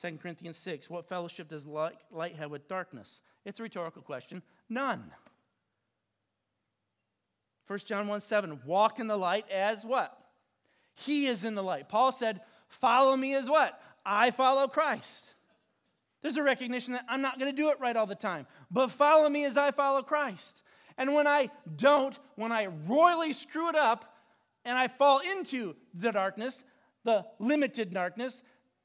2 0.00 0.18
Corinthians 0.20 0.56
6 0.58 0.90
What 0.90 1.08
fellowship 1.08 1.48
does 1.48 1.64
light, 1.64 1.98
light 2.10 2.34
have 2.36 2.50
with 2.50 2.66
darkness? 2.68 3.20
It's 3.44 3.60
a 3.60 3.62
rhetorical 3.62 4.02
question. 4.02 4.42
None. 4.68 5.12
1 7.66 7.78
John 7.80 8.08
1 8.08 8.20
7, 8.20 8.60
walk 8.64 8.98
in 8.98 9.06
the 9.06 9.16
light 9.16 9.48
as 9.50 9.84
what? 9.84 10.16
He 10.94 11.26
is 11.26 11.44
in 11.44 11.54
the 11.54 11.62
light. 11.62 11.88
Paul 11.88 12.12
said, 12.12 12.40
follow 12.68 13.16
me 13.16 13.34
as 13.34 13.48
what? 13.48 13.80
I 14.04 14.30
follow 14.30 14.66
Christ. 14.66 15.26
There's 16.22 16.36
a 16.36 16.42
recognition 16.42 16.92
that 16.92 17.04
I'm 17.08 17.20
not 17.20 17.38
going 17.38 17.50
to 17.50 17.56
do 17.56 17.70
it 17.70 17.80
right 17.80 17.96
all 17.96 18.06
the 18.06 18.14
time, 18.14 18.46
but 18.70 18.90
follow 18.90 19.28
me 19.28 19.44
as 19.44 19.56
I 19.56 19.70
follow 19.72 20.02
Christ. 20.02 20.62
And 20.96 21.14
when 21.14 21.26
I 21.26 21.50
don't, 21.76 22.16
when 22.36 22.52
I 22.52 22.66
royally 22.86 23.32
screw 23.32 23.68
it 23.68 23.74
up 23.74 24.16
and 24.64 24.78
I 24.78 24.88
fall 24.88 25.20
into 25.20 25.74
the 25.94 26.12
darkness, 26.12 26.64
the 27.04 27.24
limited 27.38 27.92
darkness, 27.92 28.42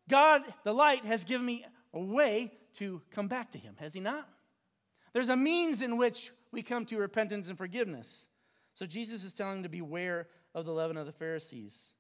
God, 0.10 0.42
the 0.64 0.74
light, 0.74 1.06
has 1.06 1.26
given 1.26 1.46
me 1.46 1.66
a 1.94 2.00
way 2.00 2.54
to 2.76 3.02
come 3.12 3.28
back 3.28 3.52
to 3.52 3.58
Him, 3.58 3.76
has 3.80 3.94
He 3.94 4.00
not? 4.00 4.28
There's 5.14 5.30
a 5.30 5.36
means 5.36 5.82
in 5.82 5.98
which 5.98 6.32
we 6.52 6.64
come 6.64 6.86
to 6.86 6.98
repentance 6.98 7.50
and 7.50 7.58
forgiveness. 7.58 8.30
So 8.78 8.86
Jesus 8.86 9.24
is 9.24 9.34
telling 9.34 9.56
them 9.56 9.64
to 9.64 9.70
beware 9.70 10.28
of 10.54 10.68
the 10.68 10.72
leaven 10.72 10.98
of 10.98 11.08
the 11.08 11.12
Pharisees. 11.12 11.96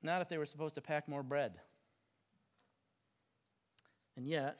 Not 0.00 0.22
if 0.22 0.28
they 0.28 0.38
were 0.38 0.46
supposed 0.46 0.76
to 0.76 0.80
pack 0.80 1.08
more 1.08 1.24
bread. 1.24 1.54
And 4.16 4.28
yet, 4.28 4.58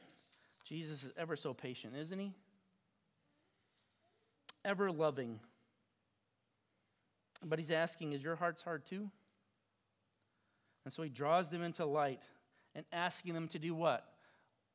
Jesus 0.64 1.04
is 1.04 1.12
ever 1.16 1.36
so 1.36 1.54
patient, 1.54 1.94
isn't 1.96 2.18
he? 2.18 2.32
Ever 4.64 4.90
loving. 4.90 5.38
But 7.44 7.60
he's 7.60 7.70
asking, 7.70 8.14
is 8.14 8.24
your 8.24 8.34
heart's 8.34 8.62
hard 8.62 8.84
too? 8.84 9.08
And 10.84 10.92
so 10.92 11.04
he 11.04 11.08
draws 11.08 11.48
them 11.48 11.62
into 11.62 11.86
light 11.86 12.24
and 12.74 12.84
asking 12.92 13.34
them 13.34 13.46
to 13.46 13.60
do 13.60 13.76
what? 13.76 14.12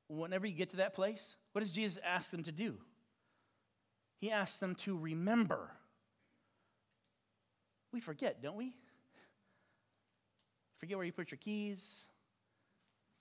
Whenever 0.08 0.48
you 0.48 0.56
get 0.56 0.70
to 0.70 0.78
that 0.78 0.94
place, 0.94 1.36
what 1.52 1.60
does 1.60 1.72
Jesus 1.72 2.00
ask 2.06 2.32
them 2.32 2.44
to 2.44 2.54
do? 2.54 2.78
He 4.26 4.32
asks 4.32 4.58
them 4.58 4.74
to 4.78 4.98
remember. 4.98 5.70
We 7.92 8.00
forget, 8.00 8.42
don't 8.42 8.56
we? 8.56 8.74
Forget 10.80 10.98
where 10.98 11.06
you 11.06 11.12
put 11.12 11.30
your 11.30 11.38
keys. 11.38 12.08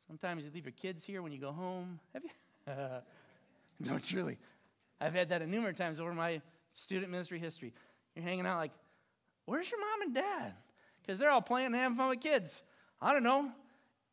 Sometimes 0.07 0.45
you 0.47 0.51
leave 0.55 0.65
your 0.65 0.73
kids 0.73 1.05
here 1.05 1.21
when 1.21 1.31
you 1.31 1.37
go 1.37 1.53
home. 1.53 2.01
Have 2.15 2.23
you? 2.25 2.31
no, 3.87 3.99
truly. 3.99 4.39
I've 4.99 5.13
had 5.13 5.29
that 5.29 5.43
a 5.43 5.47
numerous 5.47 5.77
times 5.77 6.01
over 6.01 6.15
my 6.15 6.41
student 6.73 7.13
ministry 7.13 7.39
history. 7.39 7.75
You're 8.17 8.25
hanging 8.25 8.47
out 8.47 8.57
like, 8.57 8.73
where's 9.45 9.71
your 9.71 9.81
mom 9.81 10.01
and 10.07 10.15
dad? 10.15 10.55
Because 11.03 11.19
they're 11.19 11.29
all 11.29 11.43
playing 11.43 11.67
and 11.67 11.75
having 11.77 11.99
fun 11.99 12.09
with 12.09 12.21
kids. 12.21 12.63
I 12.99 13.13
don't 13.13 13.25
know. 13.25 13.41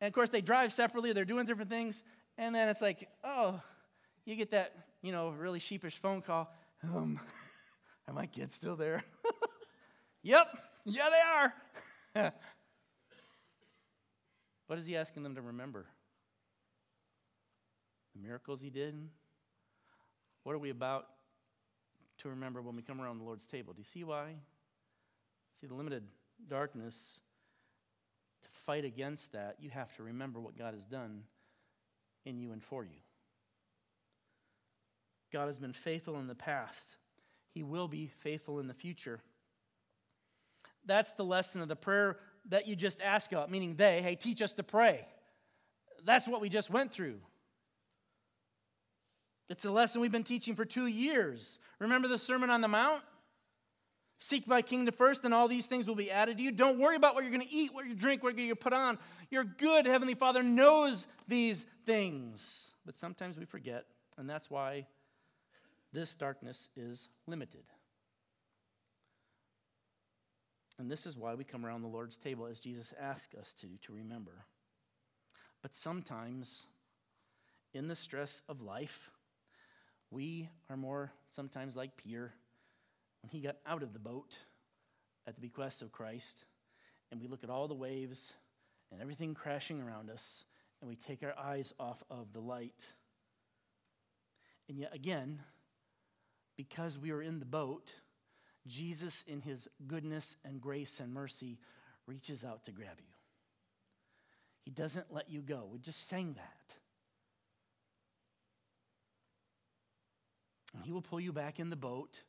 And 0.01 0.07
of 0.09 0.13
course, 0.13 0.29
they 0.29 0.41
drive 0.41 0.73
separately, 0.73 1.13
they're 1.13 1.23
doing 1.23 1.45
different 1.45 1.69
things. 1.71 2.03
And 2.37 2.53
then 2.53 2.67
it's 2.67 2.81
like, 2.81 3.07
oh, 3.23 3.61
you 4.25 4.35
get 4.35 4.51
that, 4.51 4.75
you 5.01 5.13
know, 5.13 5.29
really 5.29 5.59
sheepish 5.59 5.97
phone 5.97 6.21
call. 6.21 6.51
Um, 6.83 7.19
are 8.07 8.13
my 8.13 8.25
kids 8.25 8.55
still 8.55 8.75
there? 8.75 9.03
yep, 10.23 10.47
yeah, 10.85 11.09
they 11.09 12.21
are. 12.21 12.33
what 14.67 14.79
is 14.79 14.85
he 14.85 14.97
asking 14.97 15.23
them 15.23 15.35
to 15.35 15.41
remember? 15.41 15.85
The 18.15 18.21
miracles 18.21 18.61
he 18.61 18.69
did? 18.69 18.95
What 20.43 20.53
are 20.53 20.59
we 20.59 20.71
about 20.71 21.07
to 22.19 22.29
remember 22.29 22.61
when 22.61 22.75
we 22.75 22.81
come 22.81 22.99
around 22.99 23.19
the 23.19 23.23
Lord's 23.23 23.47
table? 23.47 23.73
Do 23.73 23.79
you 23.79 23.85
see 23.85 24.03
why? 24.03 24.35
See, 25.59 25.67
the 25.67 25.75
limited 25.75 26.03
darkness, 26.49 27.19
to 28.41 28.49
fight 28.65 28.85
against 28.85 29.31
that, 29.33 29.57
you 29.59 29.69
have 29.69 29.95
to 29.97 30.03
remember 30.03 30.39
what 30.39 30.57
God 30.57 30.73
has 30.73 30.85
done 30.85 31.23
in 32.25 32.39
you 32.39 32.51
and 32.51 32.63
for 32.63 32.83
you. 32.83 32.97
God 35.31 35.47
has 35.47 35.59
been 35.59 35.73
faithful 35.73 36.19
in 36.19 36.27
the 36.27 36.35
past, 36.35 36.97
He 37.53 37.63
will 37.63 37.87
be 37.87 38.11
faithful 38.19 38.59
in 38.59 38.67
the 38.67 38.73
future. 38.73 39.19
That's 40.85 41.11
the 41.11 41.23
lesson 41.23 41.61
of 41.61 41.67
the 41.67 41.75
prayer 41.75 42.17
that 42.49 42.67
you 42.67 42.75
just 42.75 43.01
asked 43.01 43.31
about, 43.31 43.51
meaning 43.51 43.75
they, 43.75 44.01
hey, 44.01 44.15
teach 44.15 44.41
us 44.41 44.53
to 44.53 44.63
pray. 44.63 45.05
That's 46.03 46.27
what 46.27 46.41
we 46.41 46.49
just 46.49 46.71
went 46.71 46.91
through. 46.91 47.19
It's 49.47 49.65
a 49.65 49.71
lesson 49.71 50.01
we've 50.01 50.11
been 50.11 50.23
teaching 50.23 50.55
for 50.55 50.65
two 50.65 50.87
years. 50.87 51.59
Remember 51.79 52.07
the 52.07 52.17
Sermon 52.17 52.49
on 52.49 52.61
the 52.61 52.67
Mount? 52.67 53.03
Seek 54.17 54.47
my 54.47 54.61
kingdom 54.61 54.93
first, 54.95 55.25
and 55.25 55.33
all 55.33 55.47
these 55.47 55.67
things 55.67 55.87
will 55.87 55.95
be 55.95 56.09
added 56.09 56.37
to 56.37 56.43
you. 56.43 56.51
Don't 56.51 56.79
worry 56.79 56.95
about 56.95 57.15
what 57.15 57.23
you're 57.23 57.33
going 57.33 57.45
to 57.45 57.53
eat, 57.53 57.73
what 57.73 57.85
you 57.85 57.93
drink, 57.93 58.23
what 58.23 58.29
you're 58.29 58.45
going 58.45 58.49
to 58.49 58.55
put 58.55 58.71
on. 58.71 58.97
Your 59.29 59.43
good 59.43 59.85
Heavenly 59.85 60.13
Father 60.13 60.41
knows 60.41 61.05
these 61.27 61.65
things. 61.85 62.73
But 62.85 62.97
sometimes 62.97 63.37
we 63.37 63.45
forget, 63.45 63.85
and 64.17 64.29
that's 64.29 64.49
why 64.49 64.87
this 65.93 66.15
darkness 66.15 66.69
is 66.75 67.09
limited. 67.27 67.63
And 70.79 70.89
this 70.89 71.05
is 71.05 71.17
why 71.17 71.35
we 71.35 71.43
come 71.43 71.65
around 71.65 71.81
the 71.81 71.87
Lord's 71.87 72.17
table 72.17 72.47
as 72.47 72.59
Jesus 72.59 72.93
asked 72.99 73.35
us 73.35 73.53
to, 73.61 73.67
to 73.83 73.93
remember. 73.93 74.45
But 75.61 75.75
sometimes, 75.75 76.65
in 77.73 77.87
the 77.87 77.95
stress 77.95 78.41
of 78.49 78.61
life, 78.61 79.11
we 80.09 80.49
are 80.69 80.77
more 80.77 81.11
sometimes 81.29 81.75
like 81.75 81.97
Peter 81.97 82.33
when 83.21 83.29
he 83.29 83.41
got 83.41 83.57
out 83.67 83.83
of 83.83 83.93
the 83.93 83.99
boat 83.99 84.39
at 85.27 85.35
the 85.35 85.41
bequest 85.41 85.81
of 85.81 85.91
Christ, 85.91 86.45
and 87.11 87.21
we 87.21 87.27
look 87.27 87.43
at 87.43 87.49
all 87.49 87.67
the 87.67 87.75
waves 87.75 88.33
and 88.91 89.01
everything 89.01 89.33
crashing 89.33 89.81
around 89.81 90.09
us, 90.09 90.45
and 90.81 90.89
we 90.89 90.95
take 90.95 91.21
our 91.23 91.37
eyes 91.37 91.73
off 91.79 92.03
of 92.09 92.33
the 92.33 92.39
light. 92.39 92.85
And 94.67 94.79
yet 94.79 94.95
again, 94.95 95.41
because 96.67 96.99
we 96.99 97.09
are 97.09 97.23
in 97.23 97.39
the 97.39 97.45
boat, 97.45 97.91
Jesus, 98.67 99.23
in 99.27 99.41
his 99.41 99.67
goodness 99.87 100.37
and 100.45 100.61
grace 100.61 100.99
and 100.99 101.11
mercy, 101.11 101.57
reaches 102.05 102.45
out 102.45 102.65
to 102.65 102.71
grab 102.71 102.99
you. 102.99 103.13
He 104.61 104.69
doesn't 104.69 105.11
let 105.11 105.27
you 105.27 105.41
go. 105.41 105.67
We 105.71 105.79
just 105.79 106.07
sang 106.07 106.33
that. 106.33 106.75
And 110.75 110.85
he 110.85 110.91
will 110.91 111.01
pull 111.01 111.19
you 111.19 111.33
back 111.33 111.59
in 111.59 111.71
the 111.71 111.75
boat 111.75 112.21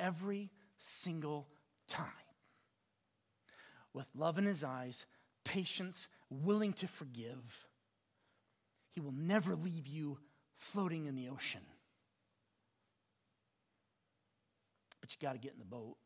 every 0.00 0.50
single 0.78 1.46
time. 1.88 2.06
With 3.92 4.06
love 4.14 4.38
in 4.38 4.46
his 4.46 4.64
eyes, 4.64 5.04
patience, 5.44 6.08
willing 6.30 6.72
to 6.74 6.88
forgive. 6.88 7.66
He 8.92 9.00
will 9.00 9.12
never 9.12 9.54
leave 9.54 9.86
you 9.86 10.16
floating 10.56 11.04
in 11.04 11.14
the 11.14 11.28
ocean. 11.28 11.60
But 15.08 15.14
you 15.14 15.26
got 15.26 15.32
to 15.32 15.38
get 15.38 15.52
in 15.52 15.58
the 15.58 15.64
boat. 15.64 15.96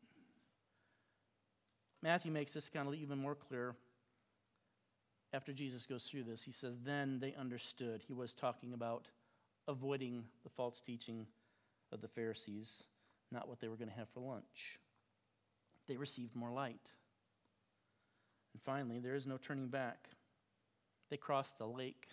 Matthew 2.01 2.31
makes 2.31 2.53
this 2.53 2.69
kind 2.69 2.87
of 2.87 2.93
even 2.95 3.17
more 3.17 3.35
clear 3.35 3.75
after 5.33 5.51
Jesus 5.51 5.85
goes 5.85 6.03
through 6.05 6.23
this. 6.23 6.43
He 6.43 6.51
says, 6.51 6.75
Then 6.83 7.19
they 7.19 7.33
understood. 7.37 8.01
He 8.05 8.13
was 8.13 8.33
talking 8.33 8.73
about 8.73 9.07
avoiding 9.67 10.23
the 10.43 10.49
false 10.49 10.79
teaching 10.79 11.25
of 11.91 12.01
the 12.01 12.07
Pharisees, 12.07 12.83
not 13.31 13.47
what 13.47 13.59
they 13.59 13.67
were 13.67 13.75
going 13.75 13.89
to 13.89 13.95
have 13.95 14.09
for 14.09 14.21
lunch. 14.21 14.79
They 15.87 15.97
received 15.97 16.35
more 16.35 16.51
light. 16.51 16.91
And 18.53 18.61
finally, 18.61 18.99
there 18.99 19.15
is 19.15 19.27
no 19.27 19.37
turning 19.37 19.67
back. 19.67 20.07
They 21.09 21.17
crossed 21.17 21.57
the 21.57 21.67
lake. 21.67 22.07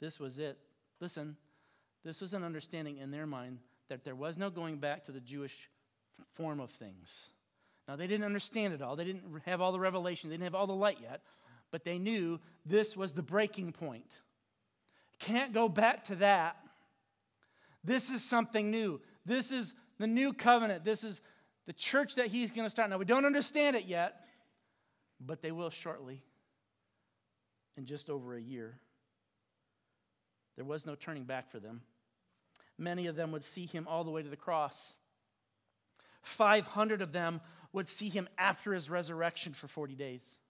This 0.00 0.20
was 0.20 0.38
it. 0.38 0.58
Listen, 1.00 1.36
this 2.04 2.20
was 2.20 2.34
an 2.34 2.44
understanding 2.44 2.98
in 2.98 3.10
their 3.10 3.26
mind 3.26 3.58
that 3.92 4.04
there 4.04 4.14
was 4.14 4.38
no 4.38 4.48
going 4.48 4.78
back 4.78 5.04
to 5.04 5.12
the 5.12 5.20
Jewish 5.20 5.68
form 6.32 6.60
of 6.60 6.70
things. 6.70 7.28
Now, 7.86 7.94
they 7.94 8.06
didn't 8.06 8.24
understand 8.24 8.72
it 8.72 8.80
all, 8.80 8.96
they 8.96 9.04
didn't 9.04 9.42
have 9.44 9.60
all 9.60 9.70
the 9.70 9.78
revelation, 9.78 10.30
they 10.30 10.36
didn't 10.36 10.44
have 10.44 10.54
all 10.54 10.66
the 10.66 10.72
light 10.72 10.96
yet, 11.02 11.20
but 11.70 11.84
they 11.84 11.98
knew 11.98 12.40
this 12.64 12.96
was 12.96 13.12
the 13.12 13.22
breaking 13.22 13.72
point. 13.72 14.20
Can't 15.18 15.52
go 15.52 15.68
back 15.68 16.04
to 16.04 16.16
that. 16.16 16.56
This 17.84 18.08
is 18.08 18.24
something 18.24 18.70
new. 18.70 18.98
This 19.26 19.52
is 19.52 19.74
the 19.98 20.06
new 20.06 20.32
covenant. 20.32 20.84
This 20.84 21.04
is 21.04 21.20
the 21.66 21.74
church 21.74 22.14
that 22.14 22.28
he's 22.28 22.50
going 22.50 22.64
to 22.64 22.70
start. 22.70 22.88
Now, 22.88 22.96
we 22.96 23.04
don't 23.04 23.26
understand 23.26 23.76
it 23.76 23.84
yet, 23.84 24.24
but 25.20 25.42
they 25.42 25.52
will 25.52 25.70
shortly, 25.70 26.22
in 27.76 27.84
just 27.84 28.08
over 28.08 28.34
a 28.36 28.40
year. 28.40 28.78
There 30.56 30.64
was 30.64 30.86
no 30.86 30.94
turning 30.94 31.24
back 31.24 31.50
for 31.50 31.60
them. 31.60 31.82
Many 32.78 33.06
of 33.06 33.16
them 33.16 33.32
would 33.32 33.44
see 33.44 33.66
him 33.66 33.86
all 33.88 34.04
the 34.04 34.10
way 34.10 34.22
to 34.22 34.28
the 34.28 34.36
cross. 34.36 34.94
500 36.22 37.02
of 37.02 37.12
them 37.12 37.40
would 37.72 37.88
see 37.88 38.08
him 38.08 38.28
after 38.38 38.72
his 38.72 38.90
resurrection 38.90 39.52
for 39.52 39.68
40 39.68 39.94
days. 39.94 40.40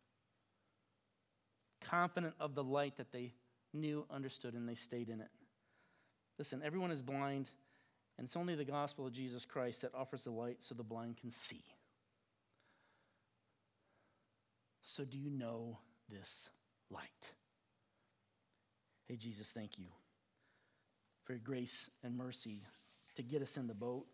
Confident 1.82 2.34
of 2.40 2.54
the 2.54 2.64
light 2.64 2.96
that 2.96 3.12
they 3.12 3.32
knew, 3.72 4.04
understood, 4.10 4.54
and 4.54 4.68
they 4.68 4.74
stayed 4.74 5.08
in 5.08 5.20
it. 5.20 5.30
Listen, 6.38 6.62
everyone 6.64 6.90
is 6.90 7.02
blind, 7.02 7.50
and 8.18 8.26
it's 8.26 8.36
only 8.36 8.54
the 8.54 8.64
gospel 8.64 9.06
of 9.06 9.12
Jesus 9.12 9.44
Christ 9.44 9.82
that 9.82 9.94
offers 9.94 10.24
the 10.24 10.30
light 10.30 10.56
so 10.60 10.74
the 10.74 10.82
blind 10.82 11.16
can 11.16 11.30
see. 11.30 11.64
So, 14.82 15.04
do 15.04 15.16
you 15.16 15.30
know 15.30 15.78
this 16.08 16.50
light? 16.90 17.32
Hey, 19.06 19.16
Jesus, 19.16 19.52
thank 19.52 19.78
you 19.78 19.86
for 21.24 21.32
your 21.32 21.40
grace 21.40 21.90
and 22.02 22.16
mercy 22.16 22.62
to 23.14 23.22
get 23.22 23.42
us 23.42 23.56
in 23.56 23.66
the 23.66 23.74
boat, 23.74 24.06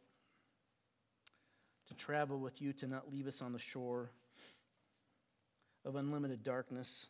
to 1.87 1.95
travel 1.95 2.39
with 2.39 2.61
you, 2.61 2.73
to 2.75 2.87
not 2.87 3.11
leave 3.11 3.27
us 3.27 3.41
on 3.41 3.53
the 3.53 3.59
shore 3.59 4.11
of 5.85 5.97
unlimited 5.97 6.43
darkness, 6.43 7.09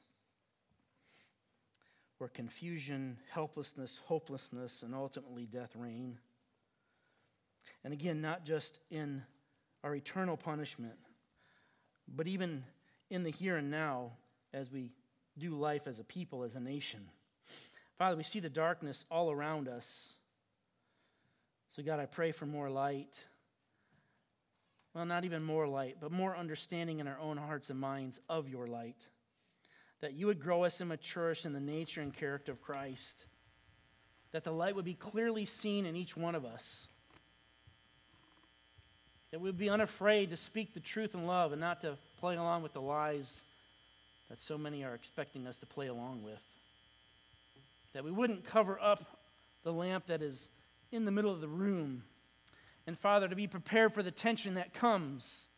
where 2.19 2.29
confusion, 2.29 3.17
helplessness, 3.31 4.01
hopelessness, 4.07 4.83
and 4.83 4.95
ultimately 4.95 5.47
death 5.47 5.75
reign. 5.77 6.19
And 7.85 7.93
again, 7.93 8.21
not 8.21 8.45
just 8.45 8.81
in 8.91 9.23
our 9.85 9.95
eternal 9.95 10.37
punishment, 10.37 10.97
but 12.15 12.27
even 12.27 12.65
in 13.11 13.23
the 13.23 13.31
here 13.31 13.57
and 13.57 13.71
now 13.71 14.13
as 14.53 14.71
we 14.71 14.93
do 15.39 15.55
life 15.55 15.87
as 15.87 16.01
a 16.01 16.05
people, 16.05 16.43
as 16.43 16.55
a 16.55 16.61
nation. 16.61 17.01
Father, 17.99 18.17
we 18.17 18.23
see 18.23 18.41
the 18.41 18.49
darkness 18.49 19.05
all 19.11 19.31
around 19.31 19.69
us. 19.69 20.15
So, 21.71 21.83
God, 21.83 21.99
I 21.99 22.07
pray 22.07 22.33
for 22.33 22.47
more 22.47 22.71
light. 22.71 23.27
Well, 24.95 25.05
not 25.05 25.25
even 25.25 25.43
more 25.43 25.67
light, 25.67 25.97
but 26.01 26.13
more 26.13 26.37
understanding 26.37 27.01
in 27.01 27.09
our 27.09 27.19
own 27.19 27.37
hearts 27.37 27.71
and 27.71 27.79
minds 27.79 28.21
of 28.29 28.49
your 28.49 28.67
light. 28.67 29.09
That 30.01 30.15
you 30.15 30.27
would 30.27 30.41
grow 30.41 30.65
us 30.65 30.81
and 30.81 30.89
mature 30.89 31.33
us 31.33 31.45
in 31.45 31.53
the 31.53 31.61
nature 31.61 32.01
and 32.01 32.15
character 32.15 32.53
of 32.53 32.63
Christ. 32.63 33.25
that 34.33 34.45
the 34.45 34.53
light 34.53 34.77
would 34.77 34.85
be 34.85 34.95
clearly 34.95 35.45
seen 35.45 35.87
in 35.87 35.97
each 35.97 36.17
one 36.17 36.35
of 36.35 36.45
us. 36.45 36.89
That 39.31 39.41
we'd 39.41 39.59
be 39.59 39.71
unafraid 39.71 40.31
to 40.31 40.37
speak 40.37 40.75
the 40.75 40.81
truth 40.81 41.15
in 41.15 41.27
love 41.27 41.53
and 41.53 41.61
not 41.61 41.81
to 41.83 41.97
play 42.19 42.37
along 42.37 42.63
with 42.63 42.73
the 42.73 42.81
lies 42.81 43.43
that 44.29 44.41
so 44.41 44.59
many 44.59 44.85
are 44.85 44.95
expecting 44.95 45.47
us 45.47 45.59
to 45.59 45.67
play 45.67 45.87
along 45.87 46.23
with. 46.23 46.41
That 47.99 48.05
we 48.05 48.13
wouldn't 48.13 48.45
cover 48.45 48.79
up 48.81 49.03
the 49.65 49.73
lamp 49.73 50.07
that 50.07 50.23
is 50.23 50.51
in 50.93 51.05
the 51.05 51.11
middle 51.11 51.33
of 51.33 51.41
the 51.41 51.49
room. 51.49 52.05
And 52.87 52.97
Father, 52.97 53.27
to 53.27 53.35
be 53.35 53.49
prepared 53.49 53.93
for 53.93 54.05
the 54.05 54.13
tension 54.13 54.55
that 54.55 54.73
comes. 54.73 55.49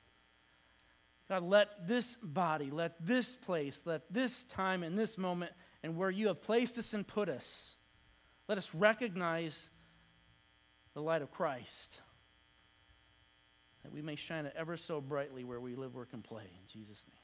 God, 1.29 1.43
let 1.43 1.87
this 1.87 2.17
body, 2.17 2.71
let 2.71 2.95
this 3.07 3.37
place, 3.37 3.83
let 3.85 4.11
this 4.11 4.43
time 4.45 4.83
and 4.83 4.99
this 4.99 5.19
moment 5.19 5.53
and 5.83 5.99
where 5.99 6.09
you 6.09 6.29
have 6.29 6.41
placed 6.41 6.79
us 6.79 6.95
and 6.95 7.07
put 7.07 7.29
us, 7.29 7.77
let 8.49 8.57
us 8.57 8.75
recognize 8.75 9.69
the 10.95 11.03
light 11.03 11.21
of 11.21 11.31
Christ 11.31 12.01
that 13.83 13.93
we 13.93 14.01
may 14.01 14.17
shine 14.17 14.47
it 14.47 14.55
ever 14.57 14.79
so 14.79 15.03
brightly 15.03 15.45
where 15.45 15.61
we 15.61 15.75
live, 15.75 15.95
work, 15.95 16.09
and 16.15 16.25
play. 16.25 16.45
In 16.45 16.67
Jesus' 16.67 17.05
name. 17.07 17.20